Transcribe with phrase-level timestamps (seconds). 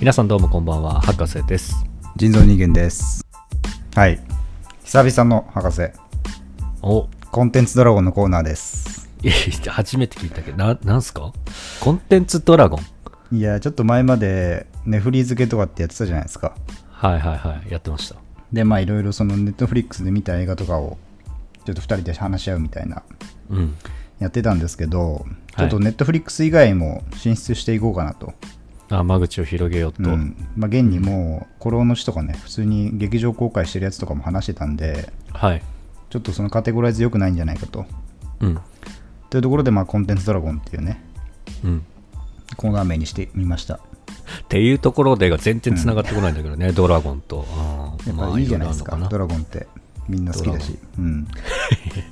[0.00, 1.74] 皆さんどうもこんばんは博士です。
[2.14, 3.26] 人造人間です。
[3.94, 4.20] はい。
[4.84, 5.90] 久々の博士。
[6.82, 7.08] お。
[7.30, 9.10] コンテンツドラゴンのコーナーです。
[9.22, 11.32] いや初めて聞いたけどななんすか？
[11.80, 12.78] コンテンツドラゴ
[13.32, 13.36] ン？
[13.36, 16.54] いやちょっと前までネフリ付けとかってやってたじゃないですか。
[16.90, 18.16] はいはいはいやってました。
[18.52, 20.96] でまあいろいろそのネットフリックスで見た映画とかを
[21.64, 23.02] ちょっと2人で話し合うみたいな。
[23.50, 23.76] うん。
[24.20, 25.26] やってたんですけど
[25.56, 28.32] ちょっとネットフリックス以外も進出していこうかなと、あ
[29.02, 30.36] 間口を広げようと、うん。
[30.56, 35.62] まあ、現にもう「古老の死」とかね普通に劇場公開してるやつとかも話してたんではい。
[36.10, 37.86] ちょっとそのカテゴライズ良くないんじゃないかと。
[38.40, 38.58] うん。
[39.30, 41.02] というところで、まあ、コンテンツドラゴンっていうね
[41.64, 41.82] うん。
[42.56, 43.76] コーナー名にしてみました。
[43.76, 43.80] っ
[44.48, 47.46] ていうところでが全然つながってこないんだけどね、ドラゴンと。
[48.06, 49.66] やっぱいいじゃないですか、ろろあドラゴンって
[50.08, 51.26] みんな好きだし、うん、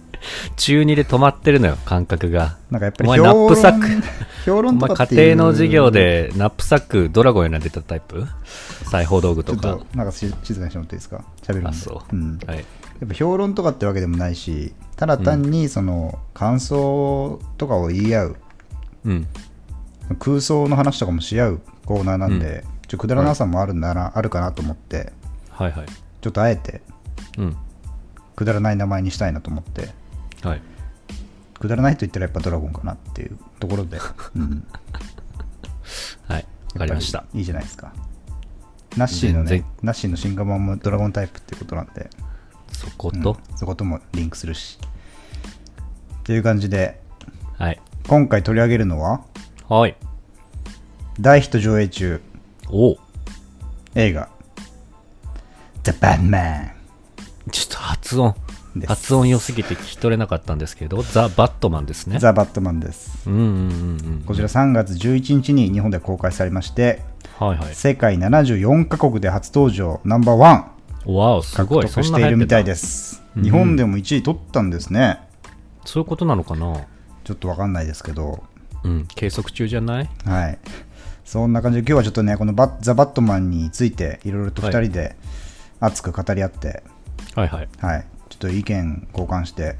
[0.57, 2.57] 中2で止まってるのよ感覚が。
[2.71, 3.87] なんかやっぱりお前ナップサック。
[4.45, 5.21] 評お論と前かっていう。
[5.21, 8.27] 家庭の授業でナップサックドラゴン選んでたタイプ？
[8.91, 9.61] 裁縫道具とか。
[9.63, 11.25] となんかし静かにしてもらっていいですか？
[11.43, 12.57] 喋るんであそう、ん、はい。
[12.59, 12.63] や
[13.07, 18.37] っぱ評論とかってわけでもないしただ単にその感想とかを言い合う、
[19.05, 19.27] うん。
[20.19, 21.61] 空想の話とかもし合う。
[21.87, 25.13] コーナーなんで、ちょくだらなさもあるなら、あるかなと思って。
[25.51, 25.87] はいはい。
[26.21, 26.83] ちょっとあえて。
[27.37, 27.57] うん。
[28.37, 29.89] くだらない名前にしたいなと思って
[30.43, 30.63] はい。
[31.59, 33.99] くだらないと言ったらやっぱドラゴンかなっていうところで、
[34.35, 34.67] うん、
[36.29, 36.47] はい。
[36.75, 37.25] わかりました。
[37.35, 37.93] いいじゃないですか。
[38.97, 42.11] ナッシーの全ねナッシーの進化版もドラゴンタイプってことなんで、
[42.73, 43.57] そこと、うん。
[43.57, 44.79] そこともリンクするし。
[46.21, 47.01] っていう感じで。
[47.59, 47.81] はい。
[48.09, 49.21] 今回取り上げるのは？
[49.69, 49.97] はい。
[51.21, 52.23] 大ヒット上映中。
[52.69, 52.97] お。
[53.95, 54.29] 映画。
[55.83, 56.73] The Batman
[57.51, 58.35] ちょっと発音
[58.87, 62.19] 発音良すぎて聞き取れなかったんですけどザ・バットマンですね。
[62.19, 63.29] ザ・バットマンです。
[63.29, 63.51] うんうんうんう
[64.21, 64.23] ん。
[64.27, 67.03] こちら3月11日に日本で公開されまして
[67.39, 67.75] はいはい。
[67.75, 70.53] 世界74カ国で初登場ナンバーワ
[71.07, 71.87] ンわおす獲ごい。
[71.87, 72.67] 得しているみたいす。
[72.67, 75.21] です日本でも1位取ったんですね。
[75.85, 76.87] そういうことなのかな？
[77.25, 78.43] ちょっとわかんないですけど。
[78.85, 79.07] うん。
[79.15, 80.11] 計測中じゃない？
[80.25, 80.59] はい。
[81.25, 85.17] そんな感じで今日はちょっとねこのバッザ・バットマンについていろいろと2人で
[85.79, 86.83] 熱く語り合って、
[87.35, 87.69] はいはい。
[87.79, 88.10] はい、ちょっ
[88.41, 89.77] と意見交換して、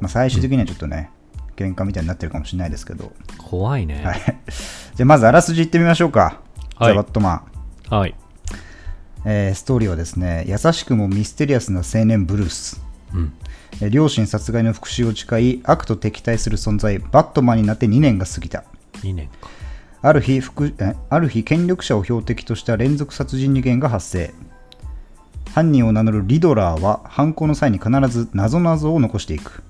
[0.00, 1.10] まあ、最終的にはちょっとね、
[1.56, 4.02] 喧嘩みたいになってるかもしれないですけど、怖いね。
[4.04, 4.20] はい、
[4.94, 6.40] じゃあまずあらすじいってみましょうか、
[6.76, 6.88] はい。
[6.90, 7.42] ザ・バットマ
[7.90, 8.14] ン、はい。
[9.24, 12.80] えーストーリーはですね優しくもミステリアスな青年ブルース、
[13.12, 13.32] うん。
[13.80, 18.64] えー両親殺害の復讐を誓い悪と敵対する存在バットマンになって2年が過ぎた。
[19.02, 19.50] 2年か。
[20.00, 20.40] ある日
[21.10, 24.32] ある日権力者を標的とした連続殺人事件が発生
[25.54, 29.62] 犯人を名乗るリドラーは犯行の際に必ず謎々を残していく。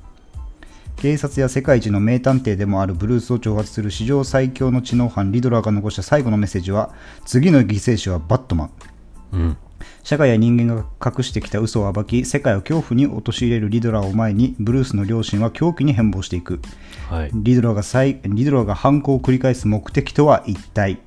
[0.97, 6.93] 警察や世界一の名探偵でもあるブルースを挑発する史上最強の知能犯リドラーが残した最後のメッセージは
[7.25, 8.71] 次の犠牲者はバットマン。
[9.33, 9.57] うん。
[10.03, 16.61] 社会や人間が隠してきた嘘を暴き世界を恐怖に陥れるリドラーを前にブルースの両親は狂気に変貌していく。
[17.09, 17.31] はい。
[17.33, 20.99] リドラーが再リドラーが犯行を繰り返す目的とは一体？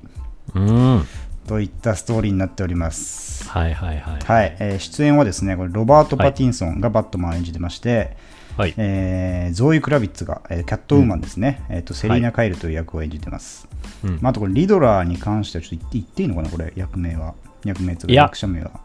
[0.54, 1.04] うん
[1.46, 3.48] といったストーリーになっております。
[3.48, 4.20] はいはいはい。
[4.20, 8.16] はい、えー出演はですね、これロバート・パティンソンがバットマンを演じてまして、
[8.56, 8.74] はい。
[8.76, 13.68] えーゾーイ・クラビッツが、えーキャットウーマンですね、えーとセリーナ・カイルという役を演じてます。
[14.04, 14.18] うん。
[14.20, 17.34] まあ、あとこれリドラーに関してはちょっと言って言っていいのかな、これ、役名は。
[17.64, 18.80] 役名とか役者名は。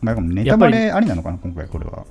[0.00, 2.04] まあ、ネタバレありなのかな、今回これは。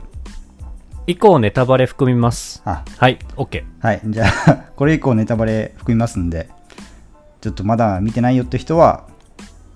[1.08, 2.62] 以降ネタバレ含みます。
[2.64, 6.50] あ、はい OK はい、じゃあ、 これ以降ネタバレ含みますんで、
[7.42, 9.06] ちょっとまだ見てないよって人は、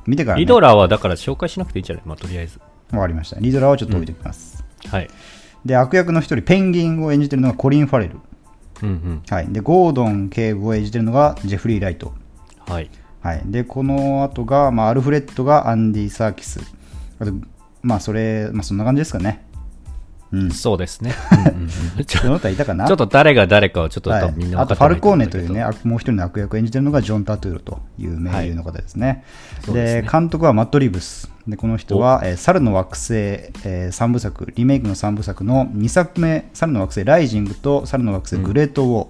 [0.07, 2.03] 見てから、ね、リドラーはだから紹介しなくていいんじゃない？
[2.05, 2.59] まあとりあえず
[2.91, 3.39] わかりました。
[3.39, 4.63] リドラーはちょっと置いておきます。
[4.88, 5.09] はい
[5.66, 8.19] で、悪役の一人、ペンギンを演じてるのがコリン・ファレル。
[8.83, 9.47] うんうんはい。
[9.49, 12.13] で、ゴードン警部を演じてるのがジェフリー・ライト。
[12.67, 12.89] はい
[13.21, 13.41] はい。
[13.45, 16.61] で、この後が、まあ、アルフレッドがアンディ・サーキス。
[17.17, 17.33] あと、
[17.81, 19.43] まあ、それ、まあ、そんな感じですかね。
[20.35, 20.51] うん。
[20.51, 21.13] そうですね。
[21.31, 22.06] うんうんうん。
[22.06, 22.85] ちょその他いたかな？
[22.85, 24.34] ちょっと誰が誰かはちょっとはい。
[24.35, 29.23] みんなあと、ファルコーネというね、悪もう一人の悪役を演じてるのがジョン・タトゥーロという名優の方ですね。
[29.61, 30.02] そうですね。
[30.02, 31.29] で監督はマット・リブス。
[31.47, 33.52] で、この人は、えー猿の惑星、え
[33.91, 39.05] 3部作、リメイクの3部作の2作目、猿の惑星ライジングと猿の惑星グレート・ウォー。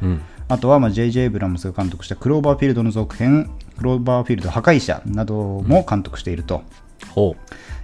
[0.00, 0.20] けどうん。
[0.50, 1.22] あとは、まあ、J.J.
[1.22, 6.62] エイブラムスが監督したクローバーフィールドの続編、クローバーフィールド破壊者なども監督していると。
[7.10, 7.36] ほ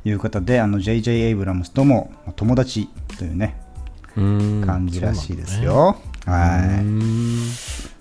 [0.05, 1.21] いう方で、あの J.J.
[1.21, 3.61] エイブラムスともまあ友達というね、
[4.17, 4.21] う
[4.67, 5.97] 感じらしいですよ。
[6.27, 6.85] ねはい。
[6.85, 7.39] ん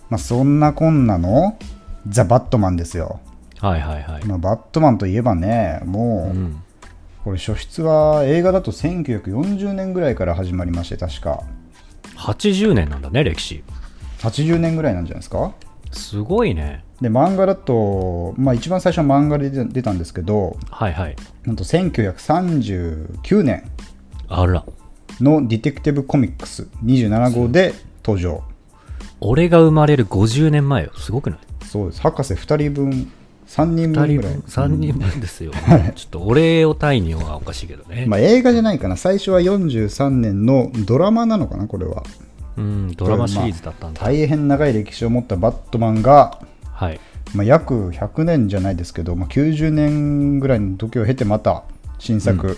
[0.10, 1.58] まあ、そんなこんなの
[2.08, 3.20] ザ・バットマンですよ。
[3.60, 6.64] はいはいはいまあ、バットマンといえばね、もう、うん
[7.24, 11.42] これ初出は映画だと1940年ぐらいから始まりまして、確か。
[12.18, 13.64] 80年なんだね歴史
[14.20, 15.54] 80年ぐらいなんじゃないですか
[15.94, 16.84] すごいね。
[17.02, 21.16] で漫画だと、まあ、一番最初は漫画で出たんですけどはいはい。
[21.46, 23.64] なんと1939年
[24.28, 24.64] あら。
[25.20, 27.74] のディテクティブコミックス27号で
[28.04, 28.44] 登場
[29.20, 30.92] 俺が生まれる50年前よ。
[30.96, 31.40] すごくない？
[31.66, 33.12] そうです博士2人分
[33.48, 35.52] 3人分 ?2 ぐらい人分、3人分ですよ。
[35.96, 38.06] ちょっと俺を単位にはおかしいけどね。
[38.08, 42.04] まあ、映画じゃないかな最初は43年のドラマなのかなこれは
[42.58, 44.02] うん、ドラマシリーズだったんだ。
[44.02, 46.40] 大変長い歴史を持ったバットマンが、
[46.72, 47.00] はい。
[47.34, 51.64] まあ、約100年じゃないですけど、まあ、90年ぐらいの時を経てまた
[52.00, 52.58] 新作、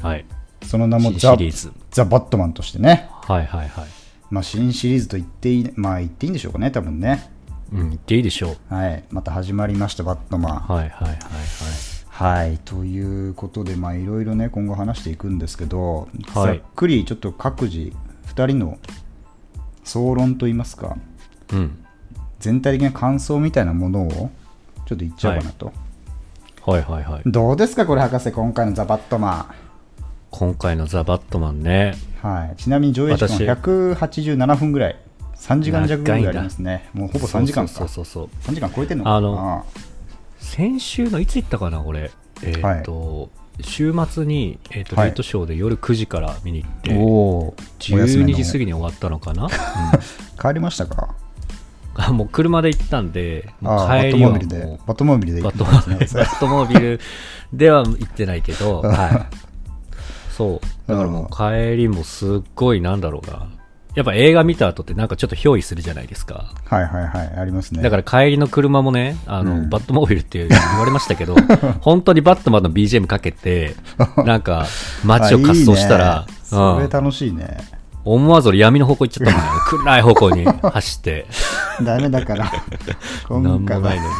[0.00, 0.24] はい。
[0.62, 1.70] その名も新ザ・。
[1.90, 3.86] ザ・バットマンとしてね、はいはいはい。
[4.30, 7.30] まあ、新シリーズと言っていい、まあ、言っていいんでしょうかね多分ね
[7.72, 8.74] うん、言っていいでしょう。
[8.74, 11.18] はいまた始まりましたバットマンはいはいはいはい。
[12.08, 17.92] はいということでまあいろいろね今後話していくんですけど、はいざっくりちょっと各自
[18.34, 18.78] 2人の
[19.86, 20.96] 総論といいますか
[21.52, 21.78] うん。
[22.40, 24.30] 全体的な感想みたいなものをちょっ
[24.88, 25.72] と言っちゃおうかなと、
[26.66, 27.22] はいはいはい。
[27.24, 29.54] どうですかこれ博士今回のザ・バットマ
[30.30, 31.94] 今回のザ・バットマンね。
[32.22, 34.96] ン、はい、ちなみに上映時間私は187分ぐらい
[35.36, 38.50] 3時間弱ぐらいありますねもうほぼ3時間かそうそうそうそう。
[38.50, 39.66] 3時間超えてんのかなあの
[40.38, 42.10] 先週のいつ行ったかな、俺。
[42.42, 43.30] えっ、と、
[43.60, 45.06] 週末に、えーとはい。
[45.06, 49.48] レイトショーで夜9時から見に行って、おお12時過ぎぎに終わったのかな、
[50.40, 51.14] 帰りましたか？
[51.98, 57.00] あもう車で行ったんで、もう帰りはもうトモービルでバットモービル バットモービル
[57.52, 59.36] では行ってないけど、 はい。
[60.30, 60.88] そう。
[60.88, 63.48] だからもう帰りもすっごいなんだろうな。
[63.96, 66.52] やっぱ映画見た後ってなんかちょっと憑依するじゃないですか。
[66.66, 71.34] はいはいはいありますねだから帰りの車もね、あの、うんバットモービルって言われましたけど、
[71.80, 73.74] 本当にバットマンの BGM かけて、
[74.26, 74.66] なんか
[75.02, 77.56] 街を滑走したら、あいいねそれうん、楽しいね、
[78.04, 79.60] 思わず俺闇の方向行っちゃったもんね。
[79.68, 81.26] 暗い方向に走って。
[81.82, 82.52] ダメだから
[83.28, 84.10] 今なんも回はないのに。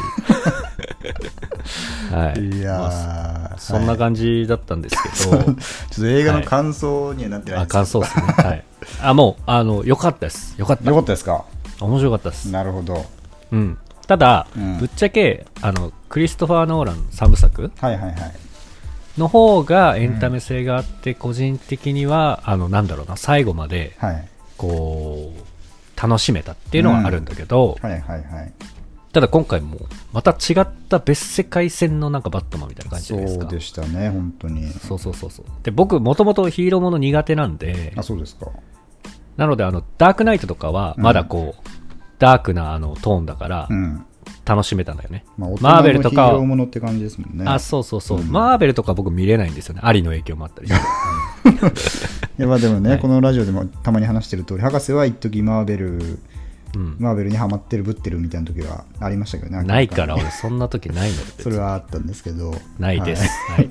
[2.10, 2.40] はい。
[2.40, 5.54] いやー、まあそんなはい感じだったんですけど、 ちょっ
[5.96, 8.22] と映画の感想にはなってないあ、です感想ですね。
[8.36, 8.64] はい。
[9.02, 10.54] あ、もう、あの、良かったです。
[10.58, 10.84] 良かった。
[10.90, 11.44] よかったですか？
[11.80, 12.46] 面白かったです。
[12.50, 13.04] なるほど
[13.52, 13.78] うん。
[14.06, 18.16] ただ、うんぶっちゃけ、あの、クリストファー・ノーラン3部作はいはいはい
[19.18, 28.52] の方がエンタメ性があって、個人的には、あの、なんだろうな、最後まで、はいこう、楽しめたっていうのはあるんだけど、はいはいはい
[29.16, 29.78] ただ今回も、
[30.12, 33.44] また違った別世界線のなんかバットマンみたいな感じじゃないですか。
[33.44, 35.46] そうでしたね本当にそうそうそうそう。
[35.62, 38.50] で、僕、もともとヒーローもの苦手なんで、あそうですか
[39.38, 41.68] なので、あの、ダークナイトとかは、まだこう、
[42.18, 44.04] ダークなあのトーンだからう、ん
[44.44, 45.24] 楽しめたんだよね。
[45.38, 49.80] まあ大マーベルとか人のヒーローものって感じですもんねあ、そうそうそう、うんマーベルとか僕見れないんですよね。
[49.82, 50.76] アリの影響もあったりして。
[52.38, 56.18] いやまあでもね、はいこのラジオでもたまに話してる通り博士は一時マーベル
[56.76, 56.96] うん。
[56.98, 59.64] マーベルにハマってるぶってるみたいな時はありましたけどね。
[59.64, 62.54] ないから、明俺、そんな時ないのそれはあったんですけど。
[62.78, 63.22] ないです。
[63.50, 63.64] はい。
[63.64, 63.70] は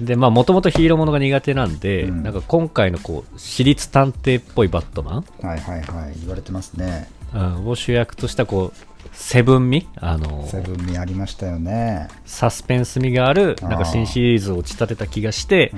[0.00, 2.22] で、まあ、もともとヒーローものが苦手なんで、うん。
[2.22, 6.14] なんか今回のこう、私立探偵っぽいバットマン、はいはいはい。
[6.20, 7.08] 言われてますね。
[7.34, 9.88] うん、を主役としたこう、セブン味？
[9.96, 15.72] あのセブン味ありましたよねサスペンス味がある、なんか新シリーズを打ち立てた気がして、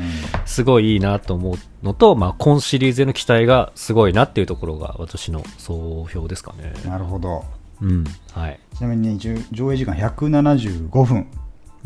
[0.44, 6.74] すごいいいなと思うのと、まあ、今シリーズへの期待がすごいなっていうところが私の総評ですかね。
[6.84, 7.44] なるほど
[7.80, 8.04] うん。
[8.32, 8.60] はい。
[8.76, 11.26] ちなみに、ね、上上映時間175分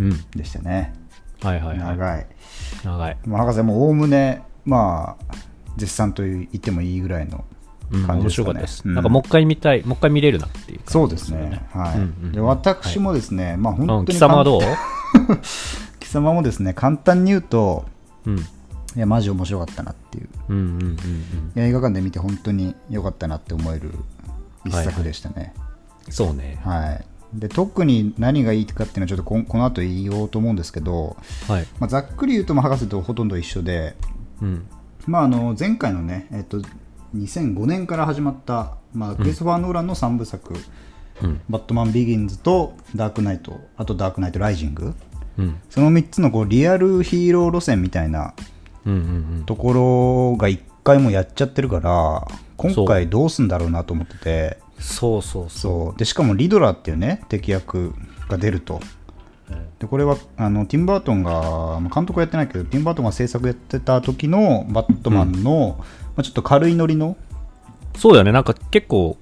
[0.00, 0.30] うん。
[0.32, 0.92] でしたね、
[1.40, 1.96] はいはいはい。
[1.96, 2.26] 長い、
[2.82, 3.16] 長い。
[3.26, 5.34] まあ、博士もおおむねまあ
[5.76, 7.44] 絶賛と言ってもいいぐらいの
[8.06, 8.82] 感じですかね白かったです。
[8.84, 11.66] うんなんかもう一回見たい、もう一回見れるなっていうそうですね。
[11.72, 11.96] はい。
[11.96, 14.60] うんうんで私もですね、まあ本うん、当に貴様はどう？
[16.00, 17.84] 貴様もですね、簡単に言うと、
[18.26, 18.38] うん。
[18.38, 18.42] い
[18.96, 20.28] や、マジ面白かったなっていう。
[20.48, 20.92] うんうんうんうん。
[20.92, 20.96] い
[21.56, 23.92] や映画館で見て本当に良かったなって思える
[24.64, 25.52] 一作でしたね。
[26.10, 26.60] そうね。
[26.64, 27.04] はい。
[27.34, 31.16] で特に何がいいかっていうのはちょっとこんこの後言おうと思うんですけど、
[31.48, 31.66] はい。
[31.80, 33.96] まあ、ざっくり言うとまあ博士とほとんど一緒で、
[34.40, 34.66] うん。
[35.06, 36.62] まあ、あの前回のね、えっと、
[37.14, 40.54] 2005年から始まった、まあ、クリストファー・ノーランの3部作、
[41.22, 41.40] うん。
[41.48, 44.94] バットマン・ビギンズとダークナイトあとダークナイト・ライジング
[45.38, 45.60] うん。
[45.70, 48.34] その3つのこうリアルヒーロー路線みたいな。
[49.46, 57.94] ところが1回もやっちゃってるから今回どうすんだろうなと思っててそうそうそそうでしかもリドラーっていうね敵役
[58.28, 58.80] が出るとう。
[59.78, 61.32] でこれはあのティンバートンが
[61.80, 65.84] まあ監督はやってないけどティンバートンが制作やってた時のバットマンの、ま
[66.18, 67.16] あ、ちょっと軽いノリの
[67.96, 68.32] そうだよね。
[68.32, 69.16] なんか結構、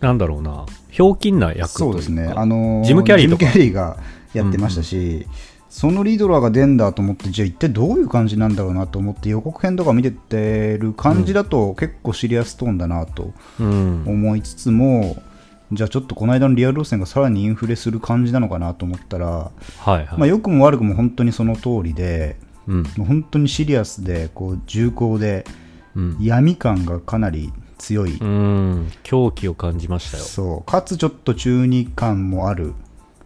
[0.00, 1.68] なんだろうな、ひょうきんな役。
[1.68, 3.96] そうですね、あのジムキャリーとかジムキャリーが
[4.32, 5.26] やってましたし、
[5.68, 14.04] そのリドラーが出んだと思って、じゃあ一体どういう感じなんだろうなと思って、予告編とか見ててる感じだと、結構シリアストーンだなとうん。
[14.06, 15.16] 思いつつも、
[15.72, 19.50] じゃあちょっとこの間のリアル路線がさらにインフレする感じなのかなと思ったら、は
[19.86, 20.06] いはい。
[20.16, 22.36] まあ、良くも悪くも本当にその通りで
[22.68, 22.82] うん。
[22.82, 25.44] もう本当にシリアスでこう重厚で
[25.96, 26.16] うん。
[26.20, 28.92] 闇感がかなり強い、うん。
[29.02, 30.24] 狂気を感じましたよ。
[30.24, 32.74] そうかつちょっと中二感もある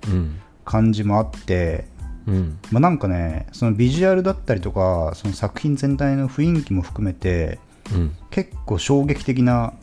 [0.08, 0.40] うん。
[0.64, 1.86] 感じもあって、
[2.26, 2.58] うん。
[2.70, 7.58] まあ、なんかねそのビジュアルだったりとかその作品全体の雰囲気も含めて
[7.94, 8.16] うん。
[8.30, 9.74] 結構衝撃的な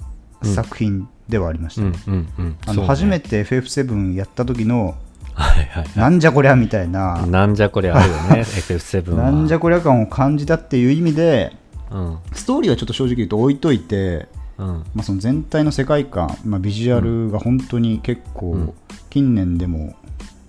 [0.41, 2.13] 作品ではありましたね、うん。
[2.13, 2.27] うん。
[2.37, 2.57] うん。
[2.65, 4.95] あのね初めて FF7 やった時の
[5.33, 5.89] はいはいはい。
[5.95, 9.31] なんじゃこりゃみたいな、なんじゃこりゃあるよね、 FF7 は。
[9.31, 11.55] なんじゃこりゃ感を感じたっていう意味で
[11.91, 12.17] うん。
[12.33, 14.67] ストーリーはちょっと正直言うと置いといて、うん。
[14.67, 18.73] まあ、その全体の世界観、まあ、ビジュアルが本当に結構、うん
[19.09, 19.95] 近年でも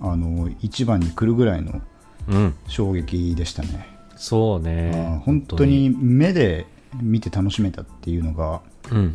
[0.01, 1.81] あの一番に来るぐらいの
[2.29, 2.55] うん。
[2.67, 5.23] 衝撃でしたね、そうあーね。
[5.25, 6.67] 本当に目で
[7.01, 9.15] 見て楽しめたっていうのがうん。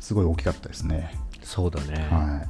[0.00, 1.14] すごい大きかったですね。
[1.42, 2.08] そうだね。
[2.10, 2.48] はい、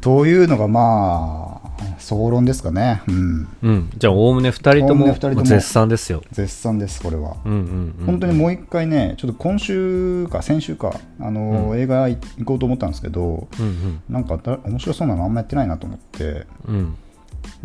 [0.00, 3.90] というのがまあ総論ですかね、うん、うん。
[3.96, 6.22] じゃあ、おおむね2人とも人とも絶賛ですよ。
[6.32, 7.36] 絶賛ですこれは。
[7.44, 8.06] うんうんうん。
[8.06, 14.02] 本当にもう一回ね、ちょっと今週か先週か、あの映画行こうと思ったんですけど、うんうん。
[14.08, 16.96] なんかだ面白そうなのあんまやってないなと思って、うん。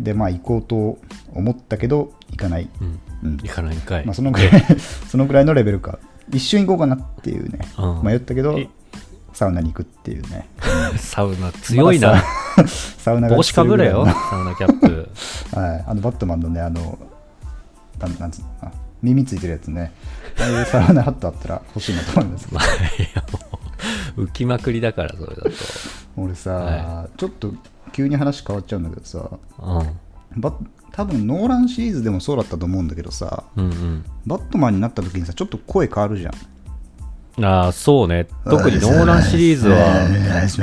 [0.00, 0.98] で、まあ行こうと
[1.34, 2.68] 思ったけど、行かない。
[2.80, 3.00] うん。
[3.22, 4.04] うん行かないんかい。
[4.04, 4.50] まあ、そのぐらい
[5.08, 5.98] そのぐらいのレベルか。
[6.30, 8.68] 一瞬行こうかなっていうね、うん迷ったけどえ、
[9.32, 10.48] サウナに行くっていうね。
[10.98, 12.22] サウナ強いな。
[12.98, 15.10] サウナ 帽子かぶれよ、サウナキャップ。
[15.58, 16.98] はい、あのバットマンのね、あの、
[17.98, 19.92] なんなんつうのかな耳ついてるやつね、
[20.38, 23.58] ああいうサウナハットあったら欲しいなと思いますけどまあ、いやも
[24.16, 25.50] う、浮きまくりだから、それだと。
[26.16, 27.52] 俺さ、はちょっと
[27.92, 30.40] 急に話変わっちゃうんだけどさ、うん。
[30.40, 30.54] バ
[30.96, 34.04] 多分ノーランシリーズでもそうだったと思うんだけどさ、うんうん。
[34.24, 37.44] バットマンになった時にさ、ちょっと声変わるじゃん。
[37.44, 38.26] ああ、そうね。
[38.44, 40.08] 特にノーランシリーズは、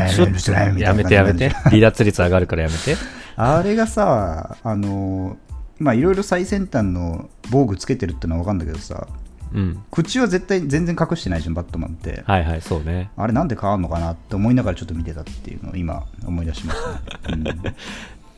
[0.09, 1.49] ちょっとやめてやめて。
[1.49, 2.97] 離脱率上がるからやめて。
[3.35, 5.37] あれがさ、あの、
[5.77, 9.07] まあいろいろ最先端の防具つけてるってのは分かるんだけどさ、
[9.53, 9.83] うん。
[9.91, 12.23] 口は絶対全然隠してないじゃん、バットマンって。
[12.25, 13.11] はいはい、そうね。
[13.17, 16.79] あれなんで変わるのかなって思いながらちょっと見てたっていうのを今思い出しまし
[17.21, 17.51] たね。
[17.51, 17.75] うん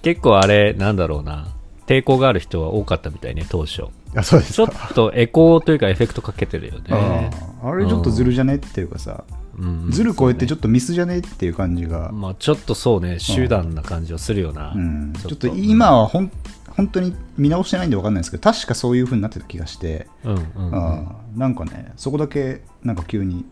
[0.05, 1.47] 結構あれ、なんだろうな。
[1.87, 3.85] 抵抗がある人は多かったみたいね、当初。
[4.15, 4.91] あそうですちょっか。
[4.93, 7.31] とエコーというかエフェクトかけてるよね。
[7.61, 9.23] ああれちょっとずるじゃねっていうかさ、
[9.57, 14.71] うんずる超えてちょっとミスじゃねっていう感じが、まあちょっとそうね、集団な感じはするよな。
[14.75, 16.31] うんちょっと今はほん
[16.75, 20.71] 本当に見直してないんで分かんないですけど確かそういう風になってた気がして、うんうんうん。
[20.71, 23.45] うんなんかねそこだけなんか急に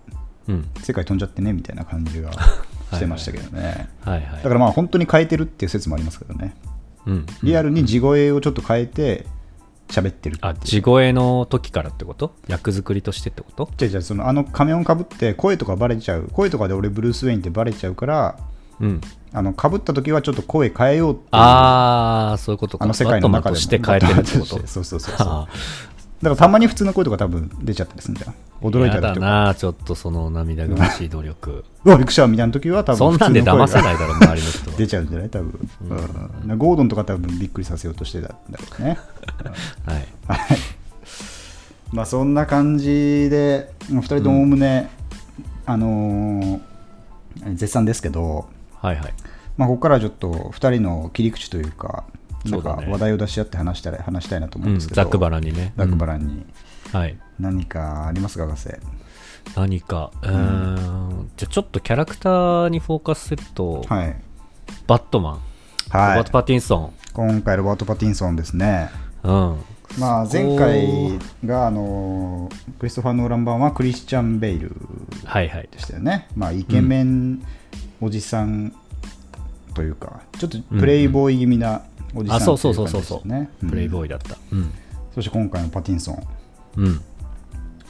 [0.48, 0.66] うん。
[0.82, 2.32] 世界飛んじゃってねみたいな感じが
[2.94, 4.44] してましたけどねはいはい。
[4.44, 6.73] だからまあ本当に変えてるっていう説もありますけどねうん。
[7.44, 9.26] リアルに地声をちょっと変えて
[9.90, 12.34] 喋ってるってあ、地声の時からってこと？
[12.48, 13.70] 役作りとしてってこと？
[13.78, 16.30] じゃあじゃあそのあの仮面をかぶって声とかバレちゃう。
[16.32, 18.40] 声とかで俺ブルース・ウェインってバレちゃうから
[18.80, 19.02] うん。
[19.36, 21.28] あのかぶった時はちょっと声変えようっていう。
[21.32, 22.86] ああ、そういうことか。
[22.86, 24.46] あの世界の中でして変えてるってこと？
[24.46, 25.16] そうそうそうそう。
[25.20, 25.48] あ
[26.24, 29.20] だからたまに普通の声とか多分出ちゃったりするんだ驚いたりとか。
[29.20, 31.66] な、ちょっとその涙ぐましい努力。
[31.84, 32.26] うわびっくりした。
[32.28, 34.78] みたいな時は多分そんなんで騙せないだろ、周りの人は。
[34.80, 35.30] 出ちゃうんじゃない？
[35.30, 35.70] 多分、
[36.50, 36.58] うん。
[36.58, 38.98] ゴードンとか多分びっくりさせようとしてたんだろうね。
[39.86, 40.08] はい。
[40.28, 40.58] はい。
[41.92, 44.90] まあそんな感じで2人ともおおむね、
[45.66, 46.60] あのー
[47.56, 48.46] 絶賛ですけど、
[48.80, 49.14] はいはい。
[49.58, 52.04] まあ、ここからはちょっと2人の切り口というか
[52.46, 55.74] なんか話題を出し合って話したい話したいなと思ううんん、ですけど、ざっくばらんにね。
[55.78, 56.28] ざっくばららん。
[56.28, 56.46] に
[56.92, 57.18] はい。
[57.40, 58.70] 何かありますか博士
[59.56, 64.16] 何か、うーん、じゃあちょっとキャラクターにフォーカスすると、はい。
[64.88, 66.16] バットマン、ロはい。
[66.18, 68.90] バート・パティンソン、今回ロバート・パティンソンですね。
[69.24, 69.58] うん。
[70.00, 74.72] まあ、前回があのクリストファー・ノーラン版はクリスチャン・ベイル
[75.26, 75.70] はいはい。
[75.72, 77.44] でしたよね、まあ、イケメン
[78.02, 78.74] おじさん
[79.76, 81.84] というか、ちょっとプレイボーイ気味な
[82.16, 83.70] おじさんあ、そうそうとそそうそういう。
[83.70, 84.38] プレイボーイ、だった。
[84.52, 84.72] うん。
[85.14, 86.28] そして今回のパティンソン、
[86.78, 87.02] うん。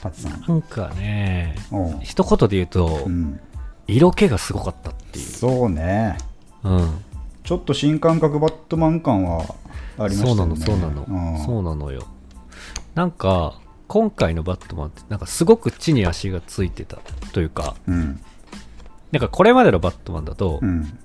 [0.01, 0.41] パティさん。
[0.47, 1.55] なんかね、
[2.01, 3.39] 一言で言うと、うん、
[3.87, 5.25] 色気がすごかったっていう。
[5.25, 6.17] そうね、
[6.63, 7.03] うん。
[7.43, 9.55] ちょっと新感覚バットマン感は
[9.97, 10.27] ありましたよね。
[10.27, 12.07] そうなの、そうなの、んそうなのよ。
[12.95, 16.97] なんか、今回のバットマンって、なんかすごく地に足がついてた
[17.31, 18.19] というか、うん
[19.11, 20.97] なんかこれまでのバットマンだと、うん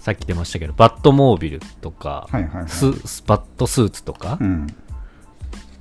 [0.00, 2.68] さっき出ましたけど、バットモービルとか、はいはいはい。
[2.68, 4.66] ススバットスーツとか、うん。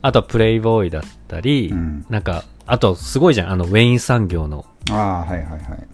[0.01, 2.05] あとはプレイボーイだったり、うん。
[2.09, 5.87] なんか、あとすごいじゃん、あの、ウェイン産業のああはいはいはい。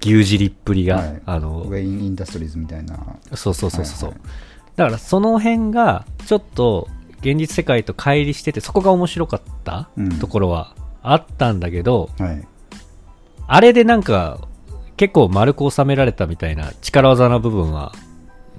[0.00, 1.22] 牛耳りっぷりが、はい。
[1.24, 2.98] あのウ、ェイン・インダストリーズみたいな。
[3.34, 4.28] そうそうそうそう、はいはい。
[4.76, 6.88] だからその辺がちょっと
[7.20, 10.18] 現実世界と乖離しててそこが面白かったうん。
[10.18, 12.48] ところはあったんだけど、はい。
[13.46, 14.48] あれでなんか
[15.02, 17.92] 結構丸く収められたみたいな力技の部分は、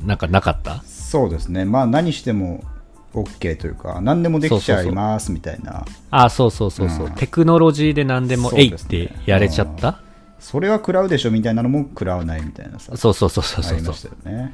[0.06, 0.84] なんかなかった？
[0.84, 1.64] そうですね。
[1.64, 2.66] まあ何しても
[3.14, 5.86] OK というか何でもできちゃいますみたいな。
[6.12, 7.14] あ、そうそうそうそう、うん。
[7.14, 10.02] テクノロジーで何でも、えいってやれちゃった？
[10.42, 14.54] それは食らうでしょみたいなのも食らわないみたいなさそうそうそうそうそうね。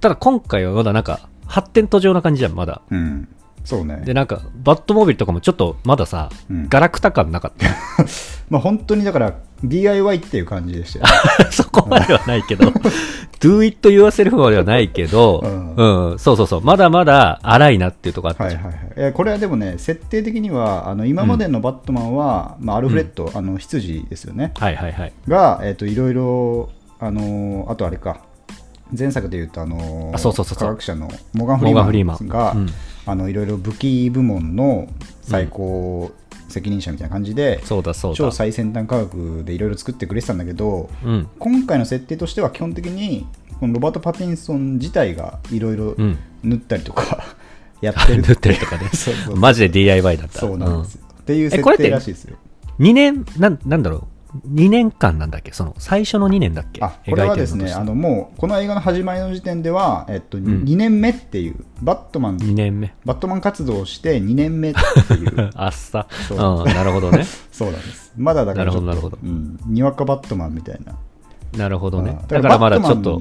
[0.00, 2.82] ただ今回はまだなんか、発展途上な感じじゃん、まだ。
[2.90, 3.28] うん
[3.64, 4.02] そうね。
[4.04, 6.68] で、なんか、バットモービルとかもちょっとまださ、うん。
[6.68, 7.66] ガラクタ感なかった。
[8.50, 11.04] まあ本当にだから DIY っていう感じでしたよ。
[11.06, 12.66] ね そこまではないけど、
[13.40, 16.10] do it yourself まではないけど、うん。
[16.10, 18.62] うん、そうそうそう、まだまだ荒いなっていうとこあったじゃん。
[18.64, 18.92] はいはいはい。
[18.96, 24.52] えこれはでもね設定的にはあの今までのバットマンは、まあ、アルフレッド、あの執事ですよね。
[24.58, 25.12] はいはいはい。
[25.28, 28.18] が、えっといろいろあのあとあれか。
[28.98, 30.68] 前作でいうとあのあそうそうそうそう。
[30.68, 32.28] 科学者のモーガン・フリモーマン。
[32.28, 32.68] が、うん
[33.06, 34.88] あのいろいろ武器部門の
[35.22, 36.12] 最高
[36.48, 38.16] 責任者みたいな感じで、そうだそうだ。
[38.16, 41.28] 超最先端科学でいろいろ作ってくれてたんだけどうん。
[41.38, 43.26] 今回の設定としては基本的に
[43.58, 46.18] このロバート・パティンソン自体がいろいろうん。
[46.42, 47.24] 塗ったりとか
[47.80, 50.40] やってる塗ってるとかね そうそうそうマジで DIY だった。
[50.40, 52.36] そうなんですよ、っていう設えこれって定らしいですよ
[52.78, 52.86] うん。
[52.86, 54.04] 2年、なん、なんだろう？
[54.46, 55.52] 2年間なんだっけ？
[55.52, 56.82] その、最初の2年だっけ？
[56.82, 60.42] あこれはですねあのもうこの映画の始まりの時点では、えっとん。
[60.42, 62.94] 2年目っていうバットマン2年目。
[63.04, 65.50] バットマン活動をして2年目っていう。
[65.54, 66.06] あっさ。
[66.28, 66.60] そう。
[66.60, 67.24] うん、なるほどね。
[67.52, 68.12] そうなんです。
[68.16, 69.18] まだだからなるほどなるほど。
[69.22, 70.94] うん、にわかバットマンみたいな。
[71.58, 72.18] なるほどね。
[72.18, 72.26] あ。
[72.26, 73.20] だからまだちょっと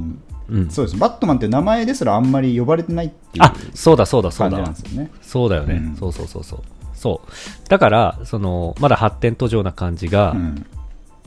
[0.50, 0.70] うん。
[0.70, 0.98] そうです。
[0.98, 4.74] バットマンって名前ですらあんまり呼ばれてないっていうあ、そうだそうだそうだ。
[5.22, 5.96] そうだよね、うん。
[5.96, 6.60] そうそうそうそう。
[6.94, 7.70] そう。
[7.70, 10.66] だから、その、まだ発展途上な感じが、うん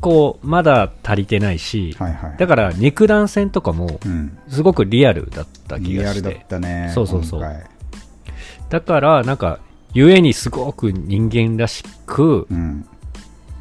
[0.04, 2.36] こう、まだ足りてないし、はいはい。
[2.36, 4.36] だから肉弾戦とかも、うん。
[4.48, 6.20] すごくリアルだった気がして。
[6.20, 7.64] リアルだったねそうそうそう。
[8.68, 9.60] だから、なんか、
[9.94, 12.86] ゆえにすごく人間らしく、うん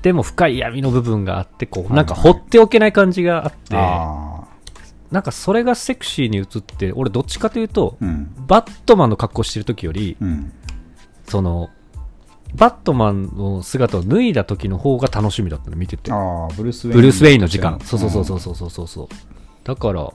[0.01, 1.97] でも深い闇の部分があって、こう、はいはい。
[1.99, 4.43] なんか放っておけない感じがあって、あ
[5.11, 8.35] なんかそれがセクシーに映って、俺どっちかというと、あうん。
[8.47, 10.51] バットマンの格好してる時より、うん。
[11.25, 11.69] その、
[12.55, 16.11] バットマンの姿を脱いだ時の方が楽しみだったの、見てて。
[16.11, 17.79] ああブルース・ウェインブルース・ウェインの時間。
[17.83, 19.07] そうそうそうそううそうそうそう。
[19.63, 20.13] だから、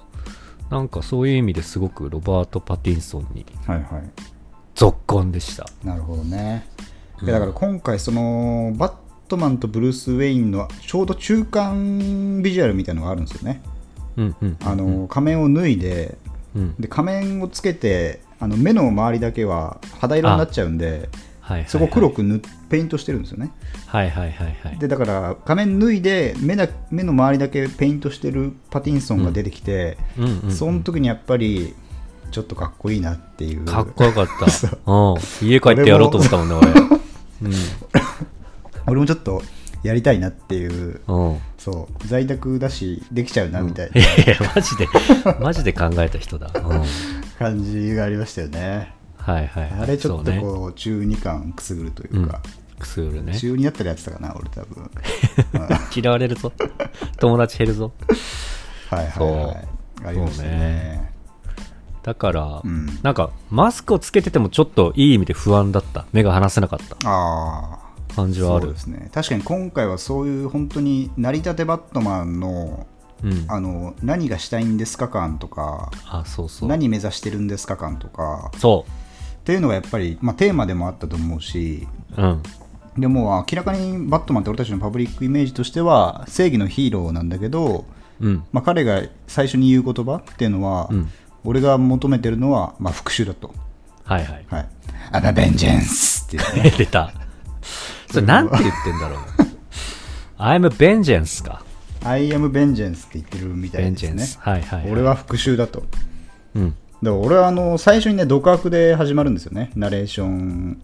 [0.71, 4.11] なんかそういう意味ですごくロバート・パティンソンにんはいはい
[4.75, 5.67] 続婚でした。
[5.83, 6.69] なるほどね。
[7.21, 8.93] うんだから今回そのバッ
[9.27, 13.61] トマンとブルース・ウェインのちょうど中間ビジュアルみたいなのがあるんですよね。
[14.17, 14.57] うんうん。
[14.63, 16.17] あの仮面を脱いで
[16.55, 16.75] うん。
[16.79, 21.09] で仮面をつけてあの目の周りだけは肌色になっちゃうんで
[21.49, 21.71] はいはいはい。
[21.71, 23.51] そこ黒く塗っペイントしてるんですよね。
[23.87, 24.79] はいはいはいはい。
[24.79, 31.75] でだから仮面脱いで目だ目の周りだけペイントしてるパティンソンが出てきて、うんうんうんその時にやっぱり
[32.31, 33.65] ちょっとかっこいいなっていう。
[33.65, 34.69] かっこよかった。
[34.93, 35.49] うん。
[35.49, 36.69] 家帰ってやろうと思ったもんね、俺。
[38.87, 39.43] 俺もちょっと
[39.83, 41.31] やりたいなっていううん。
[41.31, 41.39] うん。
[41.57, 44.89] そう在宅だしできちゃうなみたいいなやいや、マジで、
[45.41, 46.51] マジで考えた人だ。
[46.55, 46.83] うん。
[47.39, 48.98] 感じがありましたよね。
[49.33, 49.81] はいはいはい。
[49.83, 52.41] あれちょっとこう中二感くすぐるというか、
[52.79, 53.39] くすぐるね。
[53.39, 54.91] 中二だったらやってたかな俺多分
[55.95, 56.53] 嫌われるぞ。
[57.19, 57.93] 友達減るぞ。
[58.91, 59.69] はいはいはい
[60.07, 61.15] ありましたそうねね
[62.03, 66.07] だから、うんなんか、マスクをつけててもちょっといい意味で不安だった。
[66.13, 67.79] 目が離せなかったあ
[68.11, 68.79] あ感じはあるそうで。
[68.81, 72.87] すね確かに今回はそういう本当に成り立てバットマンの
[73.23, 73.45] うん。
[73.49, 76.69] あの何がしたいんですか感とかあ、そうそう。
[76.69, 78.87] 何目指してるんですか感とかそ
[79.49, 82.23] っていうのがやっぱり、まあ、テーマでもあったと思うしう。
[82.23, 82.43] うん。
[82.99, 87.87] でも明らかにバットマンって俺たちのパブリックイメージとしては正義のヒーローなんだけど、
[88.21, 88.45] うん。
[88.53, 91.11] まあ、彼が最初に言う言葉っていうのは、うん
[91.45, 93.55] 俺が求めてるのは、まあ、復讐だと。
[94.05, 94.47] はいはい。
[94.51, 94.69] はい。
[95.13, 96.71] アナベンジェンスってね。
[96.77, 97.13] 出た。
[98.11, 99.19] それなんて言ってんだろう。
[100.37, 101.63] I'm a vengeance か。
[102.05, 104.27] I am vengeance って言ってるみたいですね。
[104.41, 104.91] はいはい、はい。
[104.91, 105.85] 俺は復讐だと。
[106.55, 106.75] うん。
[107.03, 110.83] だから俺はあの最初にね、独白で始まるんですよね、ナレーション。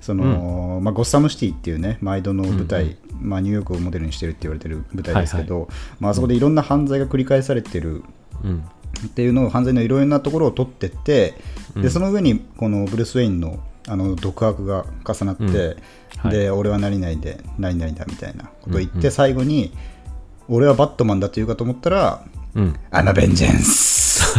[0.00, 8.04] そのまあ、ゴッサムシティっていうね、毎度の舞台、まあ、ニューヨークをモデルにしてるって言われてる舞台ですけど、まあ、あそこでいろんな犯罪が繰り返されてる
[8.44, 8.64] うん。
[9.04, 11.34] っていうのを犯罪のいろいろなところを取ってって、
[11.74, 11.82] うん。
[11.82, 15.50] でその上にこのブルース・ウェインのあの独白が重なって、うん。
[16.18, 16.30] はい。
[16.30, 19.72] で俺は何々で何々だみたいなことを言って、うんうん最後に
[20.48, 22.24] 俺はバットマンだと言うかと思ったら
[22.54, 22.76] うん。
[22.92, 24.36] 「アナベンジェンス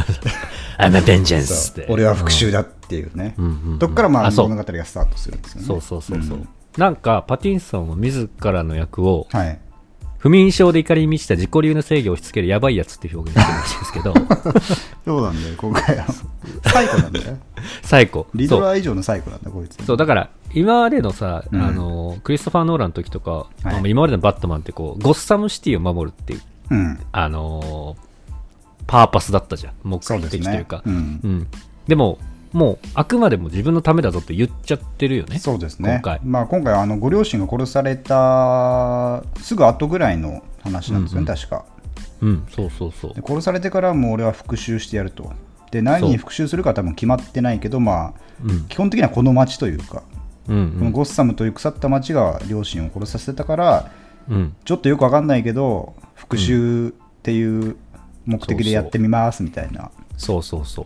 [0.78, 1.86] I'm a vengeance って。
[1.90, 3.46] 俺は復讐だっていうね、うん。
[3.46, 5.68] うんうんどっからまあ物語がスタートするんですよね。
[5.68, 6.38] そうそうそうそう。
[6.38, 6.48] ん。
[6.78, 9.60] なんか、パティンソンは自らの役を、はい。
[10.20, 14.14] 不眠症で怒りに満ちた自己流の制御を押し付けるやばいやつっていう表現してるらしいんですけど、
[15.06, 16.06] そうなんだよ今回は。
[16.64, 17.38] サイコなんだよ。
[17.84, 18.28] 最高。
[18.34, 19.84] リドラー以上のサイコなんだこいつ。
[19.86, 21.62] そう、だから、今までのさ、うん。
[21.62, 23.46] あの、クリストファー・ノーランの時とか、
[23.86, 27.00] 今までのバットマンってこう、ゴッサムシティを守るっていううん。
[27.12, 28.07] あのー
[28.88, 29.74] パーパスだったじゃん。
[29.84, 30.82] 目的というか。
[30.86, 30.94] うん。
[31.24, 31.48] うん。
[31.88, 32.18] でも、
[32.54, 35.38] もう、あくまでも自分のためだぞって言っちゃってるよね。
[35.40, 35.90] そうですね。
[35.90, 36.20] 今回。
[36.24, 41.36] まあ、今回あのご両親が殺されたすぐ後ぐらいの話なんですよね、うんうん。
[41.36, 41.66] 確か。
[42.22, 43.14] うん、そうそうそう。
[43.14, 43.22] で。
[43.22, 45.32] 殺されてからもう俺は復讐してやると。
[45.72, 50.04] で何に復讐するかは多分決まってないけどまあうん、基本的にはこの町というか、
[50.48, 53.92] うん、このゴッサムという腐った町が両親を殺させたから
[54.30, 54.56] うん。
[54.64, 56.92] ちょっとよくわかんないけど復讐っ
[57.24, 57.76] ていう
[58.28, 60.86] 目的でやってみますみたいなそうそうそう。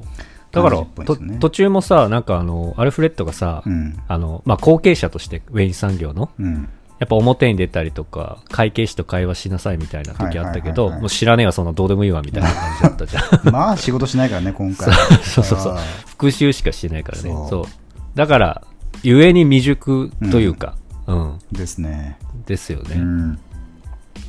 [0.51, 13.23] だから、ねと途中もさ、なんかあの、アルフレッドがさ、うんあの、まあ、後継者として、ウェイン産業の、うんやっぱ表に出たりとか、会計士と会話しなさいみたいな時あったけど、もう知らねえわ、そんなどうでもいいわみたいな感じだったじゃん。
[13.51, 15.77] まあ仕事しないからね今回そうそうそう。
[16.10, 17.23] 復習しかしてないからね。
[17.49, 17.65] そう。
[18.13, 18.62] だから、
[19.01, 20.75] ゆえに未熟というか、
[21.08, 22.97] うん、ですねですよね。
[22.97, 23.39] うん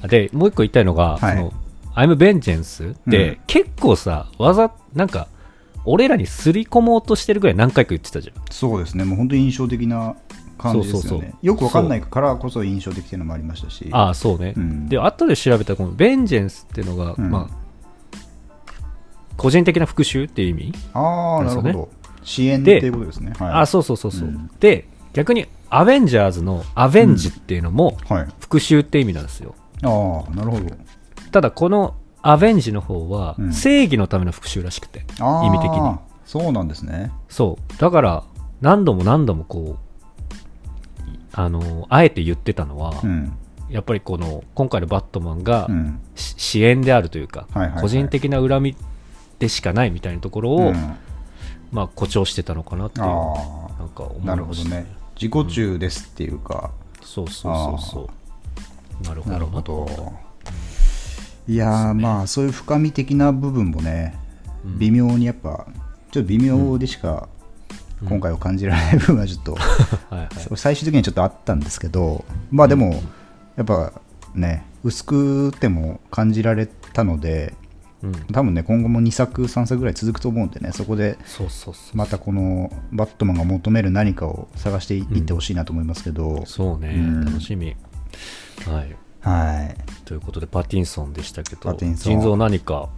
[0.09, 1.53] で、もう一個言いたいのが、はいその、
[1.95, 3.39] I'm Vengeance って、うん。
[3.47, 5.29] 結構さ、わざ、なんか、
[5.85, 8.45] 俺らにすり込もうとしてるぐらい何回か言ってたじゃん。
[8.51, 9.05] そうですね。
[9.05, 10.15] もう本当に印象的な
[10.59, 11.09] 感じですよね。
[11.09, 11.47] そうそうそう。
[11.47, 13.89] よくわかんないからこそ印象的っていうのもありましたし。
[13.91, 14.55] ああ、そうね。
[14.57, 14.89] うん。
[14.89, 17.31] で、後で調べたら、この Vengeance っていうのが、うん。
[17.31, 17.63] まあ、
[19.37, 21.89] 個人的な復讐っていう意味、ああなるほど。
[22.23, 23.33] 支援っていうことですね。
[23.39, 23.51] はい。
[23.63, 24.29] あそうそうそうそう。
[24.29, 24.51] うん。
[24.61, 28.29] で、逆に、アベンジャーズのアベンジっていうのも、はい。
[28.39, 29.55] 復讐って意味なんですよ。
[29.83, 29.89] あ
[30.31, 30.67] あなるほど
[31.33, 33.53] ただ、このアベンジの方はう、ん。
[33.53, 35.47] 正義のための復讐らしくて、あー。
[35.47, 35.97] 意味的に。
[36.25, 37.11] そうなんですね。
[37.29, 37.77] そう。
[37.79, 38.25] だから、
[38.61, 43.33] 何度も何度もこう、あの、あえて言ってたのは、うん。
[43.71, 45.99] やっぱりこの、今回のバットマンが、うん。
[46.15, 47.83] し支援であるというか、はいはいはい。
[47.83, 48.77] 個人的な恨み
[49.39, 50.75] でしかないみたいなところを、うん。
[51.73, 53.09] まあ、誇張してたのかなっていう、あ
[53.79, 54.87] なんか思いあなるほましたどね。
[55.17, 56.71] 自己中ですっていうか。
[57.03, 59.09] そうそうそうそう。
[59.09, 60.13] なるほど。
[61.49, 64.19] いやーまあそういう深み的な部分もね
[64.65, 65.67] うん微妙にやっぱ
[66.11, 67.29] ちょっと微妙でしか
[68.05, 69.57] 今回は感じられない部分はちょっと。
[70.57, 73.03] 最終的にはちょっとあったんですけどまあでも
[73.57, 73.93] やっぱ
[74.35, 77.55] ね薄くても感じられたので
[78.03, 81.17] うん、多分ね今後も2作3作ぐらい続くと思うんでねそこで。
[81.95, 87.77] またこのバットマンが求める何かを探していってほしいなと思いますけど、そうね、うん楽しみ。
[88.67, 88.97] はい。
[89.23, 92.89] はいということで、パティンソンでしたけど、腎臓何か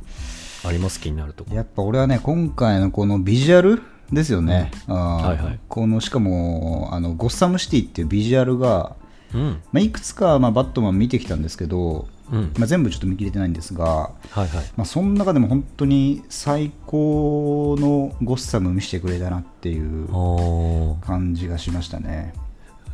[0.67, 1.01] あります？
[1.01, 1.57] 気になるところ。
[1.57, 3.83] やっぱ俺はね今回のこのビジュアル
[4.13, 8.97] ですよね、あーはいはいこのしかもあのゴッサムシティっていうビジュアルが、
[9.35, 9.61] うん。
[9.73, 12.53] まあ、いくつか、まあ、バットマン見てきたんですけど、うん。
[12.57, 14.49] まあ、全部ちょっと見切れてないんですが、はいはい。
[14.77, 20.07] まあ、その中でも本当に最高のゴッサム見せてくれたなっていう。
[21.01, 22.33] 感じがしましたね。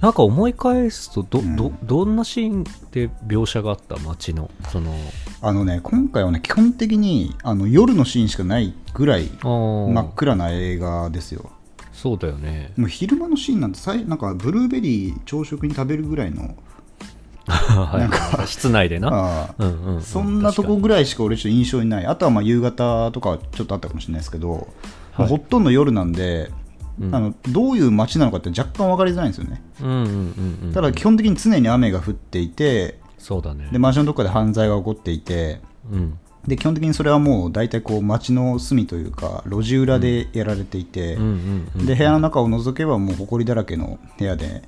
[0.00, 1.56] なんか思い返すとど、うん。
[1.56, 4.94] ど、どんなシーンで描写があった街の、その、
[5.42, 11.50] あのね今回はね基本的にあの夜のシーンしかないぐらい真っ暗な映画ですよ。
[11.92, 12.72] そうだよね。
[12.76, 16.56] もう昼間のシーンなんてさいなんかブルーベリー朝食に食べるぐらいの
[17.46, 18.00] はい。
[18.00, 18.46] なんか。
[18.46, 19.54] 室内でな。
[20.02, 22.06] そんなとこぐらいしか俺ちょっと印象にない。
[22.06, 24.68] あとはまあ夕方とかはちょっとあったかもしれないですけど、
[25.18, 26.59] まあほとんど夜なんで、うん
[27.12, 29.62] あのどういう街なのかって若干分かりづらいんですよね。
[30.74, 33.68] ただ基本的に常に雨が降っていてそうだね。
[33.72, 35.60] でマンションのどっかで犯罪が起こっていて
[35.90, 36.18] うん。
[36.46, 41.16] で基本的にそれはもう大体こう街の隅というか路地裏でやられていて。
[41.76, 44.62] で部屋の中を覗けばもう埃だらけの部屋で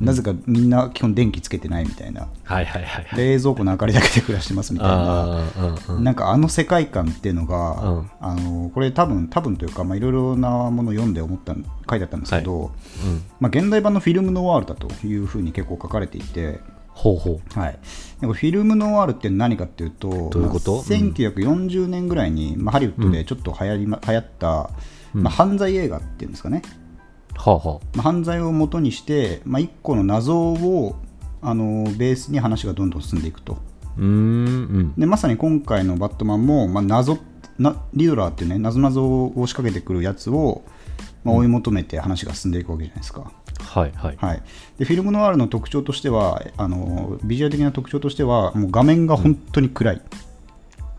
[0.00, 2.28] なぜかみんな基本電気つけてないみたいな。
[2.44, 3.18] はいはいはいはい。
[3.18, 4.94] 冷蔵庫の明かりだけで暮らしてますみたいな。
[4.94, 6.04] ああ、うんうん。
[6.04, 8.10] なんかあの世界観っていうのが、うん。
[8.20, 11.60] あのこれ多分多分というかまあいろいろなものを読んで思った書
[11.96, 12.72] いてあったんですけど、
[13.04, 13.22] うん。
[13.40, 17.58] まあ、現代版のフィルムノワールだというふうに結構書かれていて、ほうほう。
[17.58, 17.78] はい、
[18.20, 20.76] でもフィルムノワールって何かっていうとどういうこと？
[20.76, 24.70] まあ1940年ぐらいに、まあ、ハリウッドでちょっと流行り、ま流行った、
[25.12, 26.62] まあ、犯罪映画っていうんですかね、
[27.36, 30.96] はあはまあ、犯罪を元にして、まあ、一個の謎を
[31.42, 33.58] あのベースに話がどんどん進んでいくと。
[33.82, 33.84] あ。
[33.98, 34.06] うーん。
[34.06, 34.94] うん。
[34.96, 37.18] でまさに今回のバットマンも、まあ、謎
[37.58, 39.00] なリドラーっていうね謎々
[39.36, 40.62] を仕掛けてくるやつを、
[41.22, 44.16] まあ、追い求めて話が進んでいくわけじゃないですか、はいはい。
[44.16, 44.42] はい、
[44.78, 50.02] でフィルムノワールの特徴としてはあのビジュアル的な特徴としてはもう画面が本当に暗い、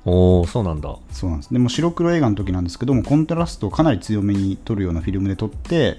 [0.05, 0.95] おおそうなんだ。
[1.11, 5.97] そうなんですでも白黒映画の時なんですけどもコントラストをかなり強めに撮るようなフィルムで撮って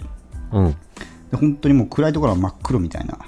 [0.53, 0.71] うん。
[1.31, 3.19] で本当にもう暗いところは真っ黒みたいな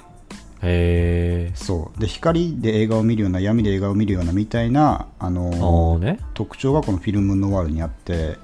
[0.61, 1.51] へえ。
[1.55, 6.19] そうで光で映画を見るような闇で映画を見るようなみたいなああのあね。
[6.33, 8.37] 特徴がこのフィルムノワールにあって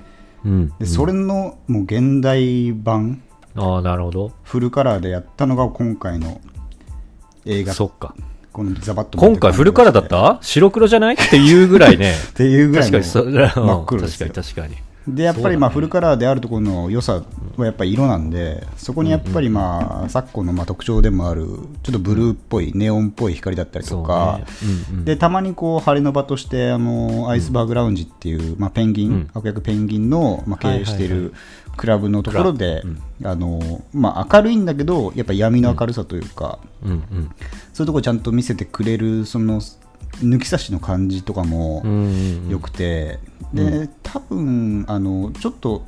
[0.44, 0.74] うん。
[0.80, 3.22] でそれのもう現代版
[3.58, 4.32] ああ、なるほど。
[4.44, 6.42] フルカラーでやったのが今回の
[7.46, 8.14] 映画そっか。
[8.52, 10.40] このザバッと今回フルカラーだった？
[10.42, 11.16] 白黒じゃない？
[11.16, 12.14] っていうぐらいね。
[12.32, 14.85] っていうぐらいの真っ黒ですよ確かに確かに。
[15.08, 17.24] でやっぱりまあフルカラーであるところの良さ
[17.58, 21.46] はやっぱり色なんでそこにやっぱりまあ昨今のまあ特徴でもある
[21.84, 24.40] ちょっとブルーっぽいネオンっぽい光だったりとか、
[25.04, 29.30] でたまにこう晴れの場としてあのアイスバーグラウンジっていう、まあ、ペンギン、うん。
[29.34, 31.34] 悪役ペンギンの、まあ、経営している
[31.78, 32.84] クラブのところで、
[33.24, 39.62] あのまあ、明るいんだけどやっぱ闇の明るさというか、そういうところちゃんと見せてくれるその
[40.20, 41.92] 抜き差しの感じとかも、うん。
[41.92, 43.20] うんうんよくて、
[43.54, 45.86] で多分あのちょっと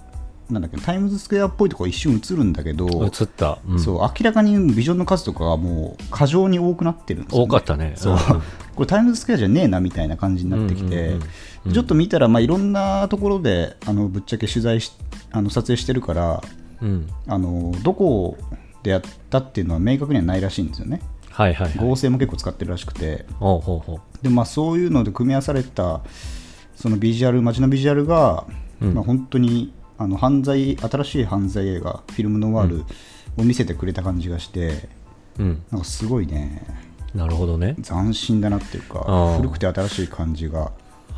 [0.49, 3.59] なんだっけタイムズスクエアっぽいところ一瞬映るんだけど、映った。
[3.67, 3.79] うん。
[3.79, 7.93] そう明らかにビジョンの数とかがもう過剰に多くなってるんですよ、ね、多かったね。
[7.97, 8.19] そう、んん。
[8.75, 11.21] これタイムズスクエアじゃねえなみたいな感じになってきて、うんうん
[11.65, 11.73] うん。
[11.73, 14.93] ちょっと見たら、まあ、いろんなところであのぶっちゃけ取材し
[15.31, 16.41] あの撮影してるから
[16.81, 17.07] うん。
[17.27, 18.37] あのどこ
[18.83, 21.01] でやったっていうのは明確にはないらしいんですよね
[21.38, 21.78] はいはいはい。
[21.78, 26.02] 合成も結構使ってるらしくてほうほうほで、まあ、そういうので組み合わされた
[26.76, 28.45] そのビジュアル街のビジュアルが、
[28.82, 32.86] うんまあ、本当にあの犯罪新しい犯罪映画フィルムノワール
[33.38, 34.89] を見せてくれた感じがして、
[35.38, 35.43] う。
[35.43, 35.63] うん。
[35.71, 36.63] なんかすごいね
[37.13, 37.76] なるほどね。
[37.84, 40.71] 斬新だなっていうか古くて新しい感じが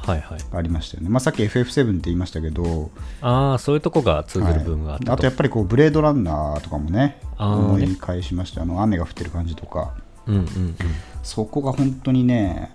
[0.05, 0.39] はいはい。
[0.53, 2.89] ありましたよね、まあ、さっき FF7 って言いましたけど、
[3.21, 5.11] ああ、そういうとこが通ずる部分があったと。
[5.11, 9.93] はいあとやっぱりこうブレードランナーとかもね思い返しましたあの雨が降ってる感じとか
[10.29, 10.75] うんうんうん。
[11.23, 12.71] そこが本当にね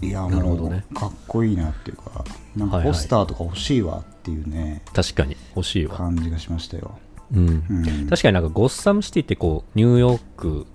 [0.00, 2.24] いやもう、なるほどねかっこいいなっていうか
[2.56, 5.96] なんかポスターとか欲しいわっていうね、確かに欲しいわ。
[5.96, 6.98] 感じがしましたよ、
[7.34, 7.64] うん。
[7.68, 10.66] うん、確かになんかゴッサムシティってこうニューヨーク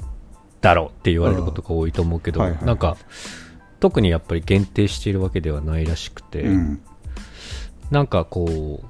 [0.61, 2.97] だろって言われることが多いと思うけど、うんはいはいなんか
[3.79, 6.81] 特にやっぱり限定しているわけではないらしくて、うん
[7.89, 8.85] なんかこう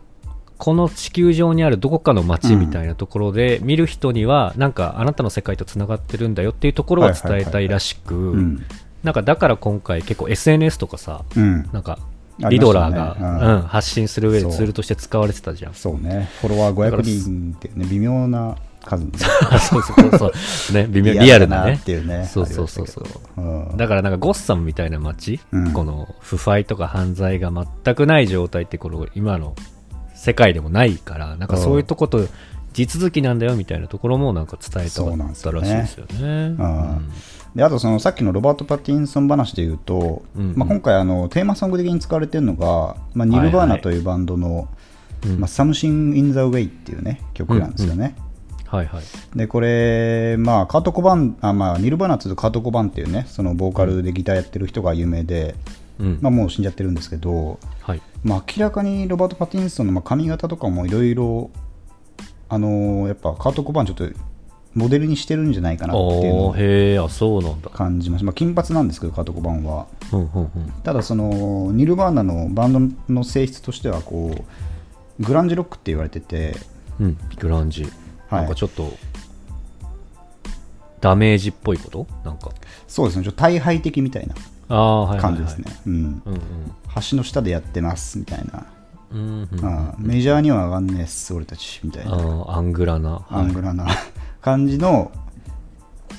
[0.62, 8.66] この地球上にあるどこかの街みたいなところで見る人にはなんかあなたの世界とつながってるんだよっていうところは伝えたいらしくうん。
[9.02, 11.68] なんかだから今回結構 SNS とかさうん。
[11.74, 11.98] なんか
[12.38, 13.56] リドラーが、うん。
[13.56, 15.74] うん発信する上でツールとして使われてたじゃん。
[15.74, 16.30] そうね。
[16.42, 19.18] フォロワー500人ってね微妙な数のね。
[19.68, 21.80] そうそうそうね微妙リアルなね。
[21.82, 23.42] っていうねそうそうそうそう。
[23.42, 23.78] うん。
[23.78, 25.72] だからなんかゴッサムみたいな街、うん。
[25.72, 29.56] この腐敗とか犯罪が全くない状態ってこの今の
[30.22, 32.28] 世界でもないからなんかそういうとこと
[32.74, 36.56] 地続きなんだよみたいなところもなんか伝えたかったらしいですよね。
[36.60, 37.12] うん。
[37.56, 40.52] であとそのさっきのロバート・パティンソン話で言うと、うん。
[40.52, 40.56] うん。
[40.56, 44.68] まあ、今回あのテーマソング的に使われてるのが、まあ、ニルバーナというバンドの
[45.26, 45.40] うん。
[45.40, 48.16] まあ、Something in the Way っていうね曲なんですよね。
[48.68, 49.04] はいはい。
[49.36, 55.56] でこれ、まあ、カート・コバンあ、まあ、ニルバーナっていうとカート・コバンっていうねそのボーカルでギターやってる人が有名で、
[56.02, 58.02] うんまあ、もう死んじゃってるんですけど、はい。
[58.24, 61.52] まあ、明らかにロバート・パティンソンのまあ髪型とかもいろいろ
[62.50, 64.10] あのーやっぱカート・コバンちょっと
[64.74, 67.70] モデルにしてるんじゃないかなっていうのおをーへえ、あ、そうなんだ。
[67.70, 70.50] 感じました、まあ、金髪なんですけどカート・コバンはうんうんうん。
[70.84, 74.46] ただそのニルバーナのバンドの性質としてはこ
[75.20, 76.56] うグランジロックって言われてて
[77.00, 77.84] うん、グランジ。
[77.84, 78.94] はいなんかちょっと、
[81.02, 82.08] ダメージっぽいこと？
[82.24, 82.52] なんか。
[82.88, 84.36] そうですねちょっと大敗的みたいな。
[85.20, 85.66] 感じですね。
[87.10, 88.66] 橋の下でやってますみたいな、
[89.12, 92.46] うんうんうん、あメジャーには上がんねえっす俺たちみたいな。
[92.48, 93.26] アングラな。
[93.30, 93.88] アングラな。
[94.42, 95.12] 感じの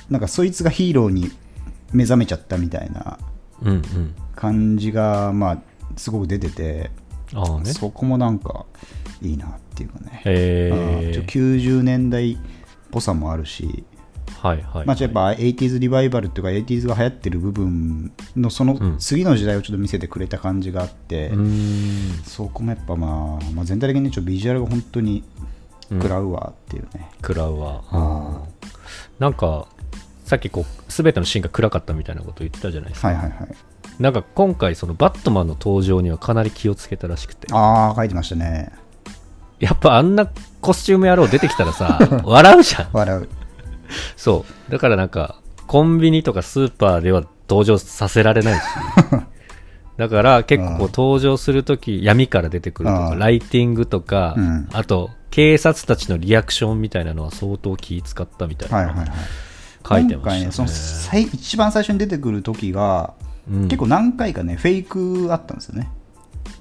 [0.09, 1.31] なんかそいつがヒーローに
[1.91, 3.19] 目覚めちゃったみたいな。
[4.35, 5.57] 感じがまあ
[5.95, 6.91] すごく出てて、
[7.33, 7.71] ああね。
[7.71, 8.65] そこもなんか
[9.21, 11.23] いいなっていうかね、へえうんちょ。
[11.23, 12.37] 90年代っ
[12.91, 13.85] ぽさもあるし、
[14.43, 14.85] はいはい。
[14.85, 22.23] まあ、やっぱ 80s リバイバルっていうか 80s が流行ってる部分のそのうん次の時代をちょっと見せてくれた感じがあって、うーん。
[22.25, 25.23] そこもやっぱ、まあ、まあ全体的にちょっとビジュアルが本当に
[25.89, 27.83] 食らうわっていうね、食らうわ。
[27.89, 28.41] あ
[29.17, 29.65] なんか、
[30.25, 33.07] さっきこう、すべてのシーンが暗かったみたいなこと言ってたじゃないですか。
[33.07, 33.55] はいはいはい
[33.99, 37.47] なんか今回、そのバットマンの登場にはかなり気をつけたらしくて。
[37.51, 38.71] ああ書いてましたね
[39.59, 40.27] やっぱあんな
[40.61, 42.87] コスチューム野郎出てきたらさ、 笑うじゃん。
[42.91, 43.29] 笑う
[44.15, 44.71] そう。
[44.71, 48.61] だからなんか、コンビニとかスーパーでは登場させられないし。
[49.97, 54.67] だから結構登場するとき闇から出てくるとか、うんライティングとか、うん。
[54.73, 59.07] あと警察たちのリアクションみたいなのは相当気使ったみたいな、はいはいはい。
[59.87, 61.23] 書いてま今回ねそのしたね。
[61.23, 63.13] 最一番最初に出てくる時が、
[63.49, 63.63] うん。
[63.63, 65.89] 結構何回かねフェイクあったんですよね、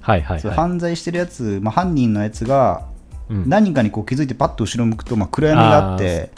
[0.00, 2.86] はいはい犯罪してるやつ、まあ、犯人のやつが
[3.30, 3.48] うん。
[3.48, 6.30] 何かにこう気づいてパッと後ろ向くと、まあ、暗闇があって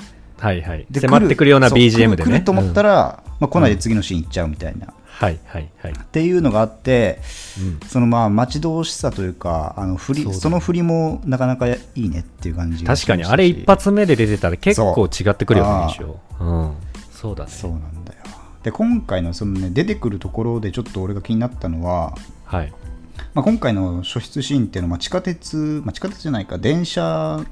[0.45, 0.87] はいはい。
[0.91, 2.31] で迫ってくるような BGM でね。
[2.31, 5.95] 来ると思ったら、ら、まあ、来ないで次のシーン行っちゃうみたいな、っはいはいはい。
[6.13, 7.21] ていうのがあって
[7.59, 16.21] うんそのまあ待ち遠しさというかあの振りそ,、の振りもなかなかいいねっていう感じが確かにあれ一発目で出てたら結構違ってくるよね、印象。
[16.41, 16.75] うん。
[17.11, 17.51] そうだね。
[17.51, 18.19] そうなんだよ
[18.65, 22.73] で今回のその、ね、出てくるところでちょっと俺が気になったのは、はい。
[23.35, 27.45] まあ、今回の初出シーンっていうのはまあ地下鉄、まあ、地下鉄じゃないか電車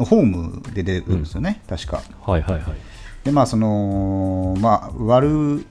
[0.00, 2.02] のホームで出るんですよね、確か。
[2.22, 2.62] はいはいはい。
[3.24, 5.64] でまあそのまあ悪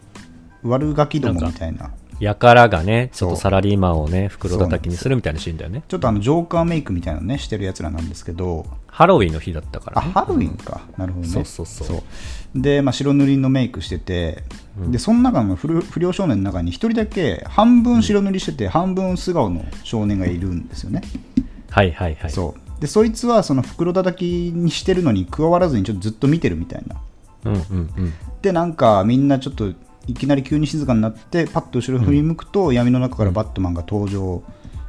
[0.64, 1.92] 悪ガキどもみたいな。
[2.20, 5.84] やからがね、ちょっとサラリーマンをね、袋叩きにするみたいなシーンだよね。
[5.88, 8.66] ちょっとあのジョーカーメイクみたいなのねしてるやつらなんですけど。
[8.88, 10.12] ハロウィンの日だったからね。
[10.14, 11.32] あハロウィンか、なるほどね。
[11.32, 12.04] そうそうそ
[12.56, 12.62] う。
[12.62, 14.44] で、まあ、白塗りのメイクしてて、
[14.88, 21.02] でその中の不良不良少年の中に一人だけ半分白塗りしてて、半分素顔の少年がいるんですよね、
[21.70, 22.32] はいはいはい。
[22.32, 26.96] そうでそいつはその袋叩きにしてるのに加わらずにちょっとずっと見てるみたいな
[27.46, 27.62] うんうん
[27.98, 28.14] うん。
[28.42, 29.74] でなんかみんなちょっと
[30.08, 34.42] いきなり急に静かになってパッと後ろ振り向くと、闇の中からバットマンが登場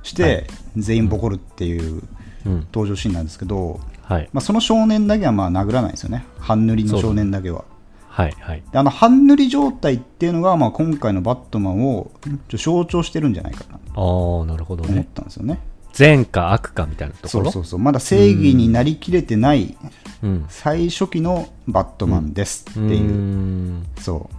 [0.02, 2.02] して、全員ボコるっていう
[2.46, 2.66] うん。
[2.72, 4.30] 登場シーンなんですけど、はい。
[4.32, 7.64] まあ、その少年だけはまあ殴らないんですよね半塗りの少年だけは
[8.08, 8.62] はいはい。
[8.72, 12.10] であの半塗り状態っていうのが、まあ、今回のバットマンを
[12.48, 15.06] ちょ象徴してるんじゃないかなとああ、なるほど思っね。
[15.14, 15.60] たんですよね
[15.92, 17.44] 善か悪かみたいなところ？
[17.44, 19.76] そうそうそうまだ正義になりきれてない
[20.22, 20.46] うん。
[20.48, 23.86] 最初期のバットマンですっていう、ん。
[23.98, 24.30] そ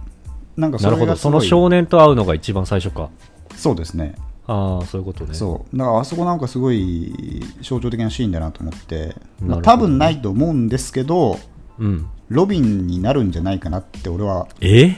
[0.56, 1.16] うなんかそなるほど。
[1.16, 3.10] その少年と会うのが一番最初か。
[3.56, 4.14] そうですね
[4.46, 5.34] ああ、そういうことね。
[5.34, 11.38] そうだからあそこなんかすごい象徴的なシーンだなと思って、ま多分ないと思うんですけど
[11.78, 12.06] うん。
[12.28, 14.96] ロビンになるんじゃないかなって俺はえ？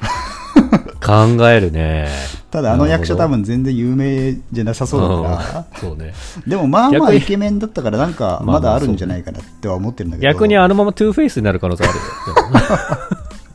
[1.04, 1.12] 考
[1.48, 2.08] えるね。
[2.50, 5.58] ただあの役者多分全然有名じゃなさそうだから。
[5.58, 5.80] うん。
[5.80, 6.14] そうね。
[6.46, 10.32] でもまあまあイケメンだったからなんかまだあるんじゃないかなっては思ってるんだけど。
[10.32, 12.04] 逆にあのままトゥーフェイスになる可能性あるよ。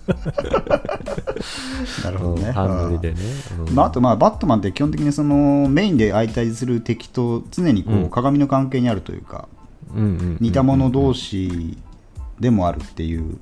[2.04, 3.18] なるほどね、でね。
[3.68, 3.76] うん。
[3.76, 9.48] まあ、あとまあバットマンって基本的にそのメインで相対する敵と常にこう鏡の関係にあるというか、
[9.96, 10.38] うんうん。
[10.40, 11.78] 似た者同士
[12.40, 13.38] でもあるっていう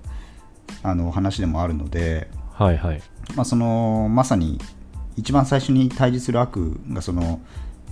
[0.83, 3.01] あの話でもあるので、はいはい。
[3.35, 4.59] まあ、そのまさに
[5.15, 7.39] 一番最初に対峙する悪がその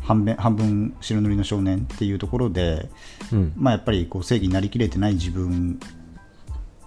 [0.02, 2.90] 半分半分白塗りの少年っていうところで、
[3.32, 3.54] うん。
[3.56, 5.80] まあ、やっぱりこう正義になりきれてない自分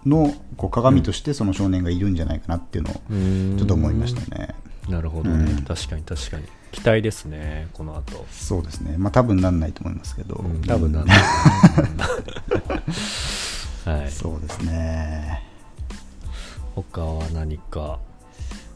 [0.05, 2.95] のこう鏡としてその少年がいるんじゃないかなっていうのを
[3.59, 4.55] ちょっと思いましたね。
[4.89, 5.63] なるほどね。
[5.67, 6.45] 確かに確かに。
[6.73, 8.27] 期待ですね、この後。
[8.31, 11.15] そうですね、まあ多分なんないと思いますけど、うん多分なんだ。
[13.85, 14.11] はい。
[14.11, 15.48] そうですね。
[16.83, 17.99] 他は何か？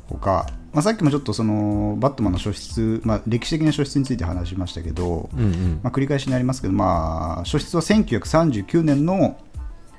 [0.09, 5.81] 他、まあ、さっきもちょっとそのバットマンの初出、まあ、歴史的な初出について話しましたけど、うんうん。
[5.83, 9.37] まあ、繰り返しになりますけど、まあ、初出は1939年の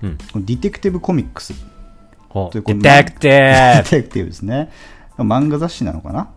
[0.02, 0.18] うん。
[0.18, 1.54] ディテクティブコミックス。
[2.30, 4.72] ほというデテクテディテクティブですね。
[5.18, 6.30] 漫画雑誌なのかな？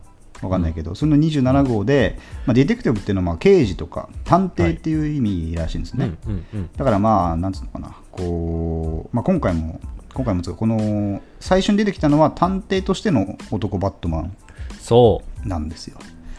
[0.42, 6.16] わかんないけど、その27号で、まあ、ディテクティブっていうのはまあ刑事とか探偵っていう意味らしいんですね。
[6.26, 6.70] うんうんうん。
[6.76, 9.80] だからまあ、なんつうのかな、こう、まあ、今回も、
[10.16, 14.36] 今回もこの、最初に出てきたのは探偵としての男バットマン
[14.80, 15.46] そう。
[15.46, 15.98] なんですよ。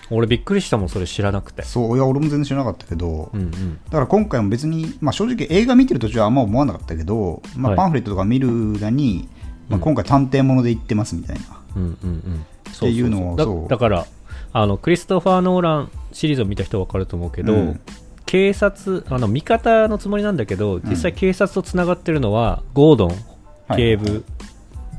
[0.10, 1.62] 俺びっくりしたもん、それ知らなくて。
[1.62, 3.80] そう、いや、俺も全然知らなかったけど、うんうん。
[3.86, 9.30] だから今回も別に、まあ、正直映画見てる途中はあんま思わなかったけど、まあ、はいパンフレットとか見る間に、
[9.70, 11.44] まあ、今回探偵もので行ってますみたいな。
[11.76, 12.46] うんうんうん。
[12.76, 14.08] っていうのをだそうだから
[14.54, 17.80] あの、クリストファー・ノーランシリーズを見た人は分かると思うけど、うん
[18.28, 23.37] 警察、あの味方のつもりなんだけど、実際警察とつながってるのは、ゴードンはい
[23.76, 24.24] 警部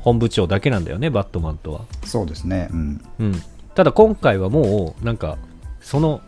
[0.01, 1.81] 本部長だけなんだよね、バットマンとは。
[2.05, 2.69] そうですね。
[2.71, 3.01] うん。
[3.19, 3.41] うん、
[3.75, 5.37] ただ今回はもう、なんか、
[5.81, 6.21] その、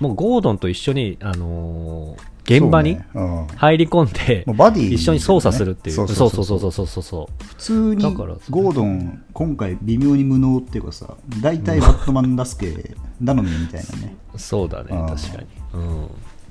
[0.00, 2.98] もうゴードンと一緒に、あのー現場に
[3.56, 5.96] 入り込んで、うん、もうバディ、一緒に操作するっていう。
[5.96, 7.44] そそううそそそそううそううそうそうそう。
[7.46, 8.02] 普通に
[8.50, 15.46] ゴードン、今回微妙に無能っていうかさ、大体バットマン助け頼みみたいなね、そうだね、確かに。
[15.74, 16.08] うん。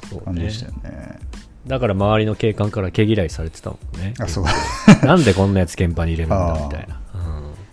[0.10, 1.20] そうね感じでしたよね。
[1.68, 4.14] だから周りの警官から毛嫌いされてたもんね。
[4.20, 4.46] あ、そう。
[5.06, 7.00] なんでこんなやつ現場に入れるんだみたいな。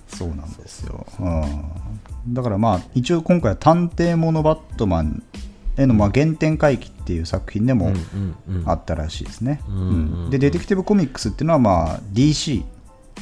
[0.09, 1.07] そうなんですよ。
[1.21, 5.23] うん、だからまあ、一応今回は探偵ものバットマン
[5.77, 9.61] へのまあ原点回帰っていう作品でもうんうんうんうんあったらしいですね。
[9.69, 12.65] うんうんうんで、デテクティブコミックスっていうのはまあ DC、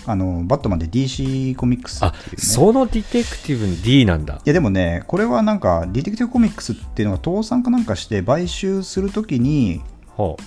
[0.06, 2.36] あのバットマンで DC コミックスってあいうね。
[2.38, 9.84] そのディテクティブに D なんだいやでもね、これはなんか、ディテクティブコミックスっていうのが倒産かなんかして買収するときに、ほ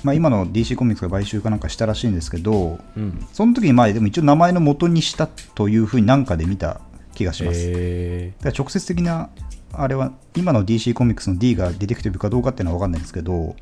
[0.04, 6.82] まあ、今の DC コミックスが買収かなんかしたらしいんですけど、う、うん、その時にまあでも一応名前の元にしたというふうになんかで見た
[7.14, 7.58] 気がします。
[7.60, 9.30] えだから直接的な
[9.74, 13.56] あれは今の DC コミックスの D がディテクティブかどうかっていうのは分かんないんですけど、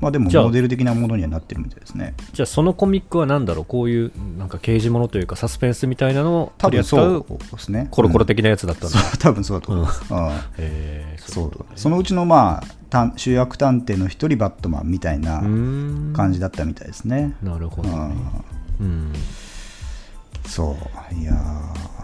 [0.00, 2.14] まあでもモデル的なものにはなってるみたいですね。
[2.32, 3.64] じゃあそのコミックは何だろう？
[3.64, 7.88] こういうなんか刑事ものというかサスペンスみたいなのを多取り扱分そううですね。
[7.90, 10.14] コロコロうん的なやつだったんだ、そう多分そうだと思います。
[10.14, 10.30] うん。
[10.58, 17.36] えー、そうそのうちのまあ探主役探偵の一人バットマンみたいな感じだったみたいですね。
[17.42, 18.14] なるほどね。
[18.80, 18.86] うん。
[18.86, 19.12] うん
[20.46, 20.76] そ
[21.12, 21.14] う。
[21.14, 22.00] いやー。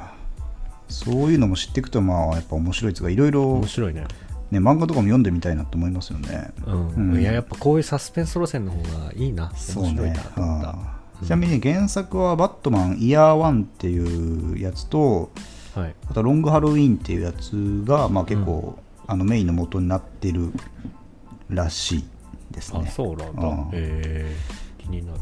[0.88, 4.04] そういうのも知っていくとまあやっぱ面白いですがいろいろ、面白いね
[4.50, 6.52] ね、漫画とかも読んでみたいなと思いますよね。
[6.66, 7.20] うん、うん。
[7.20, 9.52] いややっぱこういうサスペンス路線の方がいいな。
[9.56, 15.30] そう面白いねなと思った、あーちなみに原作は「バットマンイヤーワンっていうやつと
[15.74, 15.94] はい。
[16.08, 20.52] あと「ロングハロウィーンっていうやつが、まあ、結構、あのメインの元になってる
[21.48, 22.04] らしい
[22.50, 22.84] ですね。
[22.86, 23.46] あそうなんだ。
[23.46, 23.68] うん。
[23.72, 24.34] え。
[24.78, 25.20] ー、気になる。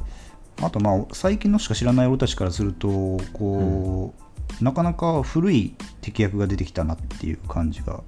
[0.63, 2.89] あとまあ最近のしか知らない俺たちからすると
[3.33, 4.15] こ
[4.61, 8.03] う、なかなか古い敵役が出てきたなっていう感じが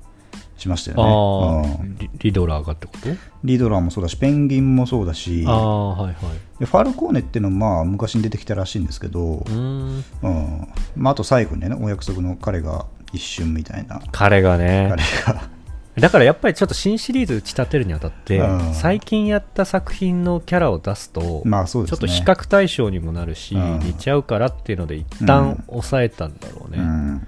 [0.57, 1.03] しましたよね。
[1.03, 1.97] ああ、うん。
[1.99, 3.09] リリドラーがってこと？
[3.45, 6.15] リドラーもそうだしペンギンもそうだしああはいはい。
[6.59, 10.05] でファルコーネっていうのもまあ昔に出てきたらしいんですけど、うーん。
[10.23, 10.69] うん。
[10.97, 14.01] まあ、あと最後にねお約束の彼が一瞬みたいな。
[14.13, 14.89] 彼がね。
[14.91, 15.49] 彼が。
[15.97, 18.75] だからやっぱりちょっと新シリーズ打ち立てるにあたって、うん。
[18.75, 21.99] 最近やった作品のキャラを出すと、まあそうですね。
[21.99, 23.79] ちょっと比較対象にもなるし、うん。
[23.79, 25.27] 似ちゃうからっていうので一うん。
[25.27, 27.27] 旦抑えたんだろうね、うん。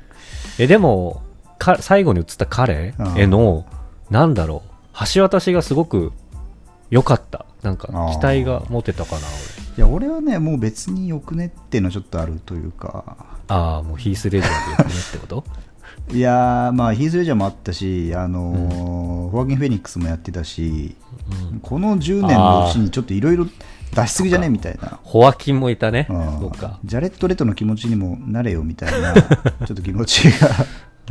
[0.58, 1.22] えでも
[1.58, 3.66] か最後に映った彼への、
[4.10, 5.04] なんだろう。
[5.14, 6.12] 橋渡しがすごく
[6.90, 7.44] 良かった。
[7.62, 9.28] なんか期待が持てたかな俺。
[9.76, 13.16] いや俺はねもう別によくねっていうのちょっとあるというか。
[13.48, 15.44] ああもうヒース・レジャーでよくねってこと？
[16.14, 20.96] いやーまあヒース・レジャーもあったしあのーフォアキン・フェニックスもやってたし
[21.52, 21.60] うん。
[21.60, 23.46] この10年のうちにちょっといろいろ
[23.94, 24.48] 出しすぎじゃね？
[24.50, 25.00] みたいな。
[25.02, 26.06] ホアキンもいたね。
[26.10, 26.38] うん。
[26.40, 26.78] そうか。
[26.84, 29.24] ジャレット・レトの気持ちにもなれよみたいな ちょ
[29.64, 30.48] っと気持ちが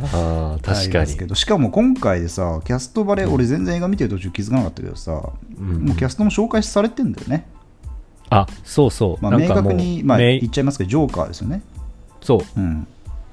[0.02, 1.16] ああ確かに。
[1.16, 1.34] けど。
[1.34, 5.84] しかも今回でさキャストバレ、俺全然映画見てる途中気づかなかったけどさ、うん。
[5.86, 7.46] もうキャストも紹介されてんだよね、
[8.30, 11.62] あそうそう、まあ、明確に、まあ、め言っちゃいますけどジョーカーですよね、
[12.20, 12.60] そう。
[12.60, 12.86] うん、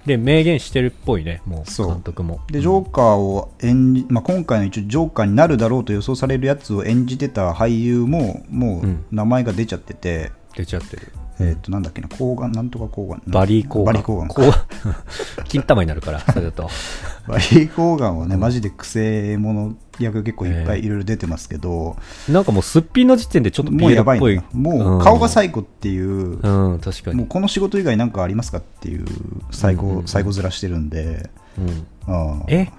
[0.06, 1.88] で明言してるっぽいねもうそう。
[1.88, 2.40] 監督も。
[2.48, 8.90] でジョーカーを演じ、まあ、今回の一応ジョーカーになるだろうと予想されるやつを演じてた俳優ももうん。
[8.92, 13.24] う名前が出ちゃってて、出ちゃってるえっ、となんだっけな抗がんなんとか抗がん。
[13.28, 16.70] バリーコーガンバリーコーガンこう金玉になるからそれだと。
[17.28, 21.98] バリーコーガンはね、マジでくせ者役結構いっぱえいいろいろ出てますけど、
[22.30, 27.18] なんかもうすっぴんの時点でちょっともうやばいもう顔が最後っていう、うん、うん、確かに。
[27.18, 29.06] もうこの仕事以外なんかありますかっていう
[29.52, 29.90] 最後、うん。
[29.92, 32.34] うんうん最後面してるんで、うん。
[32.38, 32.70] うんえ？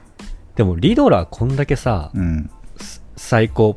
[0.55, 2.51] でもリドラーこんだけさ、うん、
[3.17, 3.77] 最高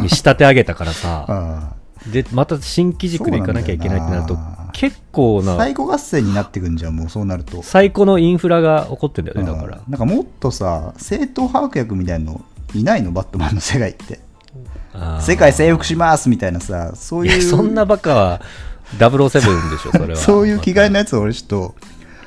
[0.00, 4.38] に仕立て上げたからさ あでまた新機軸でいかなきゃいけないってなると
[4.72, 7.62] 結構な最後合戦になってくんじゃんもうそうなると。
[7.62, 9.78] 最高のインフラが起こってんだよねだから。
[9.78, 12.44] うんなんかもっとさ正統把握役みたいの
[12.74, 14.20] いないのバットマンの世界って。
[15.20, 17.42] 世界征服しますみたいなさそういう。
[17.42, 18.40] そんなバカは
[18.98, 20.16] 007でしょそれは。
[20.18, 21.74] そういう気概のやつを俺ちょっと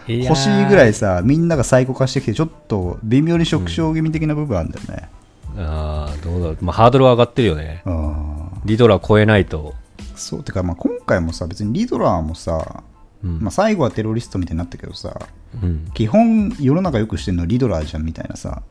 [0.07, 5.09] 欲しいぐらいさみんなが最高化してきてちょっと微妙に触傷気味的な部分あるんだよね、
[5.57, 7.81] ああどうだろう、まあ、ハードルは上がってるよね。
[7.85, 9.73] うんリドラー超えないと、
[10.15, 12.83] そうてかまあ今回もさ別にリドラーもさ、
[13.23, 13.39] うん。
[13.39, 15.17] まあ、最後はテロリストみたいになったけどさ
[15.61, 15.89] うん。
[15.93, 18.61] 基本世の中良くしてるのはリドラーじゃんみたいなさ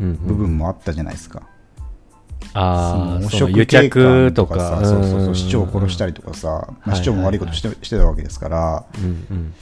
[0.00, 0.16] うんうん。
[0.26, 1.42] 部分もあったじゃないですか、
[2.54, 4.58] ああ汚職警官着とか。
[4.58, 9.54] さそうそうそう市長を殺したりりとかさ、まあ、市長も悪いことして,、してたわけですからうんうん。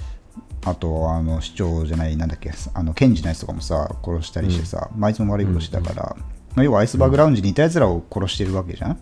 [0.65, 6.17] あとあの市長じゃないなんだっけあの検事のやつとかもさ殺したりしてさ、まあ、あいつも悪いことしてたから、
[6.55, 8.99] まあ、要はアイスバーグラウンジにいたやつらを殺してるわけじゃん、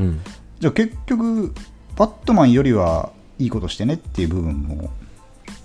[0.00, 0.20] うん。
[0.58, 1.54] じゃあ結局
[1.96, 4.90] バットマンよりはいいことしてねっていう部分も。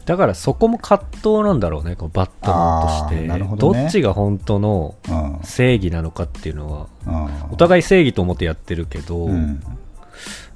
[0.05, 3.87] だからそこも葛藤なんだろうねこうバットマンとしあてどね。
[3.87, 5.39] っちが本当のうん。
[5.43, 7.53] 正義なのかっていうのはうん。
[7.53, 9.59] お互い正義と思ってやってるけど、ううん。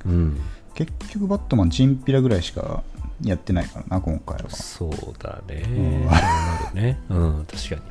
[0.08, 0.42] ん
[0.76, 2.84] 結局バットマンチンピラぐらいしか
[3.24, 4.50] やってないからな今回は。
[4.50, 6.82] そうだね、うん。
[6.82, 7.00] ね。
[7.10, 7.82] うん確かに。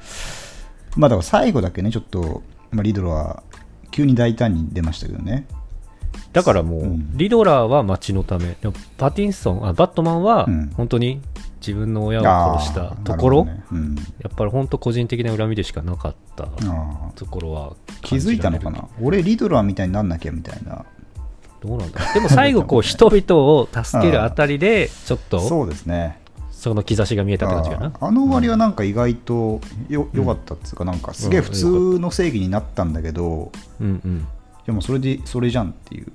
[0.96, 3.42] まあだから最後だけねちょっと、まあ、リドラは
[3.90, 5.46] 急に大胆に出ましたけどね
[6.32, 7.16] だからもう、うん。
[7.16, 8.56] リドラーは町のため。
[8.60, 10.70] でもパティンソンあバットマンはうん。
[10.76, 11.20] 本当に
[11.60, 16.44] 自分の親を殺したところ、あーなるほどねやっぱり本当個人的な恨みでしかなかった
[17.16, 18.86] ところは気づいたのかな？
[19.02, 20.84] 俺リドラーみたいになんなきゃみたいな。
[21.60, 22.00] どうなんだ？
[22.14, 26.20] でも最後こう人々を助けるあたりで ちょっとそうですね。
[26.52, 27.92] その兆しが見えたって感じかな？
[28.00, 33.50] あの終わりはなんか意外とよ良かったっつうかなんかすげえ普通の正義になったんだけど
[33.80, 34.26] うんうん
[34.68, 36.12] でもそれでそれじゃんっていう。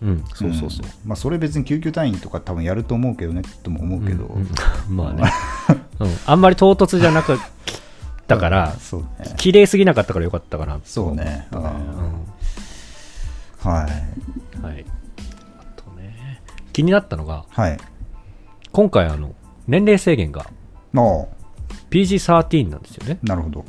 [0.00, 0.24] うん。
[0.32, 0.90] そうそうそう、ん。
[1.04, 4.42] まあそれ別に救急隊員とか多分やると思うけどねとも思うけど、うん。
[4.42, 4.44] う
[4.94, 5.24] んまあね、
[5.98, 7.38] うん、あんまり唐突じゃなかっ
[8.28, 9.34] たからうん そうね。
[9.36, 10.78] 綺麗すぎなかったからよかったかな。
[10.84, 11.48] そうね。
[11.50, 11.84] と思ったね
[13.58, 13.90] はい。
[14.54, 14.84] うんはい。
[15.58, 16.40] あとね。
[16.72, 17.78] 気になったのがはい。
[18.70, 19.34] 今回あの
[19.66, 20.46] 年齢制限が
[20.92, 21.34] も
[21.90, 23.18] PG13 なんですよね。
[23.20, 23.64] うなるほど。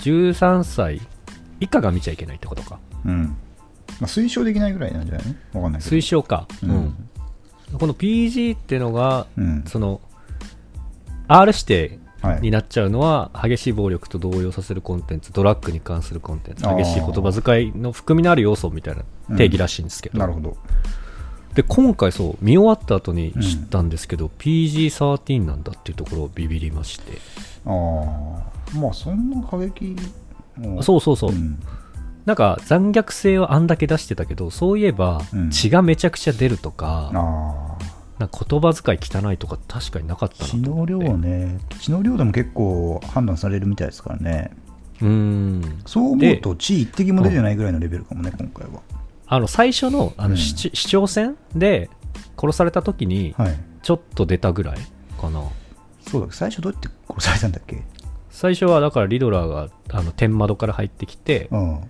[0.00, 1.00] 13歳
[1.58, 2.78] 以下が見ちゃいけないってことか。
[3.06, 3.34] うん
[4.00, 5.24] まあ、推奨できないぐらいなんじゃない？
[5.54, 5.96] のわかんないけど。
[5.96, 6.72] 推奨か、ううん。
[6.72, 7.08] ん
[7.78, 9.64] この PG ってのがうん。
[9.66, 10.00] その
[11.28, 16.62] R 指定はいになっちゃうのは激しい暴力と動揺させるコンテンツドラッグに関するコンテンツ。
[16.64, 19.02] 激しい言葉遣いの含みのある要素みたいな
[19.36, 20.56] 定義らしいんですけど、なるほど。
[21.54, 27.18] で今回そう見終わった後に知ったんですけど、PG13 なんだっていうところをビビりまして、
[27.66, 29.96] ああまあそんな過激
[30.56, 30.82] も。
[30.82, 31.58] そうそうそう、ん
[32.24, 35.50] なんか残虐性はあんだけ出してたけどそういえばうん。
[35.50, 37.10] 血がめちゃくちゃ出るとか,、
[38.18, 44.50] なんか言葉遣い汚いとか確かになかったな血の量ね血の量でも結構判断されるみたいですからね。
[45.00, 45.82] うーん。
[45.86, 48.80] そう思うでと血一滴も出てないぐらいのレベルかもね今回は。
[49.26, 50.30] あの最初のあうん。
[50.32, 51.90] の市,、市長選で
[52.38, 53.58] 殺された時にはい。
[53.82, 54.76] ちょっと出たぐらい
[55.20, 55.42] かな。
[56.08, 57.82] そうだ最初どうやって殺されたんだっけ？
[58.30, 61.80] 最初はだからリドラーがあの天窓から入ってきてうん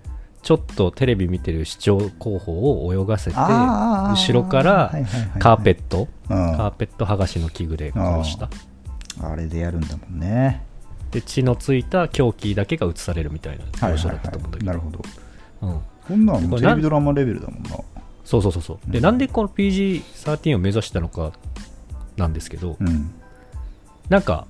[0.43, 5.39] ちょっとテレビ見てる市長候補を泳がせて後ろからはいはいはいはい。
[5.39, 6.57] カーペットうん。
[6.57, 8.49] カーペット剥がしの器具で殺した。
[9.23, 10.65] あれでやるんだもんね。
[11.13, 14.71] で血のついた凶器だけが映されるみたいなはいはい描写だったと思うんだけど。
[14.71, 15.03] はいなるほど。
[15.63, 15.81] うん。
[16.09, 17.71] こんなんテレビドラマレベルだもんな。
[18.25, 18.91] そうそうそうそう。
[18.91, 19.05] でうん。
[19.05, 21.33] なんでこの PG13 を目指したのか
[22.17, 23.15] なんですけどうん。
[24.09, 24.47] なんか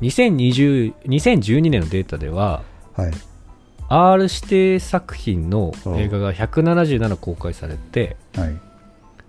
[0.00, 2.62] 2020 2012年のデータでは
[2.94, 3.12] はい
[3.88, 8.56] R 指定作品の映画が177公開されてはい。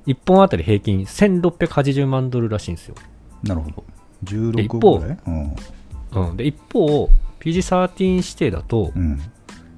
[0.08, 2.96] 1本あたり平均1680万ドルらしいんですよ、
[3.44, 3.84] なるほど。
[4.24, 6.30] で16一方うん。
[6.30, 9.20] うん、で一方 PG13 指定だとうん。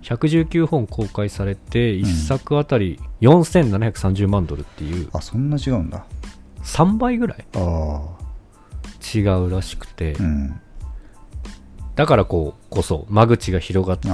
[0.04, 5.10] 119本公開されて1作あたり4730万ドルっていう。
[5.14, 6.06] あそんな違うんだ。
[6.64, 8.02] 3倍ぐらいあ
[9.14, 10.16] 違うらしくて。
[10.20, 10.62] あうん
[12.00, 14.08] だからこうこそ間口が広がって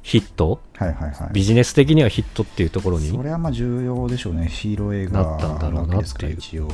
[0.00, 0.62] ヒット？
[0.78, 1.28] はいはいはい。
[1.30, 4.46] ビジネス的にはヒットっていうところにそれはまあ重要でしょうね。
[4.46, 5.86] ヒーロー映画なったんだろう。
[5.86, 6.70] なって一応。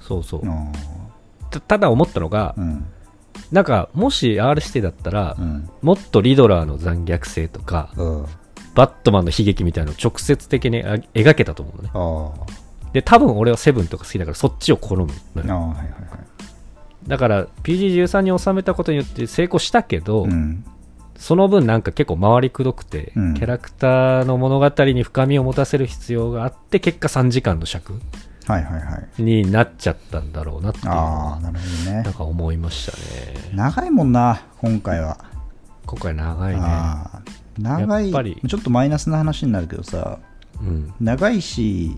[0.00, 0.42] そうそう。
[0.44, 0.72] あ
[1.52, 2.84] たただ思ったのがあうん。
[3.52, 5.70] なんかもし R 指定だったらうん。
[5.82, 8.26] もっとリドラーの残虐性とかうん。
[8.74, 11.90] バットマンの悲劇みたいなのを直接的にあ描けたと思うのね。
[11.94, 15.14] あで多分俺はセブンとか好きだからそっちを好むのよ。
[15.14, 15.90] はいはいはい
[17.06, 20.64] だから PG13 に収めたことによって成功したけど、うん。
[21.16, 23.34] その分なんか結構回りくどくて、うん。
[23.34, 28.00] キャラクターの物語に深みを持たせる必要があって結果3時間の尺
[29.18, 32.02] になっちゃったんだろうなっていなるほどね。
[32.02, 33.34] なんか思いましたね。
[33.54, 35.18] 長いもんな今回は。
[35.86, 36.60] 今回長いね。
[37.58, 38.04] 長い。
[38.04, 38.40] やっぱり。
[38.46, 40.18] ちょっとマイナスな話になるけどさ
[40.60, 40.94] うん。
[41.00, 41.96] 長いし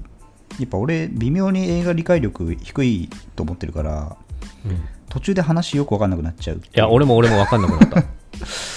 [0.59, 4.17] やっぱ俺微妙に映画理解力低いと思ってるから
[4.65, 4.73] うん。
[4.73, 4.77] い
[5.09, 6.63] 途中で話よく分かんなくなっちゃういう。
[6.73, 8.05] や俺も俺も分かんなくなった。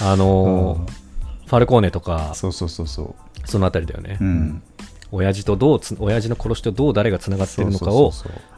[0.02, 0.86] あのーうん。
[0.86, 3.14] ファルコーネとかそうそうそうそ
[3.44, 4.62] そのあたりだよね、ううん。
[5.10, 8.12] 親父とどうつ親父の殺しとどう誰がつながってるのかを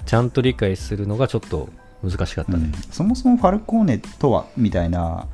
[0.05, 1.71] ちゃんと理解するのがちょっと
[2.03, 5.27] 難しかったそう、うねん、そもそもファルコーネとはみたいな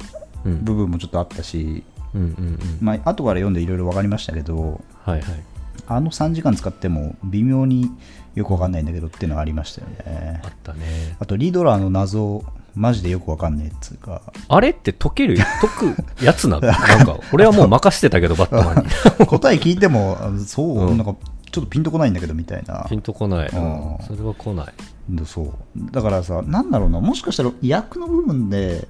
[0.44, 0.64] うん。
[0.64, 1.82] 部分もちょっとあったし、
[2.14, 2.58] うんうんうん。
[2.80, 4.80] まあ後から読んでいろいろ分かりましたけど。
[5.04, 5.44] はいはい
[5.88, 7.90] あの3時間使っても微妙に
[8.34, 10.40] よく分かんないんだけどっていうのはありましたよね。
[10.44, 11.16] あったね。
[11.18, 14.22] あとリドラーの謎マジでよく分かんねえっつうか。
[14.48, 15.36] あれって解ける？
[15.36, 16.66] 解くやつなの？
[16.68, 18.84] なんか俺はもう任してたけどバットマン
[19.20, 19.26] に。
[19.26, 20.98] 答え聞いてもあそう、うん。
[20.98, 21.16] なんか
[21.50, 22.86] ちょっとピンとこないんだけどみたいな。
[22.88, 23.96] ピンとこない、うん。
[24.06, 24.66] それは来ない、
[25.08, 25.54] でそう。
[25.90, 27.00] だからさなんだろうな。
[27.00, 28.86] もしかしたら役の部分で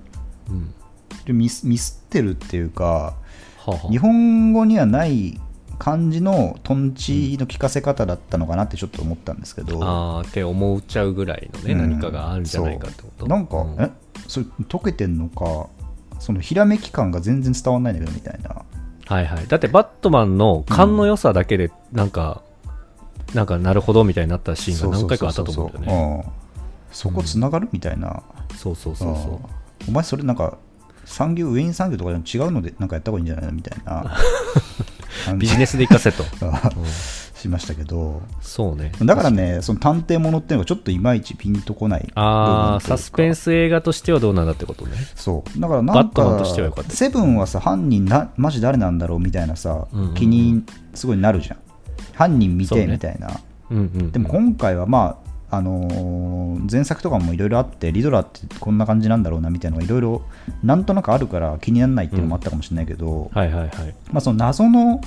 [0.51, 0.74] うん。
[1.34, 3.14] ミスミスってるっていうかは
[3.66, 3.88] あはあ。
[3.90, 5.40] 日本語にはない
[5.79, 11.91] 感じのトンチの聞かせ方だったのかなってちょっと思ったんですけど、あーって思っちゃうぐらいのね、うん。
[11.91, 13.26] 何かがあるんじゃないかってこと。
[13.26, 13.76] なんか、うん。
[13.81, 13.91] え？
[14.26, 15.68] それ解けてんのか？
[16.18, 18.62] そのひらめき感が全然伝わんないんだけどみたいな。
[19.07, 19.47] はいはい。
[19.47, 22.43] だってバットマンの勘の良さだけでなんか、
[23.35, 26.24] なんかなるほどみたいになったシーンが何回かあったと思うんだよね。
[26.24, 26.33] うん。
[26.91, 28.22] そこつながるみたいな、
[28.57, 29.33] そうそうそうそう。
[29.33, 29.39] うん。
[29.91, 30.59] お前それなんか
[31.05, 33.53] 産業ウェイン産業とかでも違うのでなんかやった方がいいんじゃないの？
[33.53, 34.16] みたいな
[35.36, 36.24] ビジネスで活かせと、
[37.38, 38.22] しましたけど。
[38.40, 38.92] そうね。
[39.00, 44.96] だからねその探偵ものっていうのがちょっといまいちピンとこないああサスペンスス映画としてはどうなんだってことね。
[45.14, 45.61] そう。
[45.61, 46.90] だからなんバットマンかとしてはよかった。
[46.90, 51.59] セブンはさ犯人なマジ誰なんだろうみたいなさ、気にすごいなるじゃん。
[52.14, 53.40] 犯人見てみたいな、
[54.11, 56.38] でも今回はまああのー
[56.70, 60.22] 前作とかもいろいろあってリドラーってこんな感じなんだろうなみたいなのがいろいろ
[60.62, 63.70] なんとなくあるから気にならないっていうのもあったかもしれないけど、はいはいはい。
[64.11, 65.01] まあ、その謎の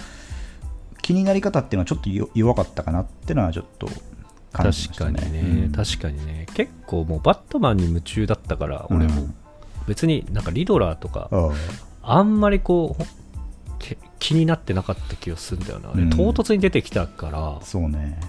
[1.02, 3.88] 気になり方っていうのはちょっとよ弱かったかなっていうのはちょっと
[4.52, 5.14] 感じましたね。
[5.14, 5.72] 確かにね、うん。
[5.72, 6.48] 確かにね。
[6.54, 9.36] 結構もうバットマンに夢中だったから俺も、うん
[9.88, 11.52] 別になんかリドラーとかうん。
[12.04, 13.04] あんまりこう
[14.20, 16.10] 気になってなかった気がするんだよな、うん。
[16.12, 17.60] 唐突に出てきたから。
[17.64, 18.20] そうね。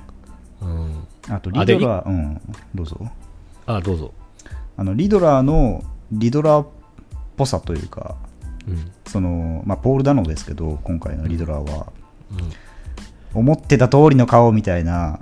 [0.62, 2.40] うんあとリドラー、うん、
[2.74, 2.98] どうぞ。
[3.66, 4.12] あどうぞ。
[4.76, 6.68] あのリドラーのリドラーっ
[7.36, 8.16] ぽさというか
[8.66, 8.90] うん。
[9.06, 11.92] その、まあ、ポール・ダノですけど今回のリドラーは、
[12.32, 12.34] う
[13.36, 13.40] ん。
[13.40, 15.20] 思ってた通りの顔みたいな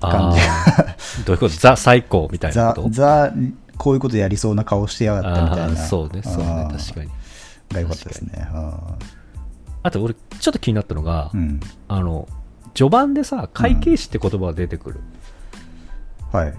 [0.00, 1.24] 感あー。
[1.24, 1.54] どういうこと？
[1.54, 2.90] ザ最高みたいなザこと？
[2.90, 3.32] ザ
[3.76, 5.76] こういうことやりそうな顔してやがったみたいな。
[5.76, 6.22] そうね。
[6.22, 6.68] そうね。
[6.70, 7.10] 確かに。
[7.70, 8.48] が良かったですね。
[8.52, 8.94] あ
[9.82, 11.60] あと俺ちょっと気になったのが、ーうん。
[11.88, 12.28] あの
[12.74, 15.00] 序盤でさ会計士って言葉が出てくる、
[16.32, 16.54] はい。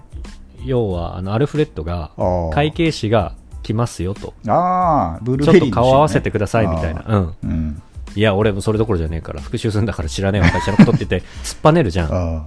[0.66, 2.12] 要はあのアルフレッドが
[2.54, 3.34] 会計士が
[3.64, 4.34] 来ますよと。
[4.48, 5.92] ああブルーちょっとベリーのシーンね。
[5.92, 7.82] 顔合わせてくださいみたいな、うん、うん。
[8.16, 12.10] いや俺もそれどころじゃねえから復讐するんだから知らねえわ会社のことって言って突っぱねるじゃん。
[12.12, 12.46] あ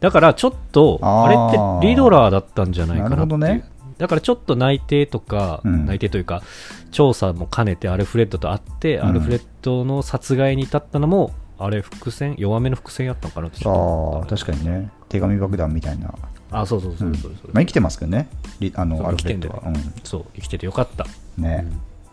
[0.00, 3.38] だからちょっとああれーってリドラーだったんじゃないかななるっていう。
[3.38, 3.64] ほどね。
[3.98, 5.86] だからちょっと内定とか、うん。
[5.86, 6.42] 内定というか
[6.90, 9.08] 調査も兼ねてアルフレッドと会って、うん。
[9.08, 11.32] アルフレッドの殺害に至ったのも
[11.62, 14.90] あれ伏線弱めの伏線やったのかなってあった確かにね。
[15.10, 16.14] 手紙爆弾みたいな、
[16.50, 18.28] あそうそうそうそうまあ、生きてますけどね。
[18.60, 21.06] リあのアルフレッドは、生きそう生きててよかった。
[21.38, 21.66] うん、ね、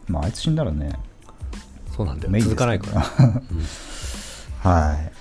[0.08, 0.92] まああいつ死んだらね。
[1.96, 2.44] そうなんだよ。
[2.44, 3.02] 続かないから、
[4.70, 4.96] はい。
[4.96, 5.12] はい。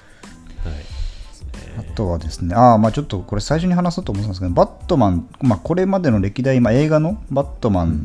[1.79, 8.05] あとはですね、ああ、まあちょっとこれ最初に話そうと思ってたんですけど、バットマン、まあこれまでの歴代、まあ、映画のバットマン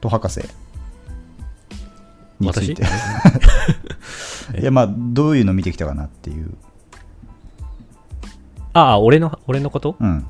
[0.00, 0.40] と博士
[2.40, 2.82] について、
[4.58, 6.52] いやまあどういうの見てきたかなっていう、
[8.72, 9.96] ああ俺の俺のこと？
[10.00, 10.26] うん、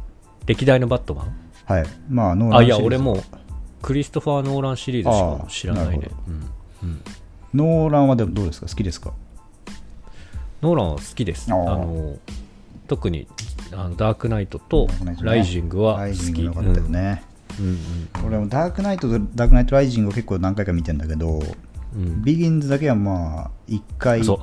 [0.46, 1.34] 歴代のバットマン？
[1.64, 3.22] はい、まあノーランあいや俺もう
[3.80, 6.10] クリストファー・ノーランシリーズしか知らないね。
[6.26, 6.50] うん
[6.82, 7.00] うん。
[7.54, 9.12] ノーランはでもどうですか、好きですか？
[10.62, 11.50] ノーランは好きです。
[11.50, 12.16] あの
[12.88, 13.28] 特に
[13.72, 14.88] あのダークナイトと
[15.22, 16.24] ライジングはライ好き。
[16.24, 17.22] ジング良かったよね。
[17.58, 18.26] うんうん。
[18.26, 21.40] 俺もダークナイトとダークナイトライジングを結構何回か見てんだけど、
[21.94, 24.40] うんうんビギンズだけはまあ1回、そ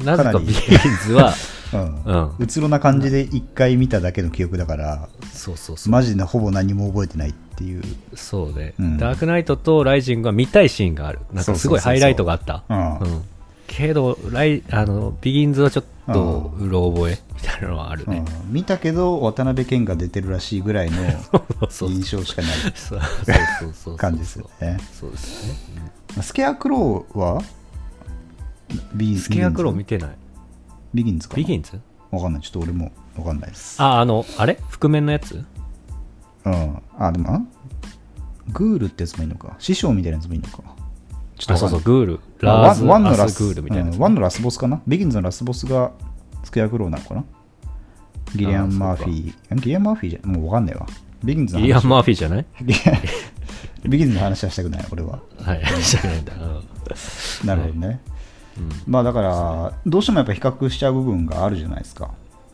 [0.00, 0.04] う。
[0.04, 1.34] なぜかなりかビギンズは、
[1.72, 5.92] うんうつろな感じで1回見ただけの記憶だから、そうそうそう。
[5.92, 7.82] マジでほぼ何も覚えてないっていう。
[8.14, 11.20] そうで、うんダークナイトとライジングは見たいシーンがある。
[11.32, 12.64] なんかすごいハイライトがあった。
[12.68, 13.22] うんうん
[13.68, 18.24] けどライあの、ビギンズはちょっとうろ覚えみたいなのはあるね。
[18.42, 20.96] うん見たけど渡辺謙が出てるらしいぐらいの
[21.70, 22.50] 印象しかない
[23.98, 24.78] 感じですよね。
[24.92, 25.92] そうですね。
[26.22, 27.42] スケアクローは？
[28.94, 30.10] ビスケアクロービ見てない。
[30.94, 31.36] ビギンズかな？
[31.36, 31.78] ビギンズ？
[32.10, 32.42] わかんない。
[32.42, 33.80] ちょっと俺もわかんないです。
[33.82, 34.58] あ、あの、あれ？
[34.70, 35.44] 覆面のやつ？
[36.46, 36.82] うん。
[36.98, 37.42] あ、でも、あ
[38.50, 39.56] グールってやつもいいのか。
[39.58, 40.62] 師匠みたいなやつもいいのか。
[41.38, 42.20] ちょあ、っとそうそう、グール。
[42.42, 44.82] あラーズ・ワンのラスグールみたいなワンのラスボスかな？
[44.86, 45.92] ビギンズのラスボスが
[46.44, 47.24] スケアクローなのかな？
[48.34, 49.54] キリアン・マーフィー。
[49.56, 50.86] キリアン・マーフィーじゃもうわかんないわ。
[51.24, 52.46] ビギンズの話キリアン・マーフィーじゃない？
[53.88, 55.20] ビギンズの話はしたくない、俺は。
[55.40, 56.32] はい、したくないんだ。
[56.34, 58.00] うんなるほどね。
[58.56, 62.10] うんまあだから、どうしてもやっぱ比較しちゃう部分があるじゃないですか。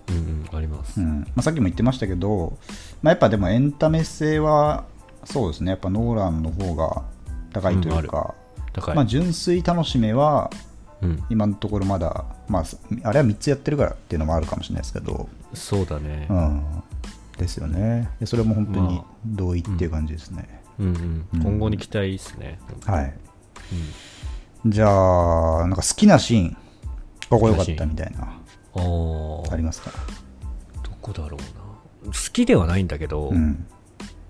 [0.08, 1.00] うんうん、あります。
[1.00, 2.58] うんまあ、さっきも言ってましたけど、
[3.02, 4.84] まあ、やっぱでもエンタメ性は
[5.24, 7.04] そうですね、やっぱノーランの方が
[7.54, 8.34] 高いというか、
[8.74, 8.94] 高い。
[8.94, 10.50] まあ、純粋楽しめは
[11.02, 12.64] うん、今のところまだ、まあ、
[13.02, 16.26] あれは3つやってるからっていうのもあるかもしれないですけど、そうだね。
[16.30, 16.82] うん、
[17.36, 18.08] ですよね。
[18.20, 20.62] でそれも本当にまあ同意っていう感じですね。
[20.78, 22.58] うんうんうん今後に期待ですね。
[22.86, 23.04] はい。
[23.04, 26.56] うんじゃあ、なんか好きなシーン、
[27.28, 28.22] ここ良かったみたいな、
[28.74, 29.90] ありますか？
[30.82, 32.12] どこだろうな。
[32.12, 33.66] 好きではないんだけど、うん。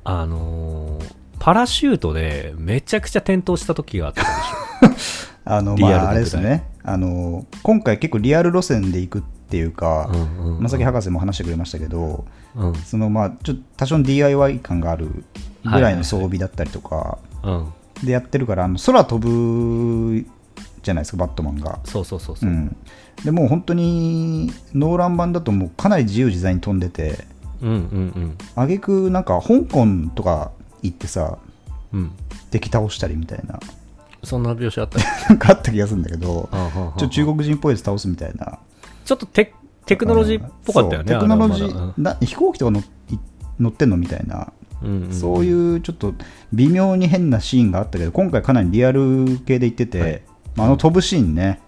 [0.03, 6.64] あのーパラシュートでめちゃくちゃ転倒した時があったでし あの、まあ、あれですね。
[6.82, 10.12] あの、今回結構リアル路線で行くっていうか、ょ。
[10.12, 12.24] うんうんうんまさき博士も話してくれましたけど、
[12.55, 15.24] うんそのまあちょっと多少の DIY 感がある
[15.64, 17.72] ぐらいの装備だったりとかうん。
[18.03, 20.26] でやってるから、あの空飛ぶ
[20.82, 21.80] じゃないですか、バットマンが。
[21.85, 22.53] そうそうそうそうう。
[22.53, 22.76] ん、
[23.24, 27.26] でもう本当にノーラン版だともうかなり自由自在に飛んでて、
[27.62, 30.53] うんうん挙句なんか香港とか
[30.85, 31.39] 行ってさ、
[31.93, 32.01] うん。
[32.01, 32.12] うん。
[32.51, 33.59] 敵倒したりみたいな、
[34.22, 34.99] そんな描写あった？
[35.28, 38.59] なんかあった気がするんだけど、ちょっと中国人っぽいやつ倒すみたいな。
[39.05, 39.53] ちょっとテ
[39.87, 41.12] テクノロジーっぽかったよね。
[41.12, 42.85] テクノロジー、な飛行機とか乗い
[43.59, 44.53] 乗ってんのみたいな。
[45.11, 46.12] そういうちょっと
[46.53, 50.22] 微妙に変なシーンがあったけど、今回かなりリアル系で言ってて、はい
[50.57, 51.61] まあ、あの飛ぶシーンね、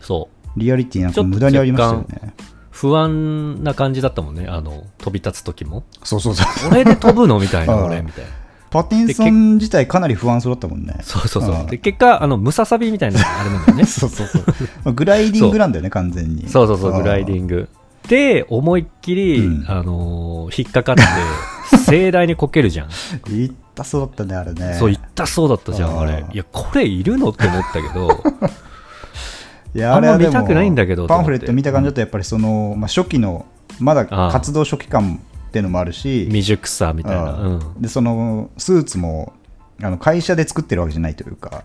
[0.00, 0.60] そう。
[0.60, 2.34] リアリティなんか無駄にありましたよね。
[2.70, 4.46] 不安な感じだったもんね。
[4.48, 5.84] あの、飛び立つ時も。
[6.02, 6.70] そうそうそう。
[6.72, 7.38] 俺で飛ぶの？
[7.38, 8.30] みたいな、 うん俺、みたいな。
[8.74, 10.96] パティンソン自体かなり不安そうだったもんね。
[11.02, 11.62] そうそうそうう。
[11.62, 13.84] んで、結果、あの、ムササビみたいなあれなんだよね。
[13.86, 14.42] そうそうそう。
[14.84, 16.48] まあグライディングなんだよね、完全に。
[16.48, 17.42] そうそうそう、グライディグ。
[17.44, 17.68] ング。
[18.08, 21.02] で、思いっきり、うんあのー引っかかって、
[21.86, 22.88] 盛大にこけるじゃん。
[23.32, 24.76] いったそうだったね、あれね。
[24.76, 26.24] そう、痛そうだったじゃん、あれ。
[26.32, 28.08] いや、これいるのって思ったけど、
[29.74, 33.46] いや、あれは見たくないんだけどパンフレット見た感じだと、やっぱりその、まあ、初期の、
[33.78, 35.20] まだ活動初期感
[35.54, 37.32] っていうのもあるし、未熟さみたいな。
[37.34, 37.80] ううんん。
[37.80, 39.32] でそのスーツも
[39.80, 41.62] あの会社で作ってるわけじゃないというか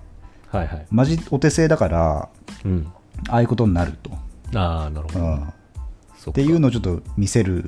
[0.50, 0.86] はいはい。
[0.92, 2.30] マジお手製だから
[2.64, 2.94] うん。
[3.30, 4.12] ああいうことになると、
[4.56, 5.26] ああ、なるほど。
[5.26, 7.66] うん、っていうのをちょっと見せる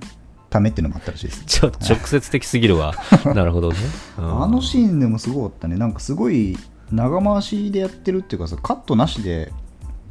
[0.51, 2.93] ためっていうのもあったらしいです ちょっと直接的すぎるわ。
[3.33, 3.77] なるほどね。
[4.19, 6.55] うんあのシーンでもすごかったねなんかすごい
[6.91, 9.51] 長回しでやってるっていうかさカットなしで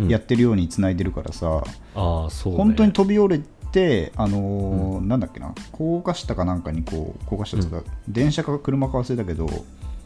[0.09, 1.63] やってるようにつないでるからさ、
[1.95, 2.59] ああ、そう、ね。
[2.59, 3.60] 本当に飛び降りて
[4.17, 9.47] あのーなんだっけな高架下かなんかにこう高架下とか、電車か車か忘れたけど、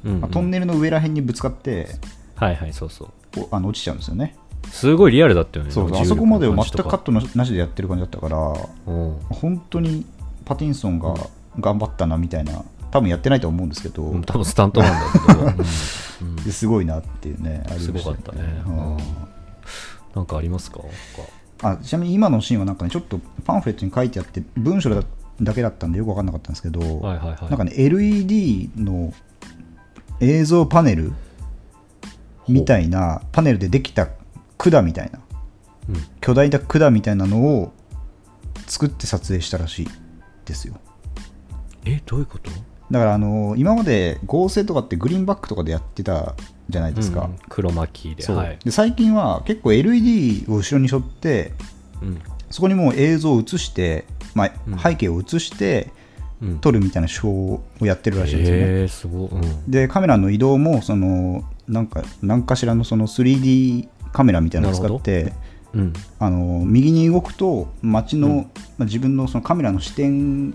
[0.04, 0.20] うんうん。
[0.20, 1.88] まあトンネルの上らへんにぶつかって
[2.36, 3.06] はいはい、そうそ
[3.36, 3.46] う。
[3.50, 4.36] あの落ちちゃうんですよね。
[4.70, 5.70] すごいリアルだったよね。
[5.70, 8.36] そうあそこまでは全くカットのなしでやってる感じだったから
[8.86, 10.04] 本当に
[10.44, 11.14] パティンソンが
[11.58, 14.92] 頑張ったなみたいな多分やってないと思うんですけど、うん、多分スタントな ん。
[14.92, 18.62] だけど、すごいなっていうねありましたすごかったね。
[18.66, 18.96] うん。
[20.14, 20.80] なんかありますか？
[21.64, 25.02] あちなみに今のシーンはなんかねちょっとパンフレットに書いてあって文章だ
[25.40, 27.48] だけだったんでよく分かんなかったんですけど、はいはいはい。
[27.48, 29.12] なんかね LED の
[30.20, 31.12] 映像パネル
[32.48, 34.08] みたいなパネルでできた
[34.58, 35.20] 管みたいな
[35.88, 35.96] うん。
[36.20, 37.72] 巨大な管みたいなのを
[38.66, 39.88] 作って撮影したらしい
[40.44, 40.74] ですよ。
[41.84, 42.50] えどういうこと？
[42.90, 46.34] だからあの今まで合成とかってグリーンバックとかでやってた
[46.68, 47.38] じゃないですか、うん。
[47.48, 48.58] 黒巻きではい。
[48.64, 51.52] で最近は結構 LED を後ろに背負って
[52.02, 52.20] うん。
[52.50, 54.04] そこにもう映像を映して、
[54.34, 54.74] まうん。
[54.74, 55.90] あ、背景を映して
[56.40, 56.58] うん。
[56.58, 65.32] 撮るみたいな手法をやってるらしいんですよね、すごい、うん、でカメラの移動もそのなんか何かしらのその 3D カメラみたいなのを使って
[65.74, 65.92] うん。
[66.18, 68.36] あの右に動くと街の、うん。
[68.36, 68.42] ま
[68.80, 70.54] あ、自分のそのカメラの視点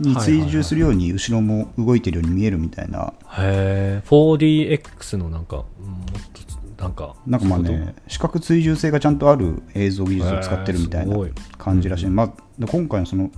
[0.00, 11.16] に追従するように後ろも動いてるように見えるみたいな、へえ 4DX のなんかうんもっとなんかなんかまあね視覚追従性がちゃんとある映像技術を使ってるみたいな
[11.58, 13.30] 感じらしい、まあ、で今回のその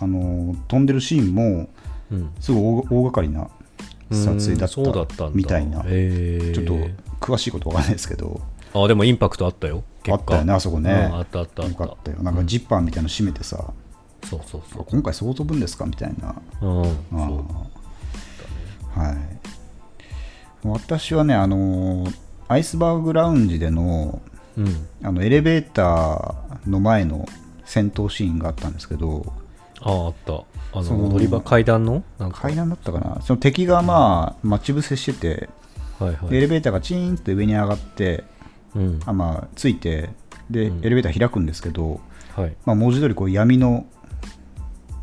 [0.00, 1.68] あの飛んでるシーンも
[2.38, 3.50] すごい大大掛かりな
[4.10, 6.74] 撮影だっうんそうだったみたいなちょっと
[7.20, 8.40] 詳しいことわかんないですけど。
[8.72, 11.08] あでもインパクトあったよあったよねあそこね。
[11.10, 12.22] うんあったあったあっよかたったよ。
[12.22, 13.72] なんかジッパーみたいなの閉めてさ、
[14.24, 14.84] そうそうそう。
[14.88, 15.86] 今回そう飛ぶんですか？
[15.86, 16.34] みたいな。
[16.62, 16.80] うん。
[16.82, 19.16] あそうーはい。
[20.62, 22.06] 私はねあの
[22.48, 24.20] アイスバーグラウンジでの
[24.56, 24.88] うん。
[25.02, 27.26] あのエレベーターの前の
[27.64, 29.32] 戦闘シーンがあったんですけど
[29.80, 30.44] あああった。
[30.78, 32.04] あそのの乗り場階段の？
[32.32, 33.20] 階段だったかな？
[33.22, 35.48] その敵がまあ待ち伏せしてて、
[35.98, 36.30] はいはい。
[36.30, 38.24] でエレベーターがチーンと上に上がって
[38.76, 39.00] うん。
[39.06, 40.10] あまあついて
[40.50, 40.84] で、うん。
[40.84, 42.00] エレベーター開くんですけど、
[42.36, 42.54] はい。
[42.66, 43.86] まあ、文字通りこう闇の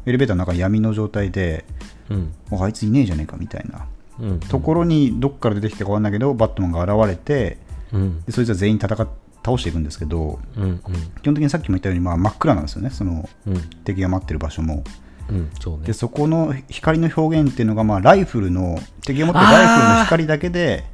[0.08, 1.66] エレベーターの中闇の状態で
[2.10, 2.34] うん。
[2.60, 3.86] あいついねえじゃねえかみたいな。
[4.20, 4.40] うん。
[4.40, 7.58] ところにどっから出てきたかわかんないけどバットマンが現れて
[7.92, 8.24] うん。
[8.24, 9.08] でそいつは全員戦っ
[9.46, 10.80] 倒していくんですけどうんうん。
[11.22, 12.90] 基本的にさっきも言ったように、まあ、真っ暗なんですよね。
[12.90, 13.62] そのうん。
[13.84, 14.84] 敵が待ってる場所も。
[15.30, 15.88] うんそうね。
[15.88, 20.86] でそこの光の表現っていうのが、まあ、ライフルの敵が持ってるライフルの光だけで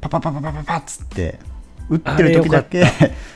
[0.00, 1.38] パパパパパパパッつって
[1.90, 2.84] 撃ってる時だけ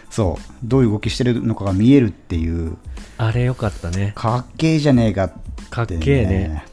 [0.09, 0.55] そう。
[0.63, 2.77] どういう動きしてるのかが見えるっていう。
[3.19, 4.13] あれよかったね。
[4.15, 5.41] かっけえじゃねえかって、ね、
[5.71, 6.65] かっけえね。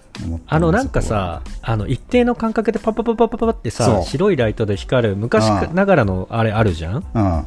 [0.47, 7.45] あのなんかさあの一定の間隔でパパパパパパってさ白いライトで光る昔ながらのあれあるじゃんうん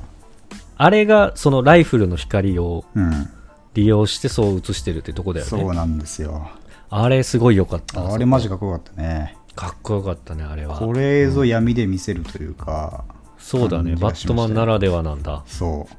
[0.76, 3.30] あれがそのライフルの光をうん
[3.74, 6.48] 利用してそう映してるってとこだよねそうなんですよ
[6.90, 13.04] あれすごい良かったあれマジかっこよかったねかっこよかったねあれはこれ映像闇で見せるというか、
[13.44, 13.94] そうだね。
[13.94, 15.42] バットマンならではなんだ。
[15.46, 15.94] そう。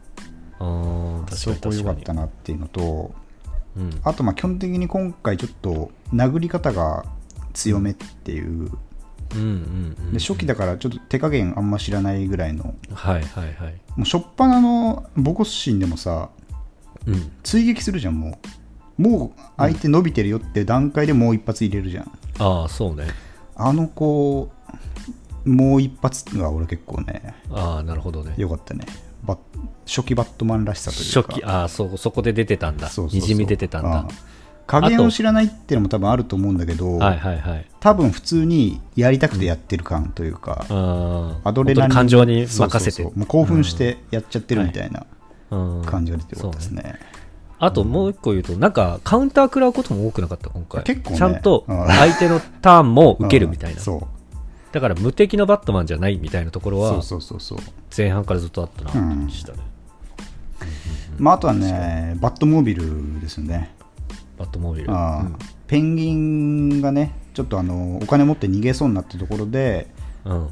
[0.57, 3.13] あーそこ良かったなっていうのと
[3.77, 4.01] うん。
[4.03, 7.05] あとまあ基本的に今回ちょっと殴り方が
[7.53, 12.73] 強めっていう、うんうんうんで初期だからちょっと手加減あんま知らないぐらいの。
[12.91, 13.73] はいはいはい。
[13.95, 16.29] もう初っ端のボコスシーンでもさ
[17.05, 17.31] うん。
[17.43, 18.39] 追撃するじゃんも
[18.97, 19.01] う。
[19.01, 22.11] もう相手伸びてるよって段階でもう一発入れるじゃん。
[22.39, 23.05] ああそうね。
[23.55, 24.49] あの子
[25.45, 28.33] もう一発が俺結構ねああなるほどね。
[28.37, 28.85] 良かったね。
[29.23, 29.39] バッ
[29.85, 31.33] 初期バットマンらしさというか。
[31.33, 32.89] 初期ああそうそこで出てたんだ。
[32.89, 33.19] そうそうそう。
[33.21, 33.99] にじみ出てたんだ。
[34.01, 34.07] うん
[34.67, 37.65] 加減を知らないっていうのも多分あると思うんだけど、はいはいはい。
[37.79, 43.03] 多分普通にやりたくてやってる感というか、あアドレナリン感情に任せて。
[43.03, 45.05] もう興奮してやっちゃってるみたいな
[45.51, 45.85] うん。
[45.85, 46.95] 感じが出てよかったですね。
[47.59, 50.81] あともう一個言うと、なんかカウンター食らうことも多くなかった、今回。
[50.83, 51.17] 結構ね。
[51.17, 53.77] ちゃんとうん相手のターンも受けるみたいな。
[53.77, 53.83] うん。
[53.83, 54.07] そう
[54.75, 57.59] だから無敵のバットマンじゃないみたいなところは、そうそうそうそう。
[57.95, 59.59] 前半からずっとあったなって感じしたね。
[61.17, 63.73] まあ、あとはね、バットモービルですよね。
[64.37, 64.91] バットモービル。
[64.91, 65.35] うん
[65.67, 69.87] ペンギンがね、ちょっとあのお金持って逃げそうになったところで、
[70.25, 70.49] うん。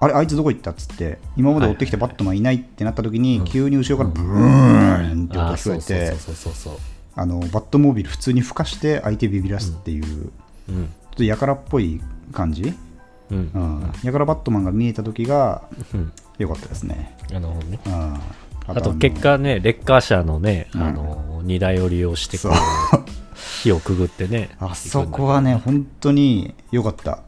[0.00, 6.10] あれ、あいつどこ行ったっつって、今まで追ってきたバットマンいないってなった時に、うん急に後ろからブーンって音が聞こえて、
[7.16, 7.26] バ
[7.60, 10.10] ットモービル普通に孵化して相手ビビらすっていう、ちょ
[10.68, 10.84] うん。
[10.84, 12.00] っとやからっぽい
[12.32, 12.72] 感じ
[13.32, 13.80] ううん。
[13.80, 15.62] うん、やからバットマンが見えた時が
[15.94, 16.12] うん。
[16.38, 17.16] 良かったですね。
[17.34, 17.78] あのね。
[17.86, 18.20] うん、あ
[18.68, 20.82] あと結果ねレッカー車のね、うん。
[20.82, 22.38] あの荷台を利用して
[23.62, 27.22] 火をくぐってね あそこはね、本当に良かった。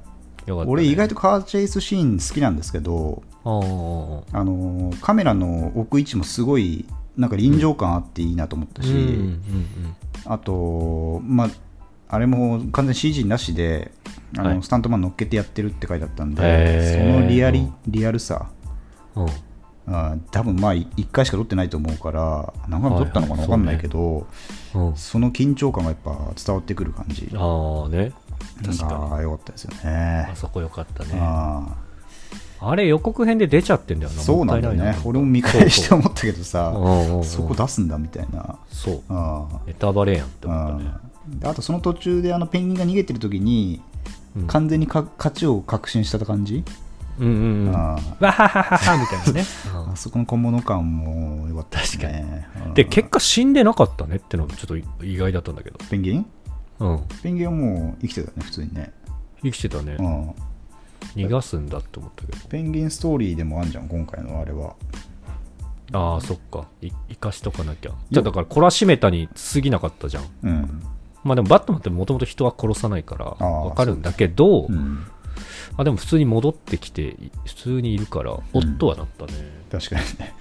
[0.46, 6.86] よかった、ね、俺、意外とカーチェイスシーン好きなんですけど、あのーカメラの置く位置もすごい、
[7.16, 8.88] なんか臨場感あっていいなと思ったし、
[10.26, 11.50] あと、まあ、
[12.08, 13.92] あれも完全 CG なしで、
[14.36, 18.50] あのはいスタントマン乗っけてやってるって書いてあったんで、そのリアリリアルさ、
[19.16, 19.24] うん。
[19.24, 19.30] うん
[19.86, 23.46] あ多分まあ1回しか撮ってないと思うから、何回も撮ったのかなはい。
[23.46, 24.26] 分かんないけど、
[24.74, 24.96] うん。
[24.96, 26.12] その緊張感がやっぱ
[26.42, 27.30] 伝わってくる感じ。
[27.34, 28.12] ああね。
[28.64, 28.92] 確かに。
[28.92, 30.28] ああ、よかったですよね。
[30.32, 30.36] あ。
[30.36, 31.10] そこよかったね。
[31.20, 31.76] あ
[32.60, 34.20] あれ予告編で出ちゃってんだよな。
[34.20, 34.74] あそうなんだよ。
[34.74, 34.96] ね。
[35.04, 36.72] 俺も見返して思ったけどさ、
[37.22, 38.56] そこ出すんだみたいな。
[38.70, 39.02] そう。
[39.10, 40.94] あネタバレやんってあ思ったね。
[41.28, 43.93] であとその途中であのペンギンが逃げてる時に、うん
[44.46, 46.64] 完全にか勝ちを確信した感じ、
[47.18, 47.76] うんうんうん。
[47.76, 47.78] あ
[48.20, 49.44] わははははみたいなね。
[49.72, 52.46] あ あそこの小物感も良かったですね。
[52.66, 52.74] うん。
[52.74, 55.78] で結果死んでなかったねってのがちょっと意外だったんだけど。
[55.88, 56.26] ペンギン？
[56.80, 57.00] うん。
[57.22, 58.92] ペンギンはもう生きてたよね、普通にね。
[59.42, 59.96] 生きてたね。
[59.98, 60.34] うん。
[61.14, 62.38] 逃がすんだって思ったけど。
[62.48, 64.74] ペンギンストーリーでもあんじゃん、今回のあれは。
[65.92, 66.66] ああそっか。
[66.82, 67.92] い生かしとかなきゃ。
[68.10, 70.24] じゃあだから懲らしめたに過ぎなかったじゃん。
[70.42, 70.82] うん。
[71.24, 75.06] まあでもバットマンってもともと人は殺さないからわかるんだけどうん、
[75.76, 77.16] あでも普通に戻ってきて
[77.46, 79.32] 普通にいるから夫はなったね、
[79.70, 80.34] 確かにね。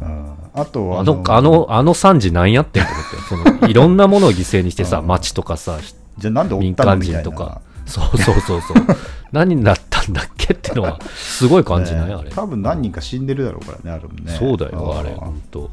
[0.00, 0.08] うん。
[0.08, 0.34] うん。
[0.54, 3.00] あとあの、あの、あの惨事なんやってんと思
[3.38, 5.06] って、その、いろんなものを犠牲にしてさ、 うん。
[5.06, 5.78] 町とかさ、
[6.18, 7.00] じゃあなんで追民間。
[7.00, 8.76] 人とか、そうそうそうそう、
[9.32, 12.30] 何になったんだっけってのは、すごい感じない、ねあれ。
[12.30, 14.32] 多分何人か死んでるだろうからね、あれもね。
[14.32, 15.70] そうだよ、あれ、ん本当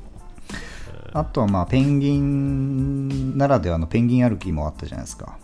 [1.14, 5.38] あとはまあペンギンならではのペンギン歩きもあったじゃないですか。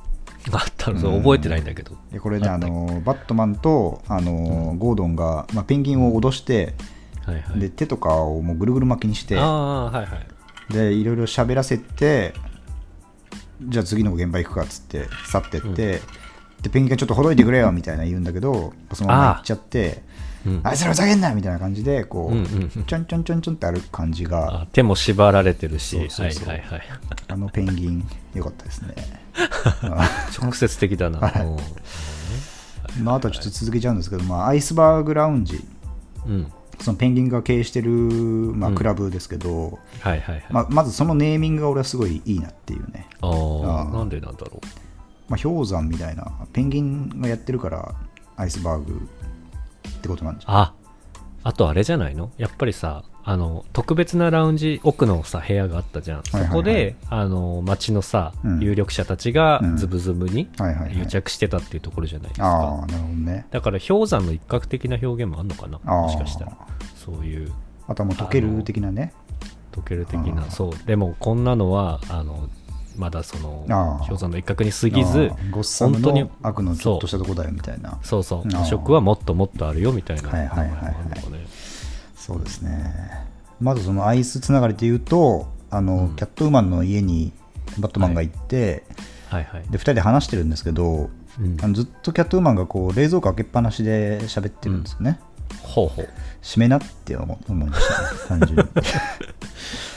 [0.52, 1.98] あったの、そう覚えてないんだけど。
[2.12, 6.76] でこれねあのバットマンとあの、ゴードンが、まあ、ペンギンを脅して、
[7.26, 7.60] はいはい。
[7.60, 10.74] で手とかをもうぐるぐる巻きにしてああ、はいはい。
[10.74, 12.34] でいろいろ喋らせて
[13.62, 16.02] じゃあ次の現場行くかっつって去ってって、
[16.62, 20.15] でペンギンがちょっとほどいてくれよみたいな言うんだけどそのまま行っちゃってうん
[20.64, 26.10] あいつらふざけんなみたいな感じでこう、うんうんうんちょんちょんちょんちょんって歩く感じがあ手も縛られてるし。
[27.28, 28.94] あのペンギンよかったですね。
[30.40, 31.20] 直接的だな。
[33.02, 35.66] まあ、あとはちょっと続けちゃうんですけど、まあ、アイスバーグラウンジ
[36.26, 36.52] うん。
[36.80, 39.80] そのペンギンが経営してる、まあ、クラブですけど。
[40.70, 44.68] まずそのネーミングが俺はすごいいいなっていうね、あなんでなんだろう。
[45.28, 47.96] まあ、氷山みたいなペンギンがやってるから
[48.38, 49.08] アイスバーグ
[49.88, 50.52] ってことなんじゃ。
[50.52, 50.74] んあ、
[51.44, 52.32] あとあれじゃないの？
[52.38, 56.24] やっぱりさ、あの、特別なラウンジ、奥のさ、部屋があったじゃん。
[56.24, 58.60] そこで、あの、街のさ、うん。
[58.60, 59.78] 有力者たちがうん。
[59.78, 60.48] ズブズブに
[60.94, 62.48] 癒着してたっていうところじゃないですか。
[62.48, 63.48] ああなるほどね。
[63.50, 65.80] だから氷山の一角的な表現もあるのかな？
[65.80, 66.58] もしかしたら。
[66.96, 67.52] そういう。
[67.88, 69.12] あとはもう溶ける的なね。
[69.72, 70.50] 溶ける的な。
[70.52, 70.74] そう。
[70.86, 72.48] でも、こんなのは、あの、
[72.98, 73.66] まだその
[74.08, 75.32] 氷山の一角に過ぎず
[75.80, 78.00] 本当にの悪のちょっとしたとこだよみたいな。
[78.04, 78.24] そう。
[78.24, 80.30] そう汚職はもっともっとあるよみたいな。
[80.30, 80.96] はいはいはいはい
[82.16, 82.94] そうですね。
[83.60, 87.32] まずそのアイスつながりで言うとあの、うんキャットウーマンの家に
[87.78, 88.84] バットマンが行って、
[89.30, 91.58] はいはいで2人で話してるんですけど、うん。
[91.62, 95.20] あのずっとキャットウーマンがこう冷蔵庫開けっぱなしで喋ってるんですよね、
[95.62, 96.10] ほうほう。
[96.42, 98.40] 閉めなって思思いましたね。
[98.40, 98.64] 単純に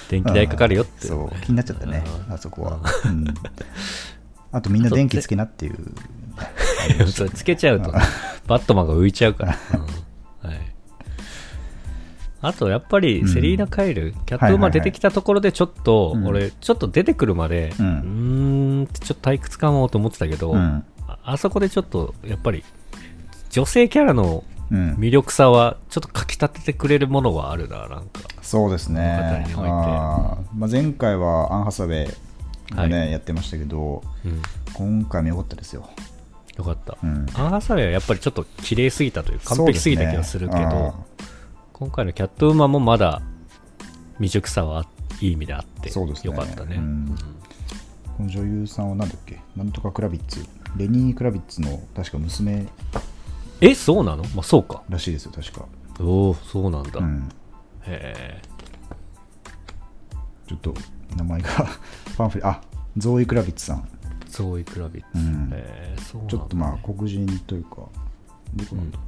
[0.09, 1.07] 電気代かかるよって。
[1.09, 1.41] そう。
[1.41, 2.05] 気になっちゃったね。
[2.31, 3.25] あそこは、うん、
[4.53, 5.77] あとみんな電気つけなっていう。
[7.11, 7.91] それつけちゃうと、
[8.47, 9.59] バットマンが浮いちゃうから。
[12.41, 16.27] あと、やっぱり、セリーナ・カイル、キャットウーマン出てきたところで、ちょっと、うん。
[16.27, 20.85] 俺、ちょっと出てくるまで、ううんーんってちょっと退屈かもと思ってたけど、うん。
[21.09, 22.65] ああそこでちょっと、やっぱり、
[23.51, 28.21] 女性キャラのうん、魅力さは、ちょっとかき立ててくれるものはあるな、なんか。
[28.43, 29.47] そうですね。
[29.57, 30.47] あー。
[30.57, 34.43] まあ、前回はアン・ハサウェイがね、はやってましたけどうん。
[34.75, 35.89] 今回も良かったですよ、
[36.57, 36.99] よかった。
[37.03, 40.93] うん、アンハサウェイはやっぱりちょっと綺麗すぎたというか完璧すぎた気がするけど、ね
[41.73, 43.23] 今回のキャットウーマンもまだ
[44.17, 44.85] 未熟さは
[45.21, 46.33] いい意味であってそうですね。
[46.35, 46.75] よかったね。
[46.77, 47.17] うん。
[48.17, 49.39] この女優さんは何だっけ？
[49.57, 50.45] なんとかクラビッツ。
[50.77, 52.67] レニー・クラビッツの確か娘
[53.61, 54.23] え、そうなの？
[54.35, 54.83] まあそうか。
[54.89, 55.67] らしいですよ確か、
[56.01, 57.01] おお、そうなんだ。
[57.01, 57.29] うん、
[57.83, 58.43] へえ。
[60.47, 60.75] ちょっと
[61.17, 61.49] 名前が
[62.17, 62.61] パンフレあ
[62.97, 63.89] ゾーイ・クラビッツさん
[64.29, 65.09] ゾーイ・クラビッツ。
[65.15, 67.77] うんへえ、そうなんだ、ちょっとまあ黒人というか
[68.55, 68.99] どこなんだ、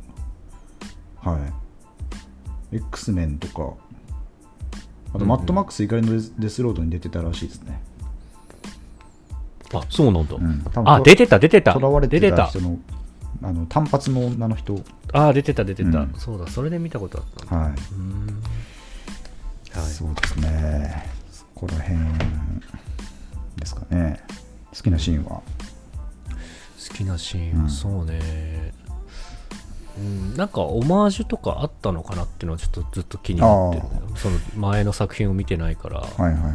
[1.21, 3.75] はい X メンとか
[5.15, 7.83] あとマットマックス怒りのデスロードに出てたらしいですね、
[9.73, 10.37] あ、そうなんだ。
[10.37, 11.73] うんあ、出てた、出てた。
[11.73, 12.45] 囚われて出てた。
[12.45, 12.79] た人の
[13.43, 14.83] あの単発の女の人。
[15.13, 16.15] ああ出てた出てた、うん。
[16.17, 18.27] そうだそれで見たことあったはい、うーん。
[19.73, 19.91] はい。
[19.91, 21.07] そうですね。
[21.31, 21.99] そこら辺
[23.57, 24.21] ですかね。
[24.75, 25.43] 好きなシーンは？
[26.89, 27.71] 好きなシーンはうん。
[27.71, 28.73] そうね、
[29.99, 33.85] うん、なんかオマージュとかあったのかなっていうのはちょっとずっと気になってる
[34.17, 36.53] その前の作品を見てないから、はいはいはい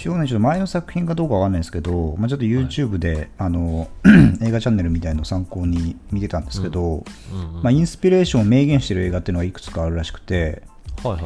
[0.00, 3.88] 一応ねちょっと前の作品かどうかわかんないですけど、まあ、ちょっと YouTube で、あの
[4.40, 10.62] 映画チャンネルみたいのを参考に見てたんですけど、うんうんまあ、インスピレーションを明言してる映画っていうのがいくつかあるらしくて
[11.04, 11.24] はいはい。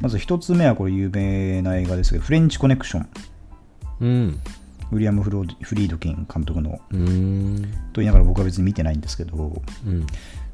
[0.00, 3.08] まず一つ目はこれ有名な映画ですけどフレンチコネクション
[4.00, 4.40] うん。
[4.90, 6.80] ウィリアム・フローフリードキン監督の
[7.92, 10.06] と言いながら僕は別に見てないんですけど、うん。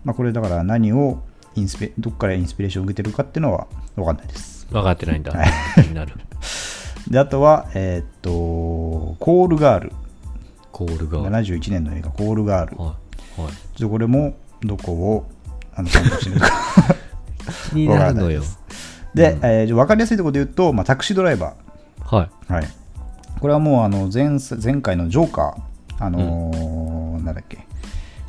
[0.04, 1.22] まあ、これだから何を
[1.54, 3.66] インスピどっからインスピレーションを受けてるかっていうのは
[3.96, 4.66] 分かんないです。
[4.70, 5.32] 分かってないんだ。
[5.94, 6.14] なる
[7.10, 8.30] であとはえーっと
[9.18, 9.92] コールガール。
[10.72, 12.76] コールがはい71年の映画コールガール。
[12.76, 12.92] ちょは
[13.48, 13.52] い。
[13.52, 15.26] っとこれもどこを
[15.74, 16.48] あの参考してるか。
[17.70, 18.42] 気になるのよ。
[19.14, 21.54] で、えーじゃあ分かりやすいところで言うと、まあ、タクシードライバ
[22.04, 22.30] はい。
[22.48, 22.66] ー、はい、
[23.40, 26.04] これはもうあの前前回のジョーカー。
[26.04, 27.66] あのーなんだっけ。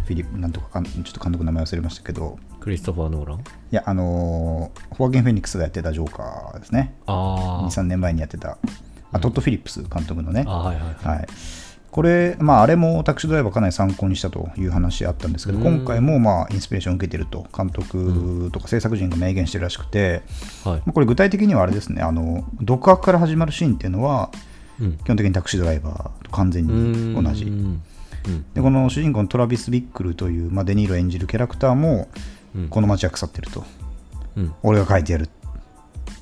[0.06, 3.40] フィリップなんとかかんちょっと監督の名前忘れましたけどクリストファー・ノーラン？
[3.40, 3.42] い
[3.72, 6.96] やあのーホアゲン・フェニックスがやってたジョーカーですね。
[7.06, 8.58] あ23年前にやってた。
[9.12, 10.46] あトッド・フィリップス監督のね。
[10.46, 11.18] はいはいはい。
[11.18, 11.28] はい、
[11.92, 15.64] これ、まあ、あれもタクシードライバーかなり参考にしたという話あったんですけど、うん。
[15.66, 20.22] 今回もまあインスピレーションを受けてると、監督とか制作陣が明言してるらしくて、
[20.64, 20.78] はい。
[20.78, 24.32] まあこれ具体的にはあれですね、あの独白から始まるシーンっていうのは、
[24.80, 24.98] うん。
[25.00, 27.52] 基本的にタクシードライバーと完全に同じ。
[28.54, 33.64] で、この主人公のトラビス・ビックルという、まあ、デニーロ演じるキャラクターも、うんこの街は腐ってると、
[34.38, 34.54] うん。
[34.64, 35.30] 俺が書いてやるっ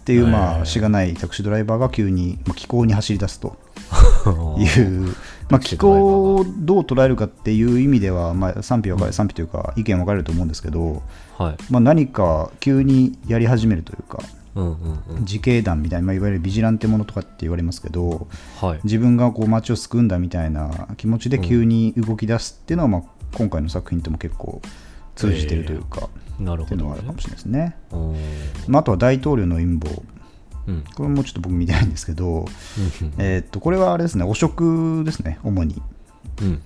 [0.04, 3.58] ていう、へまあ、ーしがないタクシードライバーが急に、まあ、気候に走り出すと。
[4.58, 5.16] いう、
[5.50, 11.04] まあ、気候をどう捉えるかっていう意味では、まあ、賛否分かれ、賛否というか意見分かれると思うんですけど、
[11.38, 11.56] はい。
[11.70, 14.20] まあ、何か急にやり始めるというか
[14.56, 14.74] うんうん
[15.10, 15.20] うん。
[15.22, 18.28] 自警団みたいな、まあ、いわゆるビジランテものとかって言われますけど
[18.60, 18.80] はい。
[18.84, 23.02] 自分がこう街を救うんだみたいな気持ちで急に動き出すっていうのは、まあ、
[23.34, 24.62] 今回の作品とも結構
[25.16, 26.10] 通じてるというか、
[26.40, 27.76] なるっていうのほどねがあるかもしれないですね。
[27.92, 28.16] うん
[28.68, 30.02] まあ、あとは大統領の陰謀。
[30.68, 30.84] うん。
[30.96, 32.46] これもちょっと僕見てないんですけど、
[33.18, 34.24] えーっとこれはあれですね。
[34.24, 35.40] 汚職ですね。
[35.44, 35.82] 主に。
[36.42, 36.62] うん。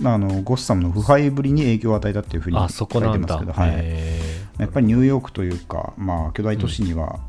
[0.00, 4.20] まあ、あのゴッサムの腐敗ぶりに影響を与えたっていうふうに書いてますけど、はい、へ
[4.58, 7.20] やっぱりニューヨークというか、まあ、巨大都市には、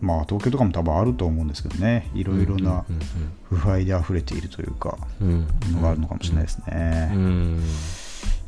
[0.00, 2.10] まあ、東京とかも多分あると思うんですけどね。
[2.14, 2.98] いろいろなうん
[3.48, 5.48] 腐敗で溢れているというか、うん。
[5.72, 7.10] のがあるのかもしれないですうね。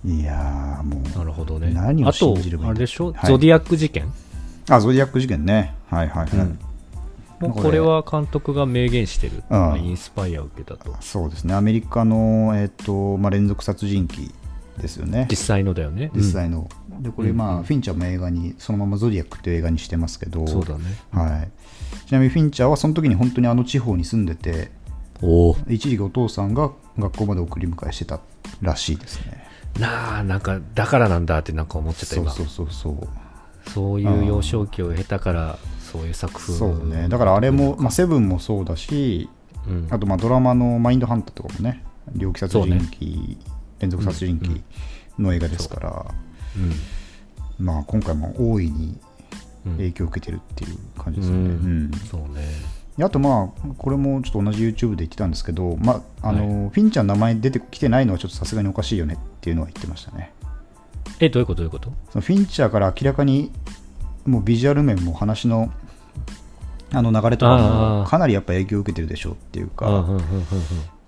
[0.04, 1.72] んいやーもうなるほどね。
[1.72, 3.12] 何をあと信じればいいんだあれでしょ？
[3.12, 3.30] はい。
[3.30, 4.12] ゾディアック事件？
[4.68, 5.74] あゾディアック事件ね。
[5.88, 6.58] はいはいはい、うん。
[7.40, 9.42] もうこれは監督が明言してる。
[9.50, 9.84] うん。
[9.84, 10.96] インスパイアを受けたと。
[11.00, 11.54] そうですね。
[11.54, 14.32] アメリカの、えっとまあ、連続殺人鬼
[14.80, 15.26] ですよね。
[15.30, 16.10] 実際のだよね。
[16.14, 16.68] 実際の、
[17.00, 20.46] でこれまあ、うんフィンチャーも映画にそのままゾディアックっていう映画にしてますけど。
[20.46, 20.84] そうだね。
[21.10, 21.50] はい、
[22.08, 24.70] ちなみにフィンチャーはその時に本当にあの地方に住んでて
[25.20, 28.20] おお一時期お父さんが学校まで送り迎えしてた
[28.60, 29.41] らしいですね
[29.78, 32.30] なあなんかだからなんだってなんか思ってた今。
[32.30, 33.70] そうそうそうそう。
[33.70, 36.54] そういう幼少期を経たからそういう作風。
[36.54, 37.08] そうね。
[37.08, 39.28] だからあれも、まあ、セブンもそうだし
[39.66, 39.88] うん。
[39.90, 42.88] あとまあドラマの「マインドハンター」とかもね猟奇殺人そうね。
[43.00, 43.38] 鬼、
[43.78, 44.62] 連続殺人鬼
[45.18, 46.06] の映画ですから、
[46.56, 47.62] う。
[47.62, 47.64] ん。
[47.64, 48.98] まあ今回も大いに
[49.64, 49.72] うん。
[49.76, 51.84] 影響を受けてるっていう感じですうよね、うん。
[51.86, 51.92] ん。
[52.10, 52.42] そうね。
[52.44, 60.32] であとまあこれもちょっと同じ YouTube で言ってたんですけど、まああのフィンチャーの名前出てきてないのはちょっとさすがにおかしいよねっていうのは言ってましたね。
[61.18, 61.62] えどういうこと？
[61.62, 61.92] どういうこと？
[62.10, 63.50] そのフィンチャーから明らかに
[64.26, 65.72] もうビジュアル面も話の
[66.92, 70.18] あの流れとかあもあかなりやっぱ影響を受けてるでしょうっていうか、うんうんうんうんうん。
[70.18, 70.44] っ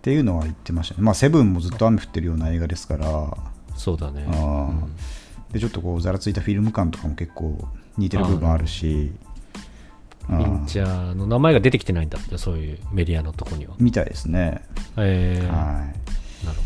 [0.01, 1.03] ていうのは言ってましたね。
[1.03, 3.37] まあセブンもずっと雨降ってるような映画ですから。
[3.76, 4.26] そうだね。
[4.28, 9.12] あーでちょっとこうざらついたフィルム感とかも結構似てる部分あるし
[10.33, 13.75] ンチャーの名前が出てきてないんだってそういうメディアのとこには。
[13.79, 14.62] みたいですね、
[14.97, 15.95] えー、なるはい
[16.47, 16.62] ほどね。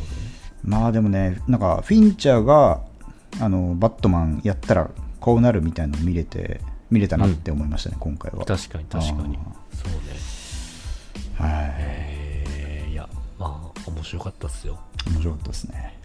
[0.65, 2.83] まあでもねなんかフィンチャーが
[3.41, 4.91] あのバットマンやったら
[5.21, 8.45] こうなるみたいなのを見れて見れたなって思いましたね、今回は。
[8.45, 9.39] 確かに確かに。
[9.73, 9.99] そうね。
[11.35, 11.75] はい。
[11.79, 14.79] えー、いやまあ面白かったっすよ。
[15.11, 15.99] 面白かったですね。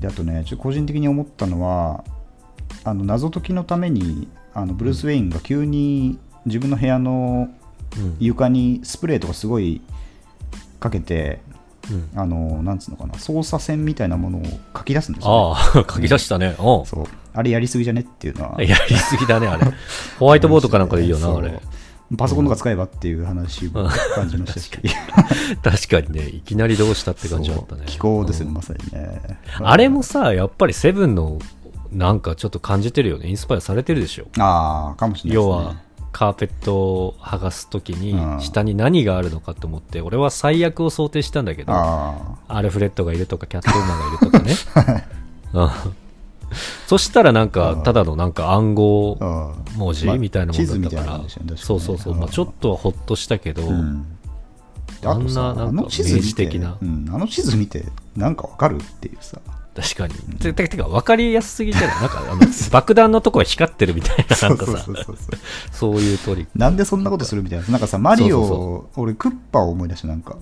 [0.00, 2.04] であとねちょ個人的に思ったのは
[2.84, 7.48] あの謎解きのためにあのブルース・ウェインが急に自分の部屋の
[7.96, 8.16] うん。
[8.20, 9.80] 床にスプレーとかすごい
[10.78, 11.40] かけて
[11.90, 12.08] うん。
[12.14, 14.42] あのなんつうのかな操作線みたいなものを
[14.76, 16.54] 書き出すんですよ、ね、ああ 書き出したね。
[16.58, 16.86] うん。
[16.86, 17.04] そう。
[17.32, 18.62] あれやりすぎじゃねっていうのは。
[18.62, 19.66] やりすぎだねあれ。
[20.18, 21.60] ホワイトボードかなんかでいいよなあれ。
[22.16, 24.70] パソコンとか使えばっていう話も感じましたし、
[25.62, 27.82] 確かにね、いきなりどうしたって感じだったね。
[27.86, 29.38] 気候ですよね、うんまさにね。
[29.62, 31.38] あれもさ、やっぱりセブンの、
[31.92, 33.28] なんかちょっと感じてるよね。
[33.28, 34.26] インスパイアされてるでしょ。
[34.38, 35.52] ああ、かもしれないですね。
[35.56, 35.76] 要は、
[36.12, 38.40] カーペットを剥がすときにう、ん。
[38.40, 45.04] 下に何があるのかと思って、俺は最悪を想定したんだけど、あアルフレッドがいるとか、キャットウーマンがいるとかね。
[45.54, 45.70] うん。
[46.86, 49.78] そしたらなんか、ただのなんか暗号あ、うん。
[49.78, 51.52] 文字まあみたいなもんだったからんでしょうね。
[51.52, 54.04] ねそうそうそう、まあ、ちょっとはほっとしたけど、うん。
[55.00, 56.76] であんななんか明示的な。
[56.80, 57.84] うん、あの地図見て
[58.16, 59.40] なんかわかるっていうさ
[59.74, 60.14] 確かに。
[60.38, 62.00] てててか、分かりやすすぎじゃない？
[62.00, 62.40] なんか、あの、
[62.72, 65.16] 爆弾のとこは光ってるみたいな、なんかさ、そうそうそうそう
[65.70, 66.50] そういうトリック。
[66.58, 67.66] なんでそんなことするみたいな？
[67.68, 68.48] なんかさマリオそう
[68.94, 70.36] そ俺クッパを思い出したなんか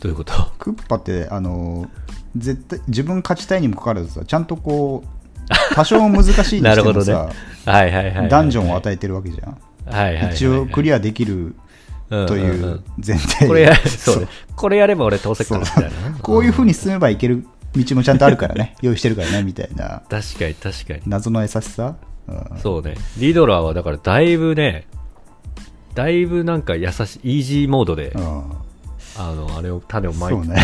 [0.00, 0.32] どういうこと？
[0.58, 1.88] クッパってあの
[2.36, 7.12] 絶対自分勝ちたいにもかかわらずさちゃんとこう多少難しいにして なるほどね。
[7.12, 7.30] も
[7.66, 8.28] さ、はいはいはいはい。
[8.28, 9.56] ダンジョンを与えてるわけじゃん、
[9.94, 10.34] はいはいはいはい。
[10.34, 11.54] 一応クリアできる
[12.10, 14.28] アという前提でこれや、 そうね。
[14.56, 15.90] これやれば俺倒せっからみたいな。
[16.20, 17.46] こういうふうに進めばいける
[17.76, 18.76] 道もちゃんとあるからね。
[18.82, 20.02] 用意してるからねみたいな。
[20.08, 21.00] 確かに確かに。
[21.06, 21.96] 謎の優しさ、
[22.28, 22.58] うん。
[22.58, 22.94] そうね。
[23.18, 24.86] リドラーはだからだいぶね、
[25.94, 28.42] だいぶなんか優しい、イージーモードで、うん。
[29.16, 30.62] あの、あれを、種をまいてそうね。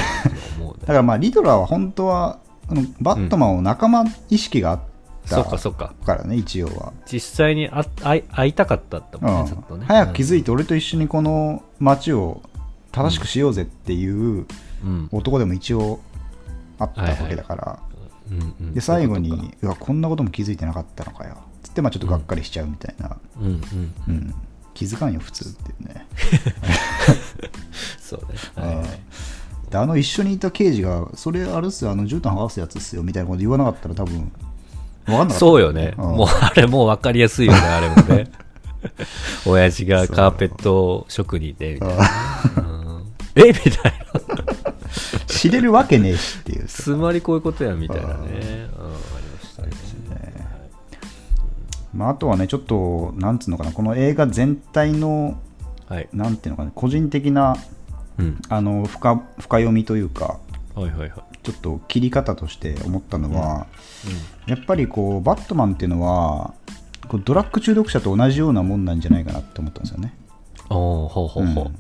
[0.60, 0.72] うね。
[0.80, 2.38] だからまあリドラーは本当は
[2.68, 4.80] あのバットマンを仲間意識があっ
[5.28, 5.92] たそっかそっか。
[6.04, 9.46] からね一応は、実際にあ会い会いたかったってうもんね、ん。
[9.46, 9.84] ずっとね。
[9.86, 12.42] 早く気づいて俺と一緒にこの街を
[12.92, 14.46] 正しくしようぜっていう
[14.84, 15.08] うん。
[15.12, 16.00] 男でも一応
[16.80, 17.78] あったわけだから、
[18.30, 18.74] うんうん。
[18.74, 21.36] で最後にうわこんなことも気づいてなかったのかよ。
[21.62, 23.94] つってまあちょっとがっかりしちゃうみたいな、うんうん。
[24.08, 24.34] うん。
[24.74, 26.06] 気づかんよ普通っていうね。
[28.00, 28.66] そうね。
[28.66, 28.86] はいはい。
[29.70, 34.32] であの一緒にいた刑事がそれあれっすよあの絨毯剥がすやつっすよみたいなこと言わなかったら多分
[35.06, 35.94] 分かんなそうよね。
[35.98, 36.04] うん。
[36.16, 38.30] もう、あれもう分かりやすいよね、あれもね。
[39.46, 42.04] 親父がカーペット職人で、みたいな。
[42.56, 43.04] うん。
[43.36, 43.92] えみたい
[44.54, 44.59] な。
[45.26, 48.14] 知れるわけねえしっていうさつまりこういうことや、みたいなね。
[48.14, 49.70] うん、ありましたね。
[51.94, 55.40] まあ、あとはねちょっとなんつうのかなこの映画全体の
[55.88, 56.08] はい。
[56.12, 57.56] なんていうのかな個人的な
[58.18, 58.40] うん。
[58.48, 60.38] あの深深読みというか
[60.74, 61.12] はいはいはい。
[61.42, 63.66] ちょっと切り方として思ったのは、
[64.46, 66.52] やっぱりこうバットマンっていうのは
[67.08, 70.14] こうドラッグ中毒者と同じようなもんなんじゃないかなって思ったんですよね。
[70.70, 71.64] おーほうほうほう。
[71.64, 71.76] うん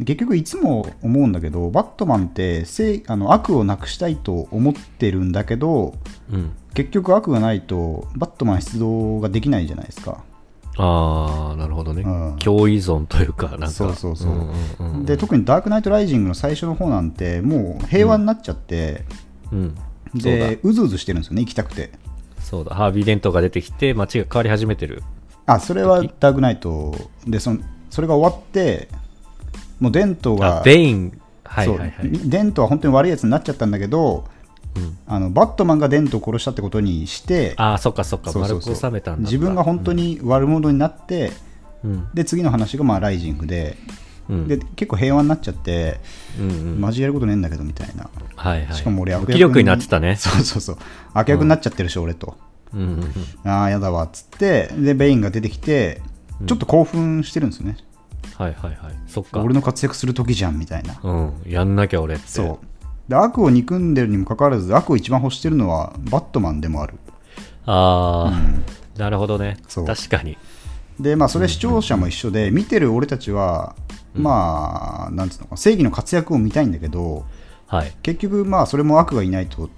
[0.00, 5.94] 結局いつも思うんだけどバットマンって正あの悪をなくしたいと思ってるんだけど
[6.32, 6.52] うん。
[6.74, 10.24] 結局悪がないとバットマン出動ができないじゃないですか。
[10.76, 12.02] ああ、なるほどね。
[12.02, 13.68] うん共依存というか、なんか。
[13.70, 19.04] そうそうそううんうんうんで特にダークナイトライジングの最初の方なんてもう平和になっちゃって、
[19.52, 19.76] うん。
[20.20, 21.92] そうだでうずうずしてるんですよね行きたくて
[22.40, 22.74] そうだ。
[22.74, 25.04] ハービー・デントが出てきて、街が変わり始めてる。
[25.46, 26.94] あそれはダークナイト
[27.26, 27.60] でその
[27.94, 28.88] それが終わって
[29.78, 31.20] もうデントがあ、ベイン。
[31.44, 31.92] はいはいはい。
[31.92, 34.24] そうデントは本当に悪いやつになっちゃったんだけど
[34.76, 38.32] うんあのバットマンがデントを殺したってことにしてああ、そっかそっか。
[38.32, 39.22] そうそうそう収めたんだ。
[39.22, 41.30] 自分が本当に悪者になって、
[41.84, 42.08] うん。
[42.12, 43.76] で次の話がまあライジングで,、
[44.28, 44.48] うん。
[44.48, 46.00] で結構平和になっちゃって、
[46.40, 46.80] うんうん。
[46.80, 48.74] マジやることねえんだけどみたいな、はいはい。
[48.74, 50.16] しかも俺悪無気力になってたね。
[50.18, 50.78] そうそうそう
[51.12, 52.36] 悪役になっちゃってるし、俺と
[52.72, 52.88] うんうん
[53.44, 53.48] うん。
[53.48, 56.02] ああやだわっつってでベインが出てきて
[56.46, 57.76] ちょっと興奮してるんですよね、
[58.36, 58.94] はいはいはい。
[59.06, 59.40] そっか。
[59.40, 61.32] 俺の活躍する時じゃんみたいなうん。
[61.46, 62.28] やんなきゃ俺って。
[62.28, 66.94] そうで悪を憎んでるにもかかわらず悪を一番欲してるのはバットマンでもある
[67.66, 68.32] あ
[68.96, 69.58] あ、なるほどね。
[69.68, 70.38] そう確かに。
[70.98, 73.74] でまあそれ視聴者も一緒で見てる俺たちは、
[74.14, 77.26] まあなんつうのか正義の活躍を見たいんだけど
[77.66, 77.92] はい。
[78.02, 79.68] 結局まあそれも悪がいないと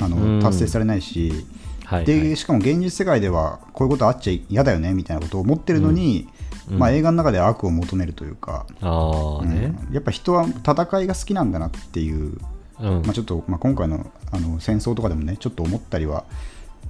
[0.00, 1.46] あうんの達成されないし、
[1.92, 2.20] はい、はい。
[2.20, 6.28] でしかも現実世界ではこういうことあっちゃ嫌だよねみたいなことを思ってるのに、
[6.68, 9.74] まあ、映画の中で悪を求めるというか、ああね。
[9.88, 12.38] うんやっぱ人は戦いが好きなんだなっていう、
[12.80, 13.02] うん。
[13.02, 16.24] まあ、ちょっと、まあ、今回のあの戦争とかでもねちょっと思ったりは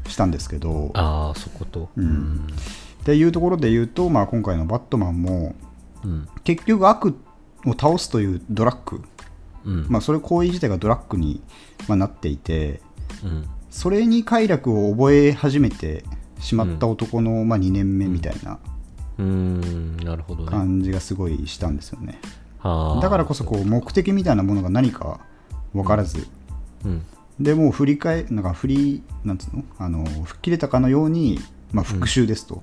[0.07, 1.89] したんですけどああ、そこと。
[1.97, 2.47] うん
[3.03, 5.55] っていうところで言うと、まあ、今回のバットマンも
[6.05, 6.29] うん。
[6.45, 7.17] 結局悪
[7.67, 9.03] を倒すというドラッグ、
[9.65, 9.87] うん。
[9.89, 11.41] まあ、それ行為自体がドラッグに、
[11.89, 12.81] まあ、なっていて
[13.25, 13.45] うん。
[13.73, 16.05] それに快楽を覚え始めて
[16.39, 18.59] しまった男の、まあ、2年目みたいな
[19.19, 19.97] うーん。
[19.97, 20.51] なるほどね。
[20.51, 22.21] 感じがすごいしたんですよね。
[22.63, 25.21] だからこそこう目的みたいなものが何か
[25.73, 26.29] 分からず、
[26.85, 27.03] うん。
[27.41, 29.65] でもう振り返なんか振りなんつうの？
[29.79, 31.41] あの吹っ切れたかのように、
[31.73, 32.63] まあ、復讐ですと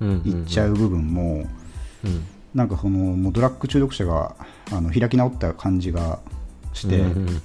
[0.00, 0.22] うん。
[0.24, 1.46] 言っちゃう部分も、
[2.04, 2.26] うん。
[2.54, 4.34] なんかそのもうドラッグ中毒者が
[4.72, 6.18] あの開き直った感じが
[6.72, 7.42] して、うん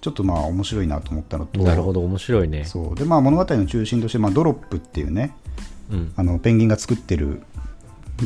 [0.00, 2.64] ちょっとまあ面白いなと思ったのとうんなるほど、面白いね。
[2.64, 5.34] そうで、まあ、物語の中心として、まあ、ドロップっていうね
[5.90, 6.12] うん。
[6.16, 7.42] あのペンギンが作ってる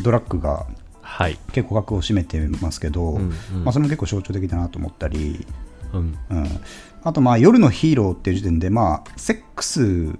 [0.02, 0.66] ドラッグが
[1.00, 1.38] はい。
[1.52, 5.46] 結構額を占めてますけど、うんうんまあ、それも結構象徴的だなと思ったり、
[5.92, 6.18] うん。
[6.30, 6.60] うん、
[7.02, 10.12] あとまあ夜のヒーローっていう時点でまあセックス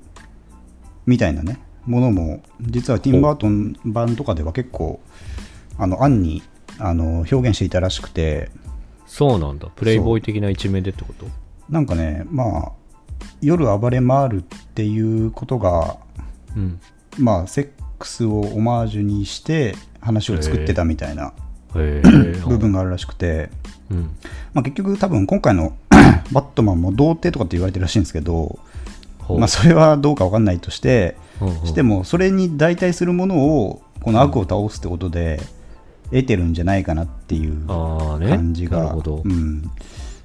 [1.06, 5.00] みたいなねものも実はティンバートン版とかでは結構
[5.78, 6.42] あの暗に
[6.78, 8.50] あの表現していたらしくて
[9.06, 9.68] そうなんだ。
[9.74, 11.26] プレイボーイ的な一面でってこと？
[11.72, 12.72] なんかねまあ
[13.40, 14.42] 夜暴れ回るっ
[14.74, 15.96] ていうことが
[16.56, 16.80] うん。
[17.18, 21.32] まあセックスをオマージュにして話を作ってたみたいな。
[21.72, 23.48] 部分があるらしくて、
[23.90, 24.10] うん。
[24.52, 25.74] まあ、結局多分今回の
[26.30, 28.58] バットマンも童貞とかって言われてるらしいんですけど、
[29.26, 31.16] まあ、それはどうか分かんないとして、
[31.64, 35.40] してもそれに代替するものをこの悪を倒すってことで
[36.10, 37.66] 得てるんじゃないかなっていう。
[37.66, 39.22] 感じが、なるほど。
[39.24, 39.70] うん、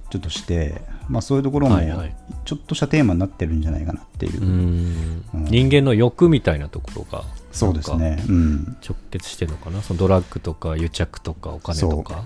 [0.10, 2.16] ちょっとして、まあ、そういうところもはいはい
[2.46, 5.24] ちょっとしたテーマになってるんじゃないかなっていう、うん。
[5.34, 7.24] 人間の欲みたいなところが。
[7.52, 9.82] そうですね、うん、直結してるのかな？
[9.82, 12.26] そのドラッグとか癒着とかお金とか。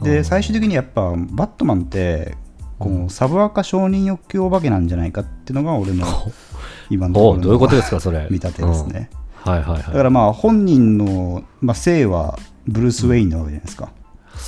[0.00, 2.34] で最終的にやっぱバットマンって
[2.78, 6.06] このサブアカ承認欲求お化けなんじゃないかっていうのが俺の
[6.88, 8.26] 今のところおうどういうことのですか、それ？
[8.30, 9.10] 見立てですね、
[9.44, 9.52] うん。
[9.52, 10.04] はいはいだかはい。
[10.04, 13.92] らまあ本人の、まあ、性はブルース・ウェインなわけじゃないですか、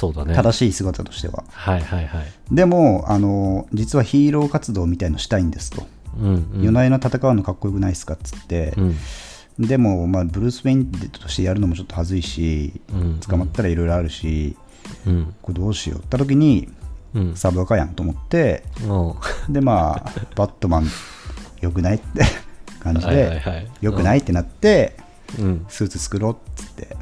[0.03, 0.35] そうだね。
[0.35, 2.25] 正しい姿としてははいはいはい。
[2.51, 5.87] でもあの実はヒーロー活動みたいのしたいんですと、
[6.19, 6.63] うんうん。
[6.63, 9.65] 夜な夜な戦うのかっこよくないですかっつって、うん。
[9.65, 14.57] でも、まあ、ブルース・ウェインとしてやるのもちょっと恥ずいし、うん捕まったらいろいろあるし
[15.07, 15.35] うん。
[15.41, 16.69] これどうしようって時に
[17.15, 17.37] うん。
[17.37, 19.53] サブアカやんと思ってうん。
[19.53, 20.89] でまあ バットマン
[21.61, 22.25] よくないって
[22.81, 24.97] 感じはいはいではいよくないってなって
[25.39, 25.65] うん。
[25.69, 26.97] スーツ作ろうっつって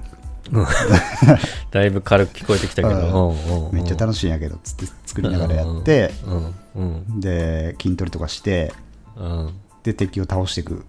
[1.71, 2.95] だいぶ軽く聞こえてきたけど。
[2.95, 3.75] うんうんうん。
[3.75, 6.13] めっちゃ楽しいんやけどっつって作りながらやって。
[6.27, 8.73] うんうんで筋トレとかして。
[9.17, 9.51] うん。
[9.83, 10.85] で敵を倒していく。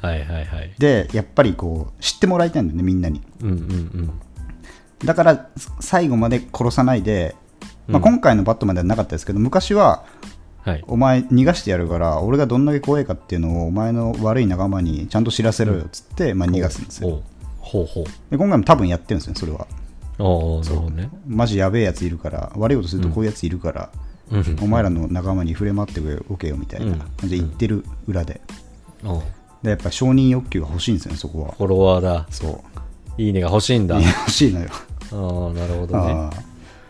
[0.00, 0.74] はいはいはい。
[0.78, 3.22] でやっぱりこう知ってもらいたいんだよねみんなに。
[3.42, 4.10] うんうん
[5.04, 5.48] だから
[5.78, 7.36] 最後まで殺さないで、
[7.86, 10.02] まあ、今回のバットマンではなかったですけど昔は
[10.66, 10.72] うん。
[10.72, 10.84] はい。
[10.88, 17.22] お前逃がしてやるから俺がどんだけ怖いかっていうのをお前の悪い仲間にちゃんと知らせろよっつって、まあ、逃がすんですよ
[17.68, 18.04] ほうほう。
[18.30, 21.10] で今回も多分やってるんですよそれはああ、なるほどね。
[21.26, 23.90] マジやべえやついるから悪いことするとこういうやついるから、
[24.30, 24.58] うん。
[24.62, 28.40] お前らの仲間に触れ回っておけよみたいなうん感じで言ってる裏で
[29.04, 29.20] うん
[29.62, 32.26] でやっぱ承認欲求が欲しいんですよねそこはフォロワーだ。
[32.30, 32.62] そ
[33.18, 33.96] ういいねが欲しいんだ。
[33.96, 34.68] あ欲しいのよ
[35.12, 36.12] あ、なるほどね。
[36.12, 36.48] ああ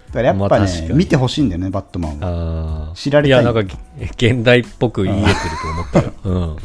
[0.08, 2.94] だからやっぱね見てほしいんだよねバットマンはああ。
[2.94, 3.76] 知られたいいや、なんか、
[4.16, 6.12] 現代っぽく言えてると思ったよ。
[6.24, 6.34] うん。
[6.34, 6.56] なるほ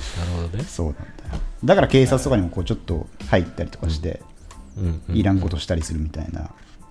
[0.49, 0.63] どね。
[0.63, 1.05] そうだよ
[1.63, 4.21] だから警察とかにもこうちょっと入ったりとかして。
[5.09, 6.49] いらんことしたりするみたいな、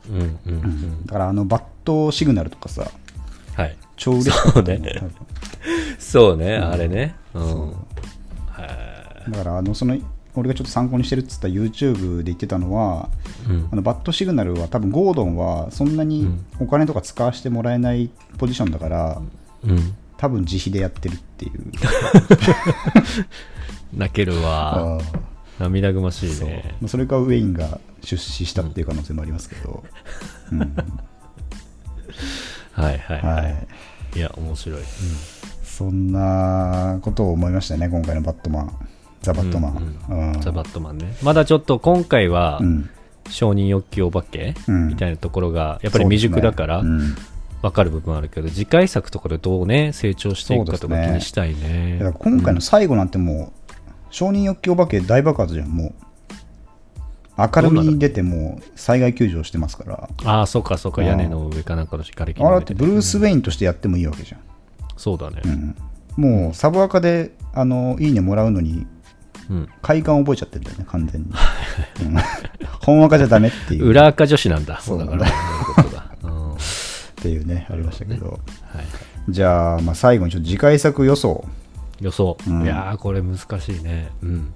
[0.09, 1.07] うんうんうん。
[1.07, 2.91] だからあのバットシグナルとかさ
[3.55, 3.77] はい。
[3.97, 5.01] 超嬉しかったそうね
[5.99, 7.15] そうね、あれね。
[7.35, 7.73] うん。
[9.31, 9.97] だからあのその
[10.35, 13.11] 俺がちょっと参考にしてるっつった YouTube で言ってたのは、
[13.49, 16.27] うんあのバットシグナルは多分ゴードンはそんなに
[16.59, 19.23] お金とか使わせてもらえないポジションだから、
[19.65, 19.95] うん。
[20.17, 21.53] 多分自費でやってるっていう
[23.95, 24.99] 泣けるわ。
[25.59, 26.75] 涙ぐましいね。
[26.81, 29.85] まあそれかウェインが出資したっていう可能性もありますけど、
[30.53, 30.61] うん。
[32.73, 33.67] はいはいははい。
[34.15, 34.19] い。
[34.19, 34.83] いや、面白い。
[35.63, 38.73] そんなことを思いましたね今回のバットマン。
[39.23, 41.15] ザ・バットマン、うんザ・バットマンね。
[41.23, 42.91] まだちょっと今回はう、ん。
[43.29, 44.89] 承認欲求お化けうん。
[44.89, 47.17] みたいなところが、やっぱり未熟だからそう、ですね
[47.63, 51.99] わかる部分あるけど、次回作とかでどうね、成長していくかとか気にしたいね。
[52.01, 53.62] だから今回の最後なんてもう、
[54.13, 55.93] 承認欲求お化け大爆発じゃんもう
[57.39, 62.61] 明るみに出てもう災害救助してますからああ、そうかそうか、うん屋根の上かなんかの瓦礫あれだ。
[62.61, 64.41] ってブルース・ウェインとしてやってもいいわけじゃん、
[64.97, 65.41] そうだね。
[65.45, 65.77] うん
[66.15, 68.87] もうサブアカであのいいねもらうのに
[69.49, 69.69] うん。
[69.81, 71.31] 快感覚えちゃってるんだよね完全に、
[72.03, 72.17] うん
[72.83, 74.79] 本赤じゃダメっていう裏垢女子なんだ。
[74.81, 75.27] そうだだから。
[75.27, 76.05] そういうことだ。
[76.23, 76.51] うん。
[76.51, 76.59] はい。
[76.59, 76.59] っ
[77.23, 78.41] ていうねありましたけど、
[79.29, 81.45] じゃあ,、まあ最後にちょっと次回作予想
[82.03, 82.37] 予想。
[82.47, 82.65] うん。
[82.65, 84.11] いやー、これ難しいね。
[84.23, 84.53] うん。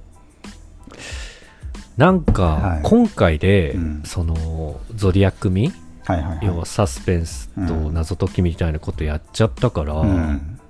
[1.96, 2.80] なんか、はい。
[2.82, 4.02] 今回で、うん。
[4.04, 5.72] その、ゾディアック味？
[6.04, 6.46] はいはいはい。
[6.46, 10.60] 要はサスペンスと謎解きみたいなことやっちゃったから、うん。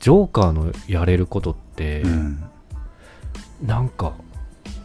[0.00, 2.44] ジョーカーのやれることって、うん。
[3.62, 4.12] なんか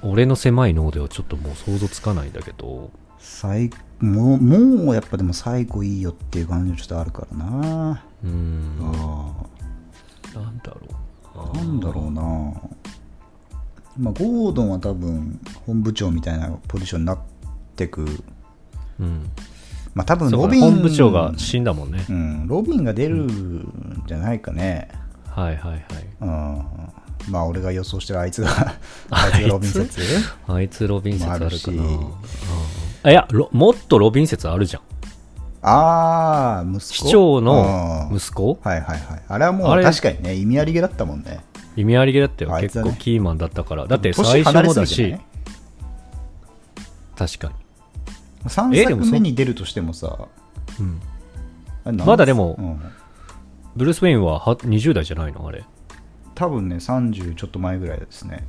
[0.03, 2.91] 俺の狭い脳ではちょっともう想像つかないんだけど。
[3.19, 8.03] 最もうもうやっぱでも最後いいよっていう感じがちょっとあるからな。
[8.23, 8.77] うん。
[8.79, 9.33] あ
[10.35, 10.91] なんだろう。
[10.91, 11.06] ー
[11.53, 12.21] なんだろうな。
[13.97, 17.19] まあゴードンは多分本部長みたいなポジションになっ
[17.75, 18.05] てく。
[18.99, 19.29] うん。
[19.93, 20.61] まあ多分ロビン。
[20.61, 24.89] 本部長が死んだもんね、うん、ロビンが出るんじゃないかね、
[25.27, 25.83] はいはいはい。
[26.21, 28.49] うん、まあ俺が予想してるあいつが
[29.09, 30.01] あいつがロビン説。
[30.47, 30.87] あいつ？
[30.87, 31.81] ロビン説あるかな。
[31.83, 32.37] もあるし。
[33.03, 34.81] あいやロもっとロビン説あるじゃん
[35.61, 36.79] ああ息子？
[36.79, 38.17] 市長のうん。
[38.17, 38.59] 息子？
[38.63, 39.23] はいはいはい。
[39.27, 41.39] あれはもう確かにね意味ありげだったもんね。
[41.75, 42.55] 意味ありげだったよ。
[42.55, 42.61] ね。
[42.61, 43.85] 結構キーマンだったから。
[43.87, 45.15] だって年最初もだし。
[47.15, 47.53] 確かに、
[48.45, 50.27] 3えでもそ作目に出るとしてもさ。
[50.79, 52.79] うん、まだでもうん。
[53.75, 55.47] ブルース・ウェインはは20代じゃないの？
[55.47, 55.63] あれ。
[56.35, 58.45] 多分ね30ちょっと前ぐらいですね。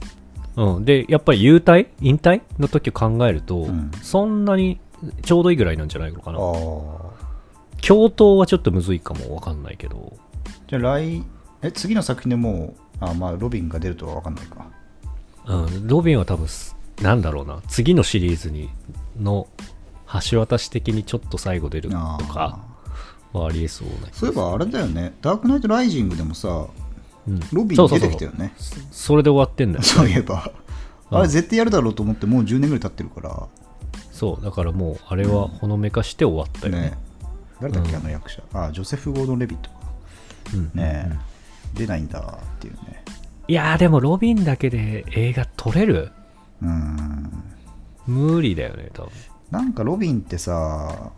[0.56, 2.42] うん、でやっぱり優退引退？
[2.58, 3.90] の時を考えると、うん。
[4.02, 4.80] そんなに
[5.22, 6.38] ちょうどいいぐらいなんじゃないのかな。
[6.38, 10.16] 共闘はちょっとむずいかもわかんないけど。
[10.68, 11.24] じゃあ来
[11.62, 14.66] え次の作品でもうあまあロビンが出るとは分かんないか。
[15.46, 17.62] うん、ロビンは多分すなんだろうな。
[17.68, 18.70] 次のシリーズに
[19.18, 19.48] の
[20.30, 22.64] 橋渡し的にちょっと最後出るとか
[23.32, 25.14] はありえそうなそういえばあれだよね。
[25.22, 26.66] ダークナイトライジングでもさ
[27.26, 27.40] うん。
[27.52, 28.52] ロビン出そうそうそうてきたよね
[28.90, 30.52] それで終わってんだよそういえば。
[31.10, 31.18] うん。
[31.18, 33.46] あれ絶対やるだろうと思ってもう10年ぐらい経ってるから
[34.18, 36.80] そうだからもうあれはほのめかして終わったよね。
[36.90, 36.98] ね。
[37.60, 38.42] 誰だっけ、うんあの役者。
[38.52, 39.76] あジョセフ・ゴードン・レビットか
[40.54, 41.16] うんねえ、
[41.74, 43.04] 出ないんだっていうね。
[43.46, 46.10] いやーでもロビンだけで映画撮れる？
[46.62, 47.44] うーん。
[48.06, 49.10] 無理だよね多分。
[49.50, 51.10] なんかロビンってさ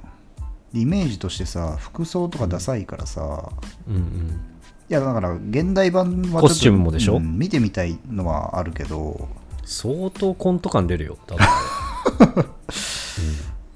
[0.75, 3.51] イメージとしてさ服装とかダサいからさ、
[3.89, 4.41] うんうん。
[4.89, 7.17] いやだから現代版はコスチュームもでしょ？
[7.17, 9.29] うん見てみたいのはあるけど。
[9.65, 11.47] 相当コント感出るよ多分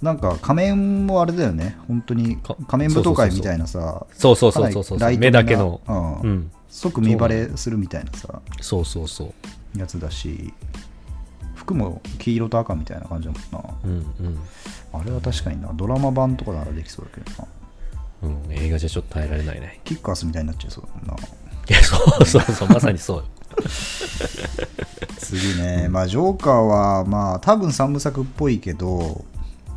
[0.03, 1.77] なんか仮面もあれだよね。
[1.89, 5.81] 本当にか仮面舞踏会みたいなさそうそうそうそうそう目だけの。
[5.87, 6.21] うん。
[6.21, 6.51] うん。
[6.69, 9.33] 即見バレするみたいなさそうそうそ
[9.75, 9.79] う。
[9.79, 10.53] やつだし
[11.55, 13.75] 服も黄色と赤みたいな感じだもんな。
[13.85, 13.91] うん
[14.27, 14.39] うん。
[14.93, 15.71] あれは確かにな。
[15.73, 17.49] ドラマ版とかならできそうだけどな。
[18.23, 19.81] うん、映画じゃちょっと耐えられないね。
[19.85, 21.27] キックアスみたいになっちゃいそうだもんな。
[21.69, 23.25] いや、そうそうそう、まさにそうよ。
[25.19, 29.25] 次ね、まあジョーカーはまあ多分3部作っぽいけど、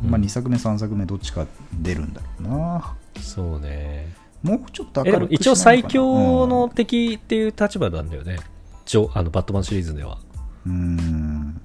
[0.02, 2.94] まあ2作目3作目どっちか出るんだろうな。
[3.20, 4.14] そうね。
[4.42, 8.38] もうちょっと明るく一応最強の敵っていう立場なんだよね。
[8.86, 10.18] ジョあのバットマンシリーズでは。
[10.66, 11.60] うーん。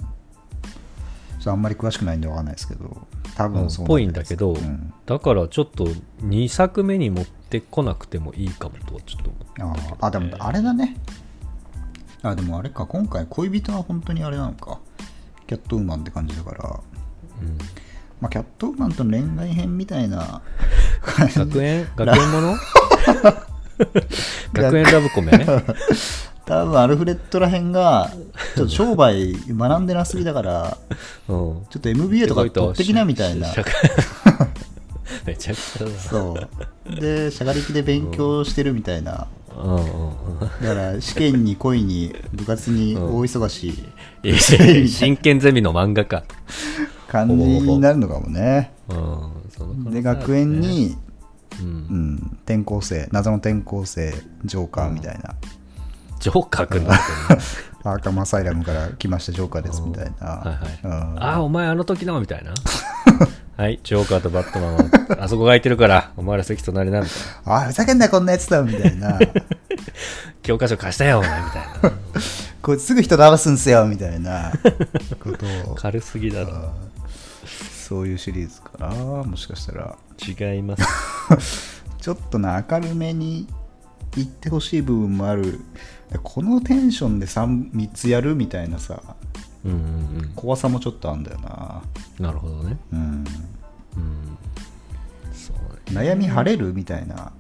[1.46, 3.08] あんまり詳しくないんでわかんないですけど。
[3.36, 4.94] 多うん分そうぽいんだけど、うん。
[5.06, 5.86] だからちょっと
[6.24, 9.30] 2作目に持ってこなくてもいいかもとはちょっと
[9.64, 9.84] 思って。
[9.92, 10.98] あーあでもあれだね
[12.24, 14.80] あでもあれか今回恋人は本当にあれなのか。
[15.46, 16.80] キャットウーマンって感じだから、
[17.42, 17.58] うん。
[18.22, 20.42] まあ、キャットウーマンとの恋愛編みたいな。
[21.36, 22.56] 学園 学園もの？
[24.54, 25.32] 学園ラブコメ？
[26.46, 28.12] 多分アルフレッドらへんが
[28.56, 30.78] ちょっと商売学んでなすぎだから
[31.28, 31.36] うん。
[31.70, 33.48] ちょっと MBA とか取ってきなみたいな。
[35.26, 36.00] めちゃくちゃだな。
[36.00, 36.50] そう
[36.86, 39.28] でしゃがりきで勉強してるみたいな。
[39.56, 40.40] うんうんうん。
[40.40, 43.68] だから試験に恋に部活に大忙し。
[43.68, 46.24] いいやいや 真剣ゼミの漫画か。
[47.08, 48.74] 感じになるのかもね。
[48.90, 48.94] う
[49.88, 49.92] ん。
[49.92, 50.98] で学園、に、
[51.62, 55.36] う、うんん、転校生謎の転校生ジョーカーみたいな、
[56.20, 57.00] ジョーカーくんだ。
[57.86, 60.80] アーカムアサイラムから来ましたジョーカーですみたいな、はいはい。
[60.84, 61.24] うん。
[61.24, 62.54] ああ、お前あの時のみたいな。
[63.56, 64.86] はい、ジョーカーとバットマンは、
[65.24, 67.56] あそこが空いてるから、お前ら席隣な、みたいな。
[67.56, 69.20] あふざけんなよこんなやつだみたいな
[70.42, 71.92] 教科書貸したよ、お前、みたいな。
[72.64, 74.54] こいつすぐ人騙すんすよみたいな
[75.20, 76.74] ことを軽すぎだろ。
[77.46, 78.90] そういうシリーズかな
[79.24, 80.76] もしかしたら違いま
[81.40, 81.84] す。
[82.02, 83.48] ちょっとな明るめに
[84.16, 85.60] 言ってほしい部分もある
[86.24, 89.02] このテンションで 3, 3つやるみたいなさ
[89.66, 89.76] うんう
[90.22, 91.82] ん怖さもちょっとあんだよな
[92.20, 92.26] うん。
[92.26, 92.78] なるほどね。
[92.92, 94.38] うんうん。
[95.34, 96.02] そうね。
[96.02, 97.32] 悩み晴れるみたいな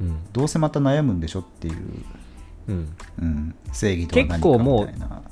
[0.00, 0.18] うん。
[0.32, 1.76] どうせまた悩むんでしょっていう、
[2.68, 2.96] うん。
[3.20, 5.22] うん、正義とは何か結構もうみたいな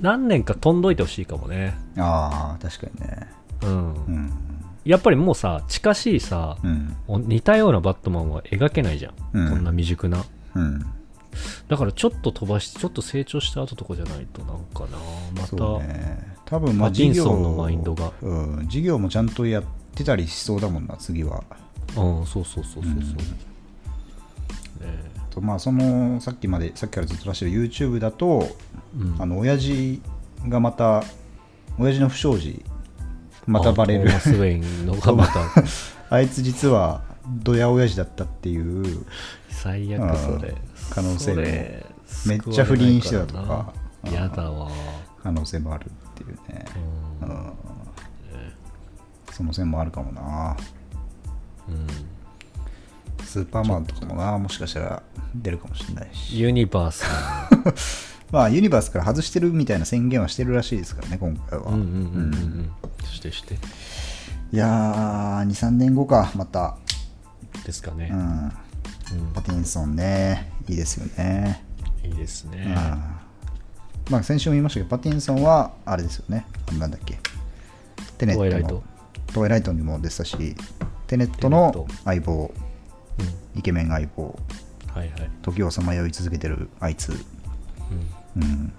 [0.00, 1.76] 何年か飛んどいてほしいかもね。
[1.96, 3.28] ああ確かにね
[3.62, 3.94] うん。
[3.94, 4.32] うん
[4.84, 9.14] やっぱりもうさ、近しいさ、うんお似たようなバットマンは描けないじゃん。
[9.32, 10.24] うんこんな未熟な。
[10.54, 10.84] うん
[11.68, 14.98] だからちょっと飛ばして、ちょっと成長した後とかじゃないとなんかな、
[15.40, 16.34] また、ね。
[16.44, 18.12] 多分まあ事業のマインドが。
[18.22, 21.42] うん、事業もちゃんとやってたりしそうだもんな次は。
[21.96, 22.90] うん、そうそうそうそうそう。
[22.90, 23.06] うん。
[23.06, 23.14] ね
[25.30, 28.48] とまあそのさっきまでさっきからずっと出してる YouTube だと
[28.96, 29.16] うん。
[29.18, 30.00] あの親父
[30.48, 31.02] がまた
[31.78, 32.64] 親父の不祥事
[33.46, 34.02] またバレる。
[34.02, 35.40] あトーマス・ウェインのがまた。
[36.10, 39.04] あいつ実はドヤ親父だったっていう。
[39.48, 40.54] 最うん悪それ。
[40.94, 43.40] 可能性もめっちゃ不倫してたとか。
[43.40, 44.44] 救われないからな。
[44.44, 44.70] やだわ。
[45.22, 46.64] 可能性もあるっていうね、
[47.22, 47.32] ううん。
[47.32, 47.52] ん
[49.32, 50.56] その線もあるかもな。
[51.68, 51.86] うん。
[53.24, 55.02] スーパーマンとかもなもしかしたら
[55.34, 56.38] 出るかもしれないし。
[56.38, 57.04] ユニバース。
[58.30, 63.06] まあユニバースから外してるみたいな宣言はしてるらしいですからね今回は、うんうんうんうんうん。
[63.06, 63.54] ししてして。
[64.52, 66.76] いやー23年後かまた。
[67.64, 68.10] ですかね。
[68.12, 68.52] う、ん。
[69.32, 71.62] パティンソンねいいですよね、
[72.02, 72.74] いいですね、
[74.08, 74.12] うん。
[74.12, 76.46] まあ先週も言いましたけどパティンソンはあれですよね。
[76.78, 77.18] なんだっけ。
[78.18, 78.48] テネットの。
[78.48, 78.82] トワイライト。
[79.32, 80.56] トワイライトにも出てたし
[81.06, 81.86] テネットのト。
[82.04, 82.52] 相棒。
[83.56, 84.38] イケメン相棒。
[84.92, 87.14] はいはい、時をさまよい続けてるあいつ、う
[88.38, 88.72] ん、うん、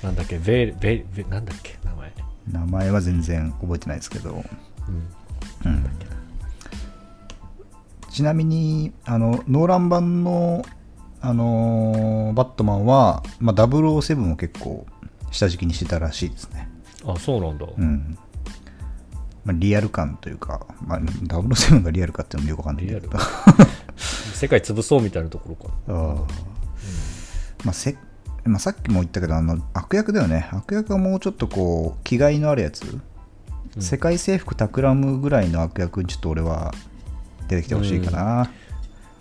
[0.00, 0.38] なんだっけ。
[0.38, 1.78] ベーベベなんだっけ。
[1.84, 2.12] 名前。
[2.52, 4.44] 名前は全然覚えてないですけど、
[5.64, 5.72] うん。
[5.72, 5.84] うん、
[8.10, 10.64] ちなみにあのノーラン版の、
[11.22, 14.86] あのーバットマンは、まあ、007を結構
[15.30, 16.68] 下敷きにしてたらしいですね、
[17.06, 18.18] あそうなんだ、うん。
[19.44, 23.00] まあ、リアル感というか、まあ、007がリアルかっていうのもよくわかんないけど。
[23.00, 23.08] リ
[24.34, 25.74] 世界潰そうみたいなところか。
[25.88, 26.16] あー
[27.64, 27.96] まあせ
[28.44, 30.48] まあ、さっきも言ったけどあの悪役だよね。
[30.50, 33.00] 悪役はもうちょっとこう気概のあるやつ、
[33.78, 36.74] 世界征服企むぐらいの悪役にちょっと俺は
[37.46, 38.50] 出てきてほしいかな、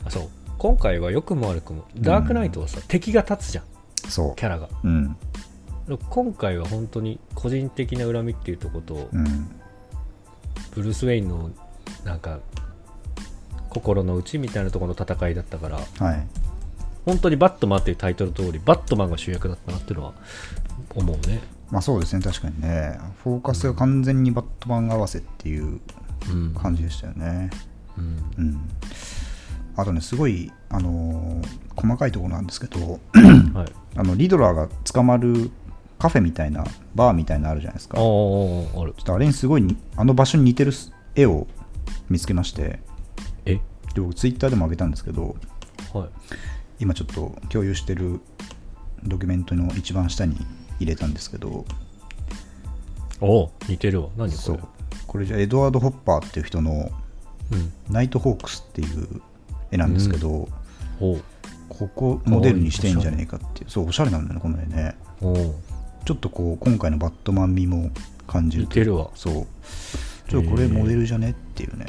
[0.06, 0.30] あそう
[0.62, 3.64] 今回は良くも悪くもダークナイトはさ、敵が立つじゃん。
[4.08, 4.70] そキャラが。
[4.84, 5.18] ううん
[6.12, 9.26] 今回は本当に個人的な恨みっていうとこと、うん。
[10.76, 11.50] ブルース・ウェインの
[12.06, 12.42] なんか
[13.72, 16.28] 心の内みたいなところの戦いだったからはい。
[17.08, 20.14] 本当にバットマンっていうタイトル通りバットマンが主役だったなっていうのは
[20.94, 21.42] 思うね。
[21.72, 23.00] まあそうですね確かにね。
[23.24, 25.82] フォーカスが完全にバットマン合わせっていう
[26.32, 27.50] うん、感じでしたよね。
[27.98, 28.32] うん。
[28.38, 28.70] うん
[29.82, 33.00] あとねすごいあのー細かいところなんですけど
[33.54, 35.50] はい、 あのリドラーが捕まる
[35.98, 36.64] カフェみたいな
[36.96, 37.98] バーみたいなのあるじゃないですか。
[37.98, 38.94] ああある。
[38.98, 40.72] ちょっとあれにすごいにあの場所に似てる
[41.16, 41.48] 絵を
[42.10, 42.80] 見つけまして。
[43.46, 43.60] え？
[43.94, 45.36] で僕ツイッターでも上げたんですけど
[45.94, 46.10] はい。
[46.80, 48.20] 今ちょっと共有してる
[49.04, 50.36] ドキュメントの一番下に
[50.80, 51.66] 入れたんですけど。
[53.20, 54.10] おお似てるわ。
[54.18, 54.38] 何これ？
[54.38, 54.60] そう。
[55.08, 56.90] これじゃエドワード・ホッパーっていう人の
[57.52, 59.22] うん「ナイトホークス」っていう
[59.72, 60.48] 絵なんですけど、
[61.00, 61.24] おう。
[61.70, 63.70] ここモデルにしてんじゃねえかっていう。
[63.70, 64.96] そうおしゃれなんだよねこの絵ね。
[66.06, 67.92] ちょっとこう今回のバットマン味も
[68.28, 69.10] 感じる似てるわ。
[69.16, 69.34] そう。
[70.30, 71.86] ちょっとこれモデルじゃねっていうね。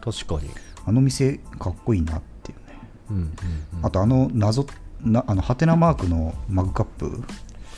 [0.00, 0.50] 確かに。
[0.84, 2.78] あの店かっこいいなっていうね。
[3.10, 3.22] うんうん
[3.78, 3.86] うん。
[3.86, 4.66] あとあの謎
[5.02, 7.22] なあのハテナマークのマグカップ。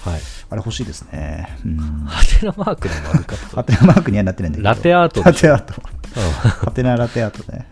[0.04, 0.20] はい。
[0.50, 1.76] あれ欲しいですね、うん、
[2.06, 3.56] ハテナマークのマグカップ。
[3.56, 4.68] ハテナマークにはなってないんだけど。
[4.68, 5.74] ラテアートラテアート。
[5.80, 7.66] うハテナラテアートね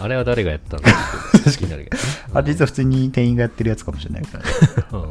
[0.00, 0.82] あれは誰がやったの？
[0.82, 0.88] 好
[1.50, 1.88] きに。
[2.34, 4.22] あ実は普通に店員がやってるやつかもしれない。
[4.22, 4.50] からね
[4.92, 5.02] うん。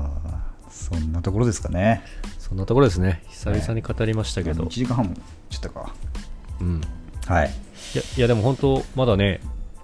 [0.00, 0.12] はい
[0.70, 2.02] そんなところですかね。
[2.38, 3.22] そんなところですね。
[3.28, 5.14] 久々に語りましたけど、1時間半も
[5.50, 5.94] ちょっとか。
[6.60, 6.80] うん。
[7.26, 7.48] はい。
[7.48, 7.50] い
[7.98, 9.40] やいやでも本当まだね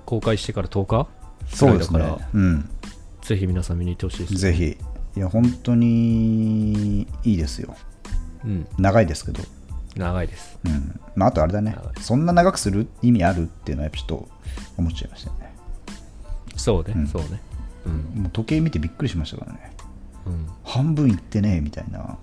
[0.07, 1.07] 公開してから10日？
[1.55, 1.99] そうですね。
[1.99, 2.28] ぐらいだから。
[2.32, 2.70] うん。
[3.20, 4.78] ぜひ皆さん見に行ってほしいですぜひ。
[5.16, 7.77] いや本当にいいですよ。
[8.45, 8.66] うん。
[8.78, 9.43] 長いですけど
[9.97, 10.59] 長いです。
[10.65, 11.01] うん。
[11.15, 11.77] まあ、あとあれだね。
[12.01, 14.29] そんな長くする意味あるっていうのはやっぱちょっと
[14.77, 15.55] 思っちゃいましたよね。
[16.57, 17.07] そうね、うん。
[17.07, 17.41] そうね。
[17.87, 17.89] う
[18.19, 18.23] ん。
[18.23, 19.73] もう時計見てびっくりしましたからね。
[20.27, 20.47] うん。
[20.65, 22.16] 半分いってねみたいな。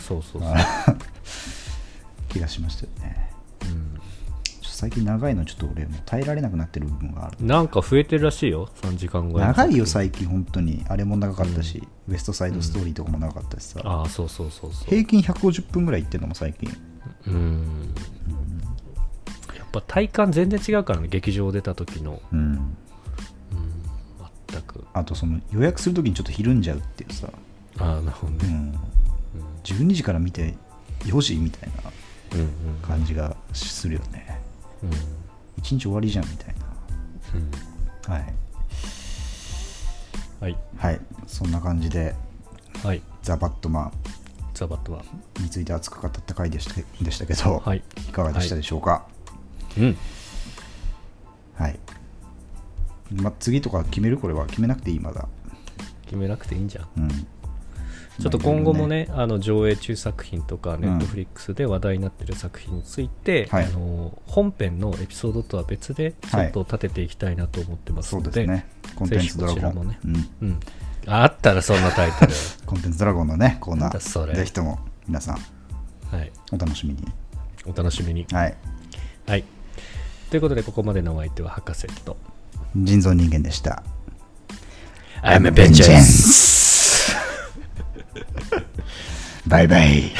[0.00, 0.56] そうそうそう、あ
[2.28, 3.30] 気がしましたよね。
[3.62, 4.00] うん。
[4.62, 7.36] 最近長いのちょっと俺もう耐えられなくなってる部分がある。
[7.40, 8.68] なんか増えてるらしいよ。
[8.82, 10.84] 3時間ぐらい長いよ最近本当に。
[10.88, 14.88] あれも長かったし、ウエストサイドストーリーとかも長かったしさ、ああそうそうそうそう。
[14.88, 16.68] 平均150分ぐらいいってるのも最近
[17.26, 17.94] うん。
[19.56, 22.20] やっぱ体感全然違うからね劇場出た時の。
[22.32, 22.38] うん。
[22.38, 22.76] うん
[24.48, 24.84] 全く。
[24.92, 27.28] あとその予約するときにちょっとひるんじゃうっていうさ、
[27.78, 28.78] ああなるほどね、うん、
[29.64, 30.54] 12時から見て
[31.00, 31.90] 4時みたいな。
[32.34, 32.48] うん、うん。
[32.82, 34.40] 感じがするよね。
[34.82, 34.90] うん。
[35.58, 36.54] 一日終わりじゃんみたい
[37.34, 37.50] うん。
[37.50, 38.34] なはい。
[40.40, 40.56] はい。
[40.76, 41.00] はい。
[41.26, 42.14] そんな感じで
[42.82, 43.02] はい。
[43.22, 45.02] ザ・バットマ、ザ・バットマ
[45.40, 47.82] ンについて熱く語った回でしたでしたけど、はい。
[48.08, 49.06] いかがでしたでしょうか？
[49.76, 49.96] うん。
[51.56, 51.78] はい、
[53.12, 54.18] まあ、次とか決める？
[54.18, 55.28] これは決めなくていいまだ。
[56.04, 56.88] 決めなくていいんじゃん。
[56.98, 57.08] うん。
[57.10, 60.80] ちょっと今後もね、あの上映中作品とか、ん。
[60.80, 63.64] ネットフリックスで話題になってる作品について、はい。
[63.64, 68.68] あの本編のエピソードとは別で、ちょっと立てていきたいなと思ってますそので、うですね。
[68.94, 69.98] コンテンツドラゴン、ね。
[70.04, 70.60] うん、うん、
[71.06, 72.32] あったらそんなタイトル、
[72.66, 74.32] コンテンツドラゴンのねコーナなんだそれ。
[74.32, 75.38] ーぜひとも皆さん
[76.10, 77.04] はい、お楽しみに。
[77.66, 78.26] お楽しみに。
[78.30, 78.56] はい。
[79.26, 79.44] はい、
[80.30, 82.16] ということで、ここまでのお相手は博士と、
[82.76, 83.82] 人造人間でした。
[85.22, 87.14] I'm a vengeance
[89.46, 90.12] バイバイ